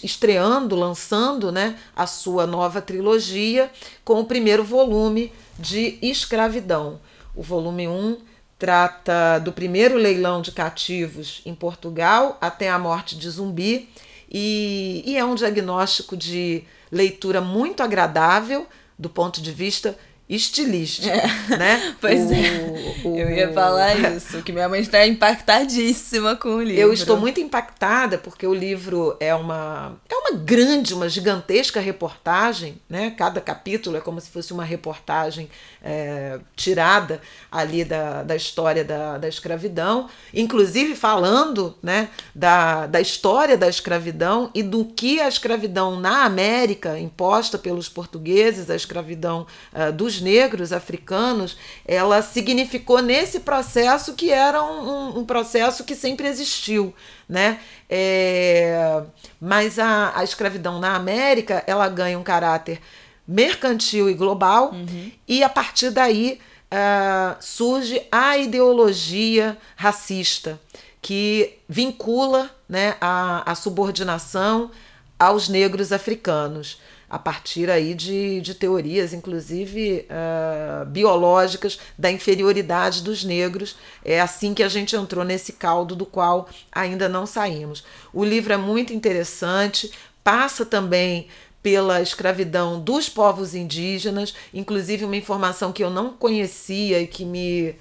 estreando, 0.03 0.75
lançando, 0.75 1.51
né, 1.51 1.77
a 1.95 2.07
sua 2.07 2.47
nova 2.47 2.81
trilogia 2.81 3.71
com 4.03 4.19
o 4.19 4.25
primeiro 4.25 4.63
volume 4.63 5.31
de 5.57 5.97
Escravidão. 6.01 6.99
O 7.35 7.43
volume 7.43 7.87
1 7.87 8.17
trata 8.57 9.39
do 9.39 9.51
primeiro 9.51 9.97
leilão 9.97 10.41
de 10.41 10.51
cativos 10.51 11.41
em 11.45 11.53
Portugal 11.53 12.37
até 12.41 12.69
a 12.69 12.79
morte 12.79 13.15
de 13.15 13.29
Zumbi 13.29 13.89
e, 14.29 15.03
e 15.05 15.15
é 15.17 15.23
um 15.23 15.35
diagnóstico 15.35 16.17
de 16.17 16.63
leitura 16.91 17.39
muito 17.39 17.83
agradável 17.83 18.65
do 18.97 19.09
ponto 19.09 19.41
de 19.41 19.51
vista 19.51 19.97
estilístico, 20.29 21.07
é. 21.07 21.57
né? 21.57 21.95
Pois 22.01 22.29
o, 22.29 22.33
é. 22.33 23.05
O... 23.05 23.17
Eu 23.17 23.29
ia 23.29 23.53
falar 23.53 23.95
isso, 24.15 24.41
que 24.43 24.51
minha 24.51 24.67
mãe 24.67 24.81
está 24.81 25.05
impactadíssima 25.07 26.35
com 26.35 26.49
o 26.49 26.61
livro. 26.61 26.81
Eu 26.81 26.93
estou 26.93 27.17
muito 27.17 27.39
impactada 27.39 28.17
porque 28.17 28.45
o 28.45 28.53
livro 28.53 29.15
é 29.19 29.33
uma 29.33 29.95
é 30.09 30.15
uma 30.15 30.37
grande, 30.37 30.93
uma 30.93 31.07
gigantesca 31.07 31.79
reportagem, 31.79 32.79
né? 32.89 33.11
Cada 33.11 33.39
capítulo 33.39 33.97
é 33.97 34.01
como 34.01 34.19
se 34.19 34.29
fosse 34.29 34.51
uma 34.51 34.65
reportagem 34.65 35.49
é, 35.81 36.39
tirada 36.55 37.21
ali 37.49 37.85
da, 37.85 38.23
da 38.23 38.35
história 38.35 38.83
da, 38.83 39.17
da 39.17 39.27
escravidão, 39.27 40.09
inclusive 40.33 40.95
falando, 40.95 41.75
né? 41.81 42.09
Da, 42.35 42.85
da 42.85 42.99
história 42.99 43.57
da 43.57 43.69
escravidão 43.69 44.51
e 44.53 44.61
do 44.61 44.83
que 44.83 45.21
a 45.21 45.27
escravidão 45.27 45.99
na 45.99 46.25
América 46.25 46.99
imposta 46.99 47.57
pelos 47.57 47.87
portugueses, 47.87 48.69
a 48.69 48.75
escravidão 48.75 49.47
uh, 49.73 49.91
dos 49.93 50.16
negros 50.21 50.71
africanos, 50.71 51.57
ela 51.85 52.21
significou 52.21 53.01
nesse 53.01 53.39
processo 53.41 54.13
que 54.13 54.31
era 54.31 54.63
um, 54.63 55.19
um 55.19 55.25
processo 55.25 55.83
que 55.83 55.95
sempre 55.95 56.27
existiu, 56.27 56.93
né? 57.27 57.59
É, 57.89 59.01
mas 59.39 59.79
a, 59.79 60.13
a 60.15 60.23
escravidão 60.23 60.79
na 60.79 60.95
América 60.95 61.63
ela 61.67 61.87
ganha 61.87 62.17
um 62.17 62.23
caráter 62.23 62.81
mercantil 63.27 64.09
e 64.09 64.13
global, 64.13 64.71
uhum. 64.71 65.11
e 65.27 65.43
a 65.43 65.49
partir 65.49 65.91
daí 65.91 66.39
uh, 66.71 67.35
surge 67.41 68.01
a 68.11 68.37
ideologia 68.37 69.57
racista, 69.75 70.59
que 71.01 71.57
vincula 71.67 72.49
né, 72.67 72.95
a, 73.01 73.51
a 73.51 73.55
subordinação 73.55 74.71
aos 75.19 75.49
negros 75.49 75.91
africanos 75.91 76.79
a 77.09 77.17
partir 77.17 77.69
aí 77.69 77.93
de, 77.93 78.41
de 78.41 78.53
teorias, 78.53 79.13
inclusive 79.13 80.05
uh, 80.09 80.85
biológicas, 80.85 81.79
da 81.97 82.11
inferioridade 82.11 83.01
dos 83.01 83.23
negros. 83.23 83.77
É 84.03 84.19
assim 84.19 84.53
que 84.53 84.61
a 84.61 84.67
gente 84.67 84.95
entrou 84.95 85.23
nesse 85.23 85.53
caldo 85.53 85.95
do 85.95 86.05
qual 86.05 86.49
ainda 86.71 87.07
não 87.07 87.25
saímos. 87.25 87.83
O 88.13 88.25
livro 88.25 88.51
é 88.51 88.57
muito 88.57 88.91
interessante, 88.91 89.89
passa 90.21 90.65
também 90.65 91.27
pela 91.63 92.01
escravidão 92.01 92.79
dos 92.79 93.07
povos 93.07 93.55
indígenas, 93.55 94.33
inclusive 94.53 95.05
uma 95.05 95.15
informação 95.15 95.71
que 95.71 95.83
eu 95.83 95.89
não 95.89 96.13
conhecia 96.13 96.99
e 97.01 97.07
que 97.07 97.23
me 97.23 97.75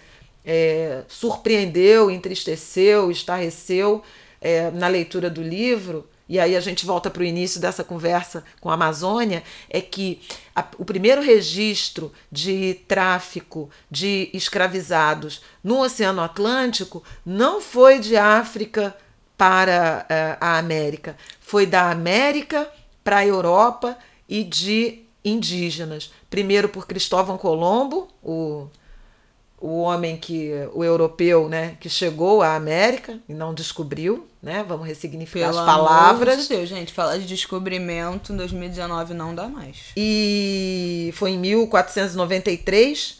é, 0.44 1.02
surpreendeu, 1.08 2.10
entristeceu, 2.10 3.10
estarreceu 3.10 4.02
é, 4.40 4.70
na 4.70 4.86
leitura 4.86 5.28
do 5.28 5.42
livro 5.42 6.08
e 6.28 6.40
aí 6.40 6.56
a 6.56 6.60
gente 6.60 6.84
volta 6.84 7.08
para 7.08 7.22
o 7.22 7.24
início 7.24 7.60
dessa 7.60 7.84
conversa 7.84 8.44
com 8.60 8.70
a 8.70 8.74
Amazônia, 8.74 9.42
é 9.70 9.80
que 9.80 10.20
a, 10.54 10.64
o 10.78 10.84
primeiro 10.84 11.22
registro 11.22 12.12
de 12.30 12.74
tráfico 12.88 13.70
de 13.90 14.28
escravizados 14.34 15.42
no 15.62 15.80
Oceano 15.80 16.20
Atlântico 16.20 17.02
não 17.24 17.60
foi 17.60 17.98
de 17.98 18.16
África 18.16 18.96
para 19.36 20.06
uh, 20.10 20.38
a 20.40 20.58
América, 20.58 21.16
foi 21.40 21.66
da 21.66 21.90
América 21.90 22.68
para 23.04 23.18
a 23.18 23.26
Europa 23.26 23.96
e 24.28 24.42
de 24.42 25.04
indígenas. 25.24 26.12
Primeiro 26.28 26.68
por 26.68 26.86
Cristóvão 26.86 27.36
Colombo, 27.38 28.08
o 28.22 28.68
o 29.58 29.78
homem 29.78 30.16
que 30.16 30.52
o 30.74 30.84
europeu, 30.84 31.48
né, 31.48 31.76
que 31.80 31.88
chegou 31.88 32.42
à 32.42 32.54
América 32.54 33.18
e 33.28 33.34
não 33.34 33.54
descobriu, 33.54 34.26
né? 34.46 34.64
Vamos 34.66 34.86
ressignificar 34.86 35.48
Pelo 35.48 35.58
as 35.58 35.66
palavras. 35.66 36.34
Amor 36.34 36.42
de 36.42 36.48
Deus, 36.48 36.68
gente, 36.68 36.92
falar 36.92 37.18
de 37.18 37.26
descobrimento 37.26 38.32
em 38.32 38.36
2019 38.36 39.12
não 39.12 39.34
dá 39.34 39.48
mais. 39.48 39.76
E 39.96 41.10
foi 41.14 41.32
em 41.32 41.38
1493 41.38 43.10
uh, 43.10 43.16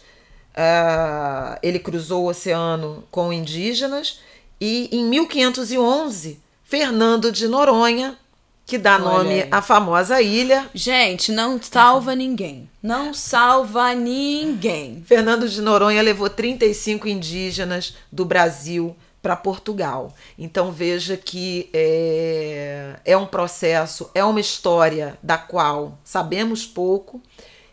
ah, 0.54 1.58
ele 1.64 1.80
cruzou 1.80 2.22
o 2.22 2.28
oceano 2.28 3.02
com 3.10 3.32
indígenas 3.32 4.20
e 4.60 4.88
em 4.92 5.04
1511 5.06 6.40
Fernando 6.62 7.32
de 7.32 7.48
Noronha 7.48 8.16
que 8.64 8.78
dá 8.78 8.94
Olha 8.94 9.04
nome 9.04 9.42
aí. 9.42 9.48
à 9.50 9.60
famosa 9.60 10.22
ilha. 10.22 10.68
Gente, 10.74 11.32
não 11.32 11.60
salva 11.60 12.14
ninguém. 12.14 12.68
Não 12.80 13.12
salva 13.12 13.94
ninguém. 13.94 15.02
Fernando 15.06 15.48
de 15.48 15.60
Noronha 15.60 16.02
levou 16.02 16.28
35 16.28 17.08
indígenas 17.08 17.94
do 18.10 18.24
Brasil 18.24 18.96
para 19.26 19.34
Portugal. 19.34 20.14
Então 20.38 20.70
veja 20.70 21.16
que 21.16 21.68
é, 21.72 22.94
é 23.04 23.16
um 23.16 23.26
processo, 23.26 24.08
é 24.14 24.24
uma 24.24 24.38
história 24.38 25.18
da 25.20 25.36
qual 25.36 25.98
sabemos 26.04 26.64
pouco, 26.64 27.20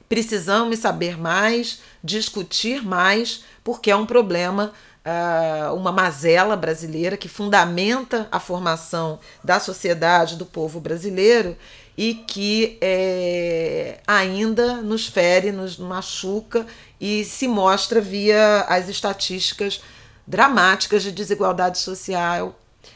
precisamos 0.10 0.80
saber 0.80 1.16
mais, 1.16 1.80
discutir 2.04 2.84
mais, 2.84 3.44
porque 3.64 3.92
é 3.92 3.96
um 3.96 4.08
problema 4.08 4.74
uh, 5.06 5.76
uma 5.76 5.92
mazela 5.92 6.56
brasileira 6.56 7.16
que 7.16 7.30
fundamenta 7.30 8.28
a 8.32 8.40
formação 8.40 9.20
da 9.44 9.60
sociedade, 9.60 10.38
do 10.38 10.48
povo 10.48 10.80
brasileiro 10.80 11.56
e 11.96 12.16
que 12.16 12.80
é, 12.82 14.00
ainda 14.08 14.78
nos 14.78 15.06
fere, 15.06 15.52
nos 15.52 15.78
machuca 15.78 16.66
e 17.00 17.24
se 17.24 17.48
mostra 17.48 18.02
via 18.02 18.62
as 18.62 18.90
estatísticas 18.90 19.80
dramáticas 20.26 21.04
de 21.04 21.12
desigualdade 21.12 21.80
social 21.80 22.56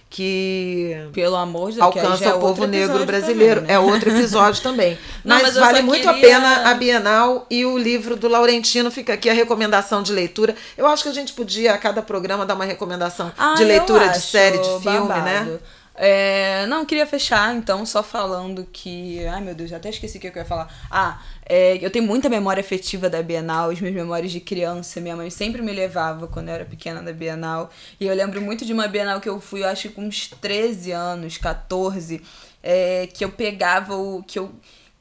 que 0.10 0.96
pelo 1.14 1.36
amor 1.36 1.72
de 1.72 1.82
alcança 1.82 2.26
é 2.26 2.34
o 2.34 2.40
povo 2.40 2.66
negro 2.66 3.06
brasileiro. 3.06 3.62
Também, 3.62 3.68
né? 3.68 3.74
É 3.74 3.80
outro 3.80 4.10
episódio 4.10 4.64
também. 4.64 4.98
Não, 5.24 5.36
mas, 5.36 5.54
mas 5.54 5.56
vale 5.56 5.82
muito 5.82 6.08
queria... 6.08 6.12
a 6.12 6.40
pena 6.40 6.70
a 6.70 6.74
Bienal 6.74 7.46
e 7.50 7.66
o 7.66 7.78
livro 7.78 8.16
do 8.16 8.28
Laurentino. 8.28 8.90
Fica 8.90 9.14
aqui 9.14 9.30
a 9.30 9.34
recomendação 9.34 10.02
de 10.02 10.14
leitura. 10.14 10.56
Eu 10.78 10.88
acho 10.88 11.04
que 11.04 11.10
a 11.10 11.14
gente 11.14 11.34
podia, 11.34 11.74
a 11.74 11.78
cada 11.78 12.02
programa, 12.02 12.46
dar 12.46 12.56
uma 12.56 12.66
recomendação 12.66 13.32
ah, 13.38 13.56
de 13.56 13.66
leitura 13.66 14.08
de 14.08 14.22
série, 14.22 14.58
de 14.58 14.82
filme, 14.82 15.10
né? 15.10 15.40
babado. 15.40 15.52
né? 15.52 15.60
É, 16.00 16.68
não, 16.68 16.86
queria 16.86 17.08
fechar 17.08 17.56
então 17.56 17.84
só 17.84 18.04
falando 18.04 18.68
que. 18.72 19.26
Ai 19.26 19.42
meu 19.42 19.56
Deus, 19.56 19.74
até 19.74 19.90
esqueci 19.90 20.20
o 20.20 20.22
que 20.22 20.28
eu 20.28 20.34
ia 20.36 20.46
falar. 20.46 20.72
Ah, 20.92 21.20
é, 21.50 21.78
eu 21.84 21.90
tenho 21.90 22.06
muita 22.06 22.28
memória 22.28 22.60
afetiva 22.60 23.10
da 23.10 23.24
Bienal, 23.24 23.70
as 23.70 23.80
minhas 23.80 23.96
memórias 23.96 24.32
de 24.32 24.42
criança. 24.42 25.00
Minha 25.00 25.16
mãe 25.16 25.30
sempre 25.30 25.62
me 25.62 25.72
levava 25.72 26.28
quando 26.28 26.50
eu 26.50 26.56
era 26.56 26.66
pequena 26.66 27.02
da 27.02 27.14
Bienal. 27.14 27.70
E 28.00 28.06
eu 28.06 28.14
lembro 28.14 28.42
muito 28.42 28.66
de 28.66 28.74
uma 28.74 28.88
Bienal 28.88 29.22
que 29.22 29.30
eu 29.30 29.40
fui, 29.40 29.64
eu 29.64 29.68
acho 29.68 29.88
que 29.88 29.96
com 29.96 30.04
uns 30.04 30.28
13 30.28 30.92
anos, 30.92 31.38
14, 31.38 32.22
é, 32.62 33.08
que 33.08 33.24
eu 33.24 33.32
pegava 33.32 33.96
o. 33.96 34.22
que 34.24 34.38
eu 34.38 34.52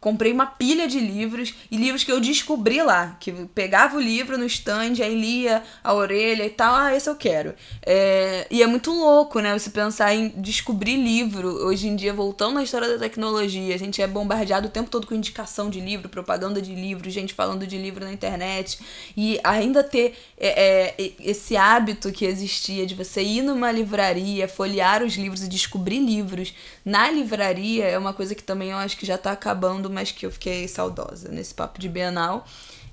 comprei 0.06 0.30
uma 0.30 0.46
pilha 0.46 0.86
de 0.86 1.00
livros 1.00 1.52
e 1.68 1.76
livros 1.76 2.04
que 2.04 2.12
eu 2.12 2.20
descobri 2.20 2.80
lá, 2.80 3.16
que 3.18 3.32
pegava 3.52 3.96
o 3.96 4.00
livro 4.00 4.38
no 4.38 4.44
stand, 4.46 5.02
aí 5.02 5.20
lia 5.20 5.64
a 5.82 5.92
orelha 5.92 6.46
e 6.46 6.50
tal, 6.50 6.76
ah, 6.76 6.94
esse 6.94 7.10
eu 7.10 7.16
quero. 7.16 7.52
É, 7.84 8.46
e 8.48 8.62
é 8.62 8.68
muito 8.68 8.92
louco, 8.92 9.40
né, 9.40 9.58
você 9.58 9.68
pensar 9.68 10.14
em 10.14 10.28
descobrir 10.36 10.94
livro. 10.94 11.48
Hoje 11.66 11.88
em 11.88 11.96
dia, 11.96 12.14
voltando 12.14 12.54
na 12.54 12.62
história 12.62 12.88
da 12.88 13.00
tecnologia, 13.00 13.74
a 13.74 13.78
gente 13.78 14.00
é 14.00 14.06
bombardeado 14.06 14.68
o 14.68 14.70
tempo 14.70 14.88
todo 14.88 15.08
com 15.08 15.14
indicação 15.16 15.68
de 15.68 15.80
livro, 15.80 16.08
propaganda 16.08 16.62
de 16.62 16.72
livro, 16.72 17.10
gente 17.10 17.34
falando 17.34 17.66
de 17.66 17.76
livro 17.76 18.04
na 18.04 18.12
internet, 18.12 18.78
e 19.16 19.40
ainda 19.42 19.82
ter 19.82 20.14
é, 20.38 20.94
é, 21.02 21.12
esse 21.18 21.56
hábito 21.56 22.12
que 22.12 22.24
existia 22.24 22.86
de 22.86 22.94
você 22.94 23.24
ir 23.24 23.42
numa 23.42 23.72
livraria, 23.72 24.46
folhear 24.46 25.02
os 25.02 25.16
livros 25.16 25.42
e 25.42 25.48
descobrir 25.48 25.98
livros 25.98 26.54
na 26.84 27.10
livraria 27.10 27.86
é 27.86 27.98
uma 27.98 28.12
coisa 28.12 28.32
que 28.32 28.44
também 28.44 28.70
eu 28.70 28.76
acho 28.76 28.96
que 28.96 29.04
já 29.04 29.18
tá 29.18 29.32
acabando 29.32 29.90
mas 29.96 30.12
que 30.12 30.26
eu 30.26 30.30
fiquei 30.30 30.68
saudosa 30.68 31.30
nesse 31.30 31.54
papo 31.54 31.80
de 31.80 31.88
Bienal. 31.88 32.46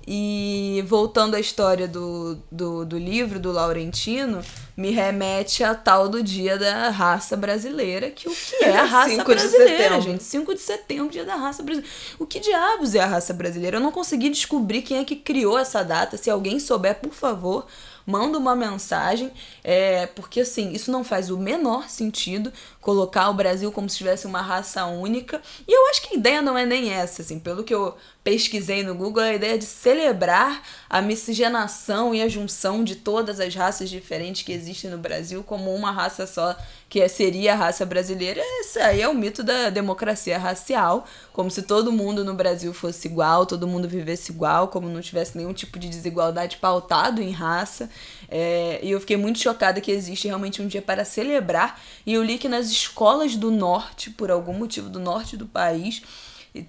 E 0.06 0.84
voltando 0.86 1.34
à 1.34 1.40
história 1.40 1.86
do, 1.86 2.38
do, 2.50 2.84
do, 2.84 2.98
livro 2.98 3.38
do 3.38 3.50
Laurentino, 3.50 4.42
me 4.76 4.90
remete 4.90 5.64
a 5.64 5.74
tal 5.74 6.10
do 6.10 6.22
dia 6.22 6.58
da 6.58 6.90
raça 6.90 7.36
brasileira, 7.36 8.10
que 8.10 8.28
o 8.28 8.34
que 8.34 8.64
é 8.64 8.76
a 8.76 8.84
raça 8.84 9.24
brasileira, 9.24 10.00
gente? 10.00 10.22
5 10.22 10.54
de 10.54 10.60
setembro, 10.60 11.10
dia 11.10 11.24
da 11.24 11.36
raça 11.36 11.62
brasileira. 11.62 11.94
O 12.18 12.26
que 12.26 12.38
diabos 12.38 12.94
é 12.94 13.00
a 13.00 13.06
raça 13.06 13.32
brasileira? 13.32 13.78
Eu 13.78 13.80
não 13.80 13.92
consegui 13.92 14.28
descobrir 14.28 14.82
quem 14.82 14.98
é 14.98 15.04
que 15.04 15.16
criou 15.16 15.58
essa 15.58 15.82
data. 15.82 16.18
Se 16.18 16.30
alguém 16.30 16.58
souber, 16.58 16.96
por 16.96 17.14
favor, 17.14 17.66
manda 18.06 18.36
uma 18.36 18.54
mensagem, 18.54 19.32
é, 19.62 20.06
porque 20.06 20.40
assim, 20.40 20.72
isso 20.72 20.90
não 20.90 21.02
faz 21.02 21.30
o 21.30 21.38
menor 21.38 21.88
sentido 21.88 22.52
colocar 22.84 23.30
o 23.30 23.34
Brasil 23.34 23.72
como 23.72 23.88
se 23.88 23.96
tivesse 23.96 24.26
uma 24.26 24.42
raça 24.42 24.84
única. 24.84 25.40
E 25.66 25.72
eu 25.72 25.88
acho 25.88 26.02
que 26.02 26.14
a 26.14 26.18
ideia 26.18 26.42
não 26.42 26.56
é 26.56 26.66
nem 26.66 26.90
essa, 26.90 27.22
assim, 27.22 27.40
pelo 27.40 27.64
que 27.64 27.74
eu 27.74 27.96
pesquisei 28.22 28.82
no 28.82 28.94
Google, 28.94 29.22
a 29.22 29.34
ideia 29.34 29.58
de 29.58 29.64
celebrar 29.64 30.62
a 30.88 31.02
miscigenação 31.02 32.14
e 32.14 32.22
a 32.22 32.28
junção 32.28 32.84
de 32.84 32.96
todas 32.96 33.40
as 33.40 33.54
raças 33.54 33.90
diferentes 33.90 34.42
que 34.42 34.52
existem 34.52 34.90
no 34.90 34.98
Brasil 34.98 35.42
como 35.42 35.74
uma 35.74 35.90
raça 35.90 36.26
só, 36.26 36.56
que 36.88 37.06
seria 37.08 37.54
a 37.54 37.56
raça 37.56 37.84
brasileira. 37.84 38.40
Esse 38.60 38.78
aí 38.78 39.00
é 39.00 39.08
o 39.08 39.14
mito 39.14 39.42
da 39.42 39.70
democracia 39.70 40.38
racial, 40.38 41.06
como 41.32 41.50
se 41.50 41.62
todo 41.62 41.90
mundo 41.90 42.24
no 42.24 42.34
Brasil 42.34 42.72
fosse 42.72 43.08
igual, 43.08 43.46
todo 43.46 43.66
mundo 43.66 43.88
vivesse 43.88 44.30
igual, 44.30 44.68
como 44.68 44.88
não 44.88 45.00
tivesse 45.00 45.36
nenhum 45.36 45.52
tipo 45.52 45.78
de 45.78 45.88
desigualdade 45.88 46.58
pautado 46.58 47.20
em 47.20 47.30
raça. 47.30 47.90
É, 48.28 48.80
e 48.82 48.90
eu 48.90 49.00
fiquei 49.00 49.16
muito 49.16 49.38
chocada 49.38 49.80
que 49.80 49.90
existe 49.90 50.26
realmente 50.26 50.62
um 50.62 50.66
dia 50.66 50.82
para 50.82 51.04
celebrar. 51.04 51.80
E 52.06 52.14
eu 52.14 52.22
li 52.22 52.38
que 52.38 52.48
nas 52.48 52.73
escolas 52.74 53.36
do 53.36 53.50
norte, 53.50 54.10
por 54.10 54.30
algum 54.30 54.52
motivo 54.52 54.88
do 54.88 54.98
norte 54.98 55.36
do 55.36 55.46
país, 55.46 56.02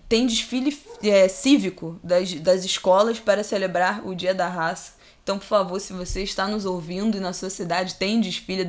tem 0.09 0.25
desfile 0.25 0.77
é, 1.03 1.27
cívico 1.27 1.99
das, 2.03 2.33
das 2.35 2.65
escolas 2.65 3.19
para 3.19 3.43
celebrar 3.43 4.05
o 4.05 4.15
Dia 4.15 4.33
da 4.33 4.47
Raça. 4.47 4.93
Então, 5.23 5.39
por 5.39 5.45
favor, 5.45 5.79
se 5.79 5.91
você 5.91 6.21
está 6.21 6.47
nos 6.47 6.65
ouvindo 6.65 7.17
e 7.17 7.19
na 7.19 7.33
sua 7.33 7.49
cidade 7.49 7.95
tem 7.95 8.21
desfile 8.21 8.63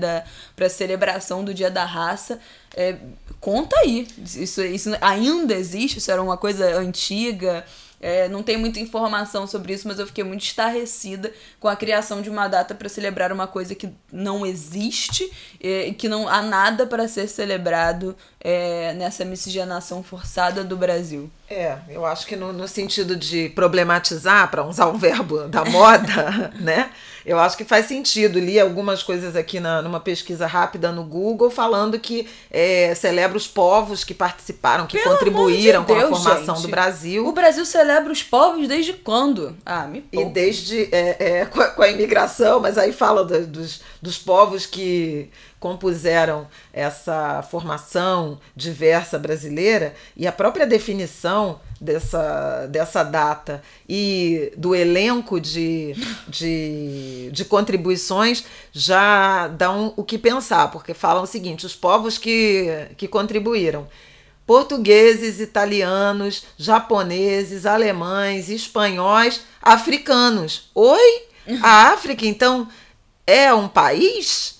para 0.54 0.70
celebração 0.70 1.44
do 1.44 1.52
Dia 1.52 1.70
da 1.70 1.84
Raça, 1.84 2.40
é, 2.74 2.96
conta 3.40 3.76
aí. 3.80 4.08
Isso, 4.18 4.62
isso 4.62 4.90
ainda 5.02 5.54
existe? 5.54 5.98
Isso 5.98 6.10
era 6.10 6.22
uma 6.22 6.38
coisa 6.38 6.78
antiga? 6.78 7.64
É, 8.00 8.28
não 8.28 8.42
tem 8.42 8.56
muita 8.56 8.78
informação 8.78 9.46
sobre 9.46 9.72
isso, 9.72 9.88
mas 9.88 9.98
eu 9.98 10.06
fiquei 10.06 10.22
muito 10.22 10.42
estarrecida 10.42 11.32
com 11.58 11.68
a 11.68 11.76
criação 11.76 12.20
de 12.20 12.28
uma 12.28 12.46
data 12.48 12.74
para 12.74 12.88
celebrar 12.88 13.32
uma 13.32 13.46
coisa 13.46 13.74
que 13.74 13.88
não 14.12 14.44
existe 14.44 15.30
e 15.60 15.92
que 15.92 16.08
não 16.08 16.28
há 16.28 16.42
nada 16.42 16.86
para 16.86 17.08
ser 17.08 17.28
celebrado 17.28 18.16
é, 18.48 18.92
nessa 18.94 19.24
miscigenação 19.24 20.04
forçada 20.04 20.62
do 20.62 20.76
Brasil. 20.76 21.28
É, 21.50 21.76
eu 21.88 22.06
acho 22.06 22.24
que 22.28 22.36
no, 22.36 22.52
no 22.52 22.68
sentido 22.68 23.16
de 23.16 23.48
problematizar, 23.50 24.48
para 24.50 24.64
usar 24.64 24.86
um 24.86 24.96
verbo 24.98 25.48
da 25.48 25.64
moda, 25.64 26.52
né? 26.60 26.90
Eu 27.24 27.40
acho 27.40 27.56
que 27.56 27.64
faz 27.64 27.86
sentido. 27.86 28.38
Li 28.38 28.60
algumas 28.60 29.02
coisas 29.02 29.34
aqui 29.34 29.58
na, 29.58 29.82
numa 29.82 29.98
pesquisa 29.98 30.46
rápida 30.46 30.92
no 30.92 31.02
Google 31.02 31.50
falando 31.50 31.98
que 31.98 32.28
é, 32.48 32.94
celebra 32.94 33.36
os 33.36 33.48
povos 33.48 34.04
que 34.04 34.14
participaram, 34.14 34.86
que 34.86 34.96
Pelo 34.96 35.10
contribuíram 35.10 35.80
de 35.82 35.88
com 35.88 35.98
Deus, 35.98 36.04
a 36.12 36.16
formação 36.16 36.54
gente. 36.54 36.62
do 36.66 36.68
Brasil. 36.68 37.26
O 37.26 37.32
Brasil 37.32 37.64
celebra 37.66 38.12
os 38.12 38.22
povos 38.22 38.68
desde 38.68 38.92
quando? 38.92 39.56
Ah, 39.66 39.88
me 39.88 39.98
E 39.98 40.02
poupa. 40.02 40.30
desde 40.30 40.84
é, 40.94 41.16
é, 41.40 41.46
com, 41.46 41.60
a, 41.60 41.66
com 41.66 41.82
a 41.82 41.88
imigração, 41.90 42.60
mas 42.60 42.78
aí 42.78 42.92
fala 42.92 43.24
do- 43.24 43.44
dos, 43.44 43.80
dos 44.00 44.16
povos 44.18 44.64
que 44.64 45.28
compuseram 45.66 46.46
essa 46.72 47.42
formação 47.42 48.38
diversa 48.54 49.18
brasileira 49.18 49.96
e 50.16 50.24
a 50.24 50.30
própria 50.30 50.64
definição 50.64 51.60
dessa, 51.80 52.68
dessa 52.68 53.02
data 53.02 53.60
e 53.88 54.52
do 54.56 54.76
elenco 54.76 55.40
de, 55.40 55.92
de, 56.28 57.30
de 57.32 57.44
contribuições 57.44 58.44
já 58.70 59.48
dão 59.48 59.92
o 59.96 60.04
que 60.04 60.16
pensar, 60.16 60.70
porque 60.70 60.94
falam 60.94 61.24
o 61.24 61.26
seguinte: 61.26 61.66
os 61.66 61.74
povos 61.74 62.16
que, 62.16 62.86
que 62.96 63.08
contribuíram 63.08 63.88
portugueses, 64.46 65.40
italianos, 65.40 66.44
japoneses, 66.56 67.66
alemães, 67.66 68.48
espanhóis, 68.48 69.40
africanos. 69.60 70.70
Oi? 70.72 71.24
A 71.60 71.88
África, 71.90 72.24
então, 72.24 72.68
é 73.26 73.52
um 73.52 73.66
país? 73.66 74.55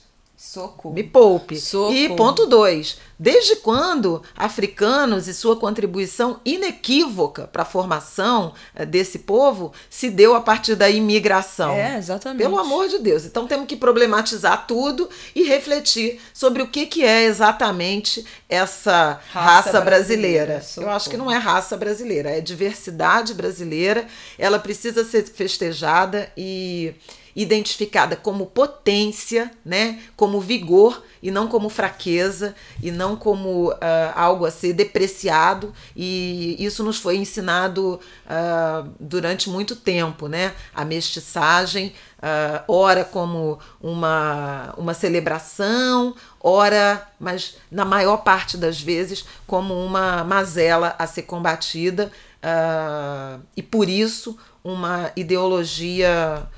Socorro. 0.57 0.95
Me 0.95 1.03
poupe. 1.03 1.57
Socorro. 1.57 1.95
E 1.95 2.09
ponto 2.17 2.47
2. 2.47 2.99
Desde 3.19 3.57
quando 3.57 4.23
africanos 4.35 5.29
e 5.29 5.35
sua 5.35 5.57
contribuição 5.57 6.41
inequívoca 6.45 7.47
para 7.47 7.63
a 7.63 7.67
formação 7.67 8.55
eh, 8.75 8.87
desse 8.87 9.21
povo 9.21 9.73
se 9.91 10.09
deu 10.09 10.35
a 10.35 10.41
partir 10.41 10.75
da 10.75 10.89
imigração? 10.89 11.73
É, 11.73 11.99
exatamente. 11.99 12.43
Pelo 12.43 12.59
amor 12.59 12.89
de 12.89 12.99
Deus. 12.99 13.25
Então 13.27 13.47
temos 13.47 13.67
que 13.67 13.77
problematizar 13.77 14.67
tudo 14.67 15.09
e 15.35 15.43
refletir 15.43 16.21
sobre 16.33 16.63
o 16.63 16.69
que, 16.69 16.87
que 16.87 17.05
é 17.05 17.25
exatamente 17.25 18.25
essa 18.49 19.21
Raça 19.31 19.71
raça, 19.71 19.81
brasileira. 19.81 20.55
brasileira. 20.55 20.91
Eu 20.91 20.97
acho 20.97 21.11
que 21.11 21.17
não 21.17 21.31
é 21.31 21.37
raça 21.37 21.77
brasileira, 21.77 22.31
é 22.31 22.41
diversidade 22.41 23.35
brasileira. 23.35 24.07
Ela 24.39 24.59
precisa 24.59 25.05
ser 25.05 25.25
festejada 25.25 26.31
e 26.37 26.95
identificada 27.37 28.17
como 28.17 28.47
potência, 28.47 29.51
né? 29.63 30.01
Como 30.17 30.41
vigor 30.41 31.05
e 31.23 31.31
não 31.31 31.47
como 31.47 31.69
fraqueza 31.69 32.55
e 32.83 32.91
não 32.91 33.15
como 33.15 33.75
ah, 33.79 34.15
algo 34.17 34.47
a 34.47 34.51
ser 34.51 34.73
depreciado. 34.73 35.75
E 35.95 36.57
isso 36.59 36.83
nos 36.83 36.97
foi 36.97 37.17
ensinado 37.17 38.01
ah, 38.27 38.87
durante 38.99 39.51
muito 39.51 39.77
tempo, 39.77 40.29
né? 40.29 40.55
A 40.75 40.83
mestiçagem, 40.83 41.93
ah, 42.23 42.65
ora 42.67 43.05
como 43.05 43.59
uma, 43.83 44.73
uma 44.79 44.95
celebração, 44.95 46.15
ora, 46.41 47.07
mas 47.21 47.59
na 47.71 47.85
maior 47.85 48.19
parte 48.19 48.57
das 48.57 48.81
vezes, 48.81 49.27
como 49.47 49.75
uma 49.75 50.25
mazela 50.25 50.97
a 50.99 51.07
ser 51.07 51.23
combatida, 51.23 52.11
ah, 52.43 53.39
e 53.55 53.63
por 53.63 53.91
isso 53.91 54.39
uma 54.65 55.13
ideologia 55.15 56.49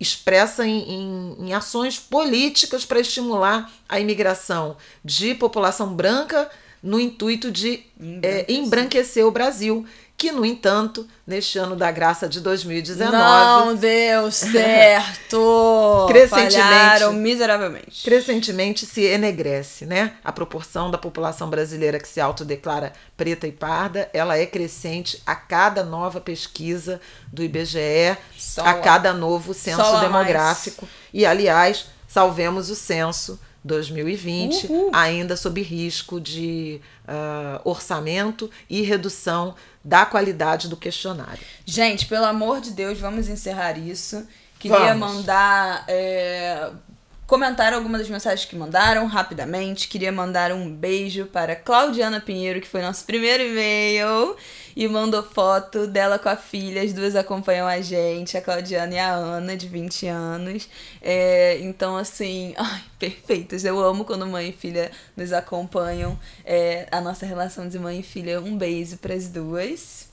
expressa 0.00 0.66
em, 0.66 0.78
em, 0.78 1.36
em 1.46 1.54
ações 1.54 1.98
políticas 1.98 2.84
para 2.84 3.00
estimular 3.00 3.70
a 3.88 3.98
imigração 3.98 4.76
de 5.04 5.34
população 5.34 5.94
branca 5.94 6.50
no 6.82 7.00
intuito 7.00 7.50
de 7.50 7.82
é, 8.22 8.52
embranquecer 8.52 9.26
o 9.26 9.30
Brasil, 9.32 9.84
que, 10.18 10.32
no 10.32 10.44
entanto, 10.44 11.06
neste 11.24 11.60
ano 11.60 11.76
da 11.76 11.92
graça 11.92 12.28
de 12.28 12.40
2019, 12.40 13.12
Não 13.12 13.76
deu 13.76 14.32
certo. 14.32 16.06
Crescentemente. 16.10 16.54
Falharam 16.56 17.12
miseravelmente. 17.12 18.02
crescentemente 18.02 18.84
se 18.84 19.04
enegrece, 19.04 19.86
né? 19.86 20.14
A 20.24 20.32
proporção 20.32 20.90
da 20.90 20.98
população 20.98 21.48
brasileira 21.48 22.00
que 22.00 22.08
se 22.08 22.20
autodeclara 22.20 22.92
preta 23.16 23.46
e 23.46 23.52
parda, 23.52 24.10
ela 24.12 24.36
é 24.36 24.44
crescente 24.44 25.22
a 25.24 25.36
cada 25.36 25.84
nova 25.84 26.20
pesquisa 26.20 27.00
do 27.32 27.44
IBGE, 27.44 28.18
Só 28.36 28.62
a 28.66 28.74
cada 28.74 29.12
novo 29.12 29.54
censo 29.54 29.80
Só 29.80 30.00
demográfico. 30.00 30.88
E, 31.14 31.24
aliás, 31.24 31.86
salvemos 32.08 32.70
o 32.70 32.74
censo 32.74 33.38
2020, 33.62 34.66
Uhul. 34.66 34.90
ainda 34.92 35.36
sob 35.36 35.60
risco 35.62 36.20
de 36.20 36.80
ah, 37.06 37.60
orçamento 37.64 38.50
e 38.68 38.82
redução 38.82 39.54
da 39.88 40.04
qualidade 40.04 40.68
do 40.68 40.76
questionário. 40.76 41.40
Gente, 41.64 42.06
pelo 42.06 42.26
amor 42.26 42.60
de 42.60 42.72
Deus, 42.72 42.98
vamos 42.98 43.28
encerrar 43.28 43.78
isso. 43.78 44.26
Queria 44.58 44.94
Vamos. 44.94 45.16
mandar. 45.16 45.84
É, 45.88 46.70
comentar 47.28 47.74
algumas 47.74 48.00
das 48.00 48.08
mensagens 48.08 48.48
que 48.48 48.56
mandaram 48.56 49.06
rapidamente. 49.06 49.86
Queria 49.86 50.10
mandar 50.10 50.50
um 50.50 50.74
beijo 50.74 51.26
para 51.26 51.54
Claudiana 51.54 52.22
Pinheiro, 52.22 52.58
que 52.58 52.66
foi 52.66 52.80
nosso 52.80 53.04
primeiro 53.04 53.42
e-mail. 53.42 54.34
E 54.74 54.88
mandou 54.88 55.22
foto 55.22 55.86
dela 55.86 56.18
com 56.18 56.30
a 56.30 56.36
filha. 56.36 56.82
As 56.82 56.92
duas 56.94 57.14
acompanham 57.14 57.66
a 57.66 57.82
gente, 57.82 58.36
a 58.36 58.40
Claudiana 58.40 58.94
e 58.94 58.98
a 58.98 59.12
Ana, 59.12 59.56
de 59.56 59.68
20 59.68 60.06
anos. 60.06 60.68
É, 61.02 61.58
então, 61.60 61.98
assim, 61.98 62.54
ai, 62.56 62.82
perfeitas. 62.98 63.62
Eu 63.62 63.78
amo 63.78 64.06
quando 64.06 64.26
mãe 64.26 64.48
e 64.48 64.52
filha 64.52 64.90
nos 65.14 65.30
acompanham. 65.30 66.18
É, 66.46 66.88
a 66.90 67.00
nossa 67.00 67.26
relação 67.26 67.68
de 67.68 67.78
mãe 67.78 68.00
e 68.00 68.02
filha. 68.02 68.40
Um 68.40 68.56
beijo 68.56 68.96
para 68.96 69.12
as 69.12 69.28
duas. 69.28 70.07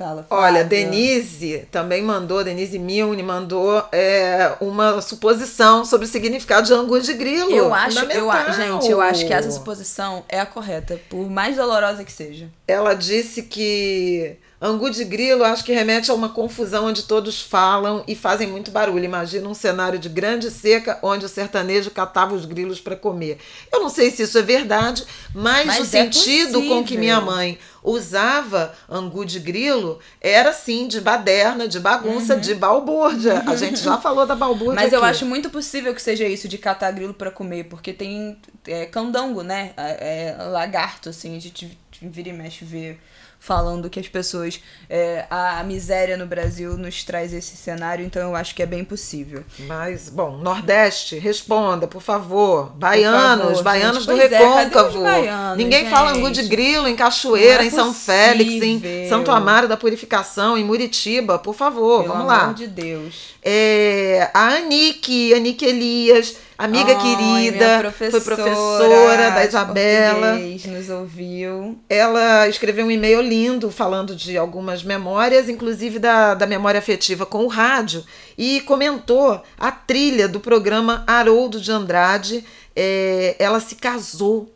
Fala, 0.00 0.26
Olha. 0.30 0.64
Denise 0.64 1.68
também 1.70 2.02
mandou, 2.02 2.42
Denise 2.42 2.78
Milne 2.78 3.22
mandou 3.22 3.84
é, 3.92 4.54
uma 4.58 5.02
suposição 5.02 5.84
sobre 5.84 6.06
o 6.06 6.08
significado 6.08 6.66
de 6.66 6.72
angu 6.72 6.98
de 6.98 7.12
grilo. 7.12 7.50
Eu 7.50 7.74
acho, 7.74 7.98
eu, 8.06 8.30
gente, 8.54 8.90
eu 8.90 8.98
acho 8.98 9.26
que 9.26 9.32
essa 9.34 9.50
suposição 9.50 10.24
é 10.26 10.40
a 10.40 10.46
correta, 10.46 10.98
por 11.10 11.28
mais 11.28 11.56
dolorosa 11.56 12.02
que 12.02 12.12
seja. 12.12 12.48
Ela 12.66 12.94
disse 12.94 13.42
que 13.42 14.38
angu 14.60 14.90
de 14.90 15.04
grilo 15.04 15.42
acho 15.44 15.64
que 15.64 15.72
remete 15.72 16.10
a 16.10 16.14
uma 16.14 16.28
confusão 16.28 16.86
onde 16.86 17.02
todos 17.04 17.40
falam 17.40 18.04
e 18.06 18.14
fazem 18.14 18.46
muito 18.46 18.70
barulho. 18.70 19.04
Imagina 19.04 19.48
um 19.48 19.54
cenário 19.54 19.98
de 19.98 20.08
grande 20.08 20.50
seca 20.50 20.98
onde 21.02 21.24
o 21.24 21.28
sertanejo 21.28 21.90
catava 21.90 22.34
os 22.34 22.44
grilos 22.44 22.80
para 22.80 22.96
comer. 22.96 23.38
Eu 23.72 23.80
não 23.80 23.88
sei 23.88 24.10
se 24.10 24.22
isso 24.22 24.38
é 24.38 24.42
verdade, 24.42 25.04
mas, 25.34 25.66
Mas 25.66 25.78
o 25.78 25.82
é 25.82 25.84
sentido 25.86 26.62
com 26.62 26.84
que 26.84 26.94
possível. 26.94 27.00
minha 27.00 27.20
mãe 27.20 27.58
usava 27.82 28.74
angu 28.88 29.24
de 29.24 29.40
grilo 29.40 29.98
era 30.20 30.52
sim 30.52 30.88
de 30.88 31.00
baderna, 31.00 31.66
de 31.66 31.80
bagunça, 31.80 32.36
de 32.36 32.54
balbúrdia. 32.54 33.42
A 33.46 33.56
gente 33.56 33.80
já 33.80 33.98
falou 33.98 34.26
da 34.26 34.34
balbúrdia. 34.34 34.70
Uhum. 34.70 34.74
Mas 34.74 34.92
eu 34.92 35.00
aqui. 35.00 35.10
acho 35.10 35.26
muito 35.26 35.50
possível 35.50 35.94
que 35.94 36.02
seja 36.02 36.26
isso, 36.26 36.48
de 36.48 36.58
catar 36.58 36.90
grilo 36.92 37.14
pra 37.14 37.30
comer, 37.30 37.64
porque 37.64 37.92
tem 37.92 38.36
é, 38.66 38.86
candango, 38.86 39.42
né? 39.42 39.72
É, 39.76 40.36
é, 40.38 40.42
lagarto, 40.44 41.08
assim, 41.08 41.36
a 41.36 41.40
gente 41.40 41.78
vira 42.02 42.28
e 42.28 42.32
mexe 42.32 42.64
vê 42.64 42.96
falando 43.40 43.88
que 43.88 43.98
as 43.98 44.06
pessoas. 44.06 44.60
é, 44.88 45.24
a, 45.30 45.64
miséria 45.64 46.16
no 46.16 46.26
Brasil 46.26 46.76
nos 46.76 47.02
traz 47.02 47.32
esse 47.32 47.56
cenário, 47.56 48.04
então 48.04 48.20
eu 48.22 48.36
acho 48.36 48.54
que 48.54 48.62
é 48.62 48.66
bem 48.66 48.84
possível. 48.84 49.42
Mas, 49.60 50.10
bom, 50.10 50.36
Nordeste, 50.36 51.18
responda, 51.18 51.86
por 51.88 52.02
favor. 52.02 52.70
Baianos, 52.74 53.46
favor, 53.48 53.62
baianos 53.62 54.04
gente. 54.04 54.14
do 54.14 54.20
é, 54.20 54.26
Recôncavo. 54.26 54.98
os 54.98 55.02
baianos, 55.02 55.56
Ninguém 55.56 55.88
fala 55.88 56.10
angu 56.12 56.30
de 56.30 56.42
gente? 56.42 56.50
grilo 56.50 56.86
em 56.86 56.94
Cachoeira, 56.94 57.62
é 57.62 57.66
em 57.66 57.70
São 57.70 57.94
Félix, 57.94 58.62
em. 58.62 59.08
Santo 59.08 59.30
Amaro 59.30 59.66
da 59.66 59.76
Purificação, 59.76 60.58
em 60.58 60.64
Muritiba. 60.64 61.38
Por 61.38 61.54
favor, 61.54 62.02
Pelo 62.02 62.12
vamos 62.14 62.30
amor 62.30 62.46
lá. 62.48 62.52
de 62.52 62.66
Deus. 62.66 63.34
É, 63.42 64.30
a 64.34 64.48
Anique, 64.56 65.32
Anique 65.32 65.64
Elias, 65.64 66.36
amiga 66.64 66.92
Ai, 66.92 67.00
querida, 67.00 67.90
foi 67.90 68.20
professora 68.20 69.30
da 69.30 69.44
Isabela. 69.44 70.38
nos 70.68 70.90
ouviu. 70.90 71.78
Ela 71.88 72.48
escreveu 72.48 72.86
um 72.86 72.90
e-mail 72.90 73.20
lindo 73.22 73.70
falando 73.70 74.14
de 74.14 74.36
algumas 74.36 74.82
memórias, 74.82 75.48
inclusive 75.48 75.98
da, 75.98 76.34
da 76.34 76.46
memória 76.46 76.78
afetiva 76.78 77.24
com 77.24 77.44
o 77.44 77.48
rádio, 77.48 78.04
e 78.36 78.60
comentou 78.60 79.42
a 79.58 79.72
trilha 79.72 80.28
do 80.28 80.38
programa 80.38 81.02
Haroldo 81.06 81.60
de 81.60 81.72
Andrade. 81.72 82.44
É, 82.76 83.36
ela 83.38 83.58
se 83.58 83.76
casou. 83.76 84.52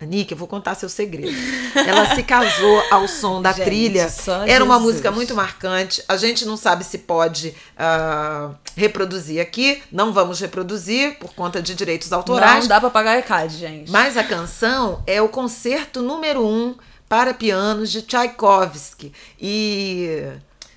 Nick, 0.00 0.30
eu 0.30 0.36
vou 0.36 0.46
contar 0.46 0.74
seu 0.74 0.88
segredo. 0.88 1.34
Ela 1.74 2.14
se 2.14 2.22
casou 2.22 2.82
ao 2.90 3.08
som 3.08 3.40
da 3.40 3.52
Gente, 3.54 3.64
trilha. 3.64 4.12
Era 4.46 4.62
uma 4.62 4.74
Jesus. 4.74 4.92
música 4.92 5.10
muito 5.10 5.34
marcante. 5.34 6.02
A 6.06 6.16
gente 6.16 6.44
não 6.44 6.56
sabe 6.56 6.84
se 6.84 6.98
pode 6.98 7.54
ah, 7.78 8.50
reproduzir 8.76 9.40
aqui. 9.40 9.82
Não 9.90 10.12
vamos 10.12 10.38
reproduzir 10.38 11.18
por 11.18 11.32
conta 11.34 11.62
de 11.62 11.74
direitos 11.74 12.12
autorais. 12.12 12.60
Não 12.60 12.68
dá 12.68 12.80
pra 12.80 12.90
pagar 12.90 13.18
ECAD, 13.18 13.56
gente. 13.56 13.90
Mas 13.90 14.16
a 14.16 14.24
canção 14.24 15.02
é 15.06 15.22
o 15.22 15.28
concerto 15.28 16.02
número 16.02 16.46
um 16.46 16.74
para 17.08 17.32
pianos 17.32 17.90
de 17.90 18.02
Tchaikovsky. 18.02 19.12
E 19.40 20.22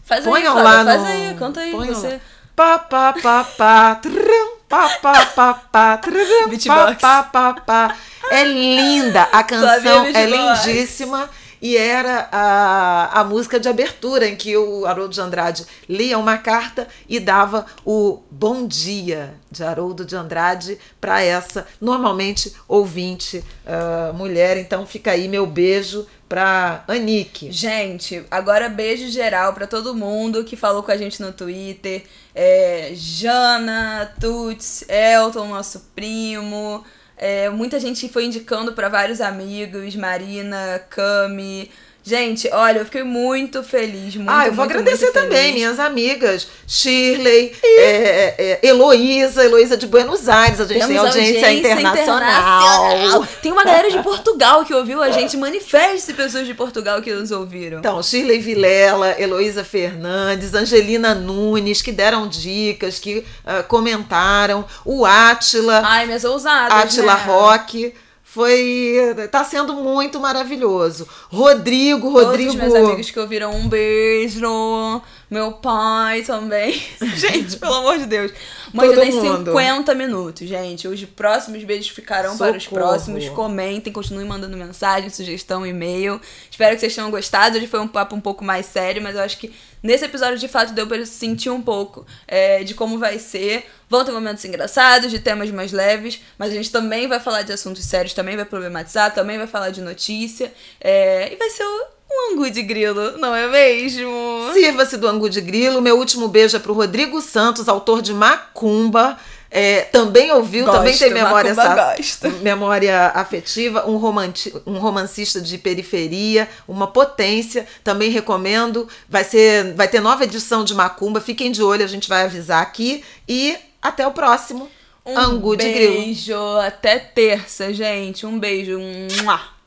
Faz 0.03 0.25
aí, 0.25 0.31
ponham 0.31 0.53
Flávia, 0.53 0.71
lá 0.71 0.85
faz 0.85 1.01
no... 1.01 1.07
aí, 1.07 1.35
canta 1.35 1.59
aí 1.59 1.71
ponham 1.71 1.93
você. 1.93 2.07
lá. 2.07 2.19
Pá, 2.55 2.79
pá, 2.79 3.13
pá, 3.21 3.43
pá, 3.43 3.95
trum, 3.95 4.58
pá, 4.69 4.89
pá, 5.01 5.25
pá, 5.25 5.53
pá, 5.71 5.97
trum, 5.97 6.49
pá, 6.67 6.95
pá, 7.01 7.23
pá, 7.23 7.53
pá. 7.65 7.95
É 8.31 8.43
linda, 8.43 9.23
a 9.31 9.43
canção 9.43 10.05
é 10.05 10.25
lindíssima. 10.25 11.29
E 11.61 11.77
era 11.77 12.29
a, 12.31 13.21
a 13.21 13.23
música 13.23 13.59
de 13.59 13.67
abertura 13.67 14.27
em 14.27 14.35
que 14.35 14.55
o 14.55 14.85
Haroldo 14.85 15.13
de 15.13 15.21
Andrade 15.21 15.65
lia 15.87 16.17
uma 16.17 16.37
carta 16.37 16.87
e 17.07 17.19
dava 17.19 17.65
o 17.85 18.21
bom 18.29 18.65
dia 18.65 19.33
de 19.51 19.63
Haroldo 19.63 20.05
de 20.05 20.15
Andrade 20.15 20.77
para 21.01 21.21
essa, 21.21 21.67
normalmente, 21.81 22.53
ouvinte 22.67 23.43
uh, 23.65 24.13
mulher. 24.13 24.57
Então 24.57 24.85
fica 24.85 25.11
aí 25.11 25.27
meu 25.27 25.45
beijo 25.45 26.05
pra 26.27 26.83
Anique. 26.87 27.51
Gente, 27.51 28.23
agora 28.29 28.69
beijo 28.69 29.09
geral 29.09 29.53
para 29.53 29.65
todo 29.65 29.95
mundo 29.95 30.43
que 30.43 30.55
falou 30.55 30.83
com 30.83 30.91
a 30.91 30.97
gente 30.97 31.21
no 31.21 31.33
Twitter. 31.33 32.03
É, 32.35 32.91
Jana, 32.93 34.13
Tuts, 34.19 34.85
Elton, 34.87 35.47
nosso 35.47 35.87
primo. 35.95 36.85
É, 37.21 37.49
muita 37.49 37.79
gente 37.81 38.07
foi 38.07 38.23
indicando 38.25 38.71
para 38.71 38.87
vários 38.87 39.19
amigos, 39.19 39.93
Marina, 39.93 40.79
Cami. 40.89 41.69
Gente, 42.09 42.49
olha, 42.51 42.79
eu 42.79 42.85
fiquei 42.85 43.03
muito 43.03 43.61
feliz. 43.61 44.15
Muito, 44.15 44.31
ah, 44.31 44.47
eu 44.47 44.51
vou 44.51 44.65
muito, 44.65 44.79
agradecer 44.79 45.11
muito 45.11 45.13
também 45.13 45.53
minhas 45.53 45.79
amigas, 45.79 46.47
Shirley, 46.67 47.55
e... 47.63 47.79
é, 47.81 48.35
é, 48.39 48.59
Heloísa, 48.63 49.45
Heloísa 49.45 49.77
de 49.77 49.85
Buenos 49.85 50.27
Aires, 50.27 50.59
a 50.59 50.65
gente 50.65 50.79
Temos 50.79 50.87
tem 50.87 50.97
audiência, 50.97 51.47
audiência 51.47 51.53
internacional. 51.53 52.95
internacional. 52.95 53.27
Tem 53.43 53.51
uma 53.51 53.63
galera 53.63 53.91
de 53.91 54.01
Portugal 54.01 54.65
que 54.65 54.73
ouviu 54.73 55.03
a 55.03 55.11
gente. 55.11 55.37
Manifeste 55.37 56.11
pessoas 56.13 56.47
de 56.47 56.55
Portugal 56.55 56.99
que 56.99 57.13
nos 57.13 57.29
ouviram. 57.29 57.77
Então, 57.77 58.01
Shirley 58.01 58.39
Vilela, 58.39 59.15
Heloísa 59.21 59.63
Fernandes, 59.63 60.55
Angelina 60.55 61.13
Nunes, 61.13 61.83
que 61.83 61.91
deram 61.91 62.27
dicas, 62.27 62.97
que 62.97 63.19
uh, 63.19 63.63
comentaram, 63.67 64.65
o 64.83 65.05
Átila. 65.05 65.83
Ai, 65.85 66.07
minhas 66.07 66.23
ousadas. 66.23 66.73
Átila 66.73 67.13
né? 67.13 67.23
Roque. 67.23 67.93
Foi. 68.31 68.95
tá 69.31 69.43
sendo 69.43 69.73
muito 69.73 70.19
maravilhoso. 70.19 71.07
Rodrigo, 71.29 72.09
Rodrigo. 72.09 72.51
Todos 72.51 72.67
os 72.67 72.73
meus 72.73 72.75
amigos 72.75 73.09
que 73.09 73.19
ouviram 73.19 73.55
um 73.55 73.67
beijo. 73.67 75.01
Meu 75.29 75.51
pai 75.51 76.23
também. 76.23 76.81
gente, 77.15 77.57
pelo 77.57 77.75
amor 77.75 77.99
de 77.99 78.07
Deus. 78.07 78.31
Mãe, 78.73 78.89
já 78.89 78.95
Todo 78.95 79.03
tem 79.03 79.13
mundo. 79.13 79.51
50 79.51 79.93
minutos, 79.95 80.47
gente. 80.47 80.87
Os 80.87 81.03
próximos 81.05 81.63
beijos 81.63 81.89
ficarão 81.89 82.35
para 82.35 82.57
os 82.57 82.63
Socorro. 82.63 82.81
próximos. 82.81 83.29
Comentem, 83.29 83.93
continuem 83.93 84.27
mandando 84.27 84.57
mensagem, 84.57 85.09
sugestão, 85.09 85.65
e-mail. 85.65 86.19
Espero 86.49 86.73
que 86.73 86.79
vocês 86.81 86.95
tenham 86.95 87.11
gostado. 87.11 87.57
Hoje 87.57 87.67
foi 87.67 87.79
um 87.79 87.87
papo 87.87 88.15
um 88.15 88.21
pouco 88.21 88.43
mais 88.43 88.65
sério, 88.65 89.01
mas 89.03 89.15
eu 89.15 89.21
acho 89.21 89.37
que 89.37 89.53
nesse 89.83 90.05
episódio 90.05 90.39
de 90.39 90.47
fato 90.47 90.73
deu 90.73 90.87
para 90.87 91.05
sentir 91.05 91.49
um 91.51 91.61
pouco 91.61 92.05
é, 92.27 92.63
de 92.63 92.73
como 92.73 92.97
vai 92.97 93.19
ser. 93.19 93.69
Vão 93.87 94.03
ter 94.05 94.11
momentos 94.11 94.43
engraçados, 94.45 95.09
de 95.09 95.19
temas 95.19 95.49
mais 95.51 95.71
leves, 95.71 96.21
mas 96.37 96.51
a 96.51 96.55
gente 96.55 96.71
também 96.71 97.07
vai 97.07 97.19
falar 97.19 97.41
de 97.41 97.51
assuntos 97.51 97.83
sérios, 97.85 98.13
também 98.13 98.35
vai 98.35 98.45
problematizar, 98.45 99.13
também 99.13 99.37
vai 99.37 99.47
falar 99.47 99.69
de 99.71 99.81
notícia. 99.81 100.51
é, 100.79 101.33
e 101.33 101.35
vai 101.35 101.49
ser 101.49 101.63
um 102.11 102.33
angu 102.33 102.49
de 102.49 102.61
grilo, 102.63 103.17
não 103.17 103.35
é 103.35 103.47
mesmo? 103.47 104.49
Sirva-se 104.53 104.97
do 104.97 105.07
angu 105.07 105.29
de 105.29 105.41
grilo. 105.41 105.81
Meu 105.81 105.97
último 105.97 106.27
beijo 106.27 106.57
é 106.57 106.59
pro 106.59 106.73
Rodrigo 106.73 107.21
Santos, 107.21 107.67
autor 107.69 108.01
de 108.01 108.13
Macumba. 108.13 109.17
É, 109.51 109.81
também 109.85 110.31
ouviu, 110.31 110.65
também 110.65 110.91
Gosto, 110.91 110.99
tem 111.05 111.11
memória, 111.13 111.49
essa- 111.49 112.29
memória 112.43 113.07
afetiva, 113.15 113.89
um, 113.89 113.97
romanti 113.97 114.53
um 114.63 114.77
romancista 114.77 115.41
de 115.41 115.57
periferia, 115.57 116.47
uma 116.67 116.85
potência. 116.85 117.65
Também 117.83 118.11
recomendo. 118.11 118.87
Vai, 119.07 119.23
ser, 119.23 119.73
vai 119.73 119.87
ter 119.87 120.01
nova 120.01 120.23
edição 120.23 120.63
de 120.63 120.73
Macumba. 120.75 121.19
Fiquem 121.19 121.51
de 121.51 121.63
olho, 121.63 121.83
a 121.83 121.87
gente 121.87 122.07
vai 122.07 122.23
avisar 122.25 122.61
aqui. 122.61 123.03
E 123.27 123.55
até 123.81 124.05
o 124.05 124.11
próximo 124.11 124.69
Um 125.05 125.17
Angu 125.17 125.55
de 125.57 125.71
Grilo. 125.71 125.93
beijo, 125.95 126.35
até 126.59 126.99
terça, 126.99 127.73
gente. 127.73 128.25
Um 128.27 128.37
beijo. 128.37 128.77
Mua. 129.23 129.58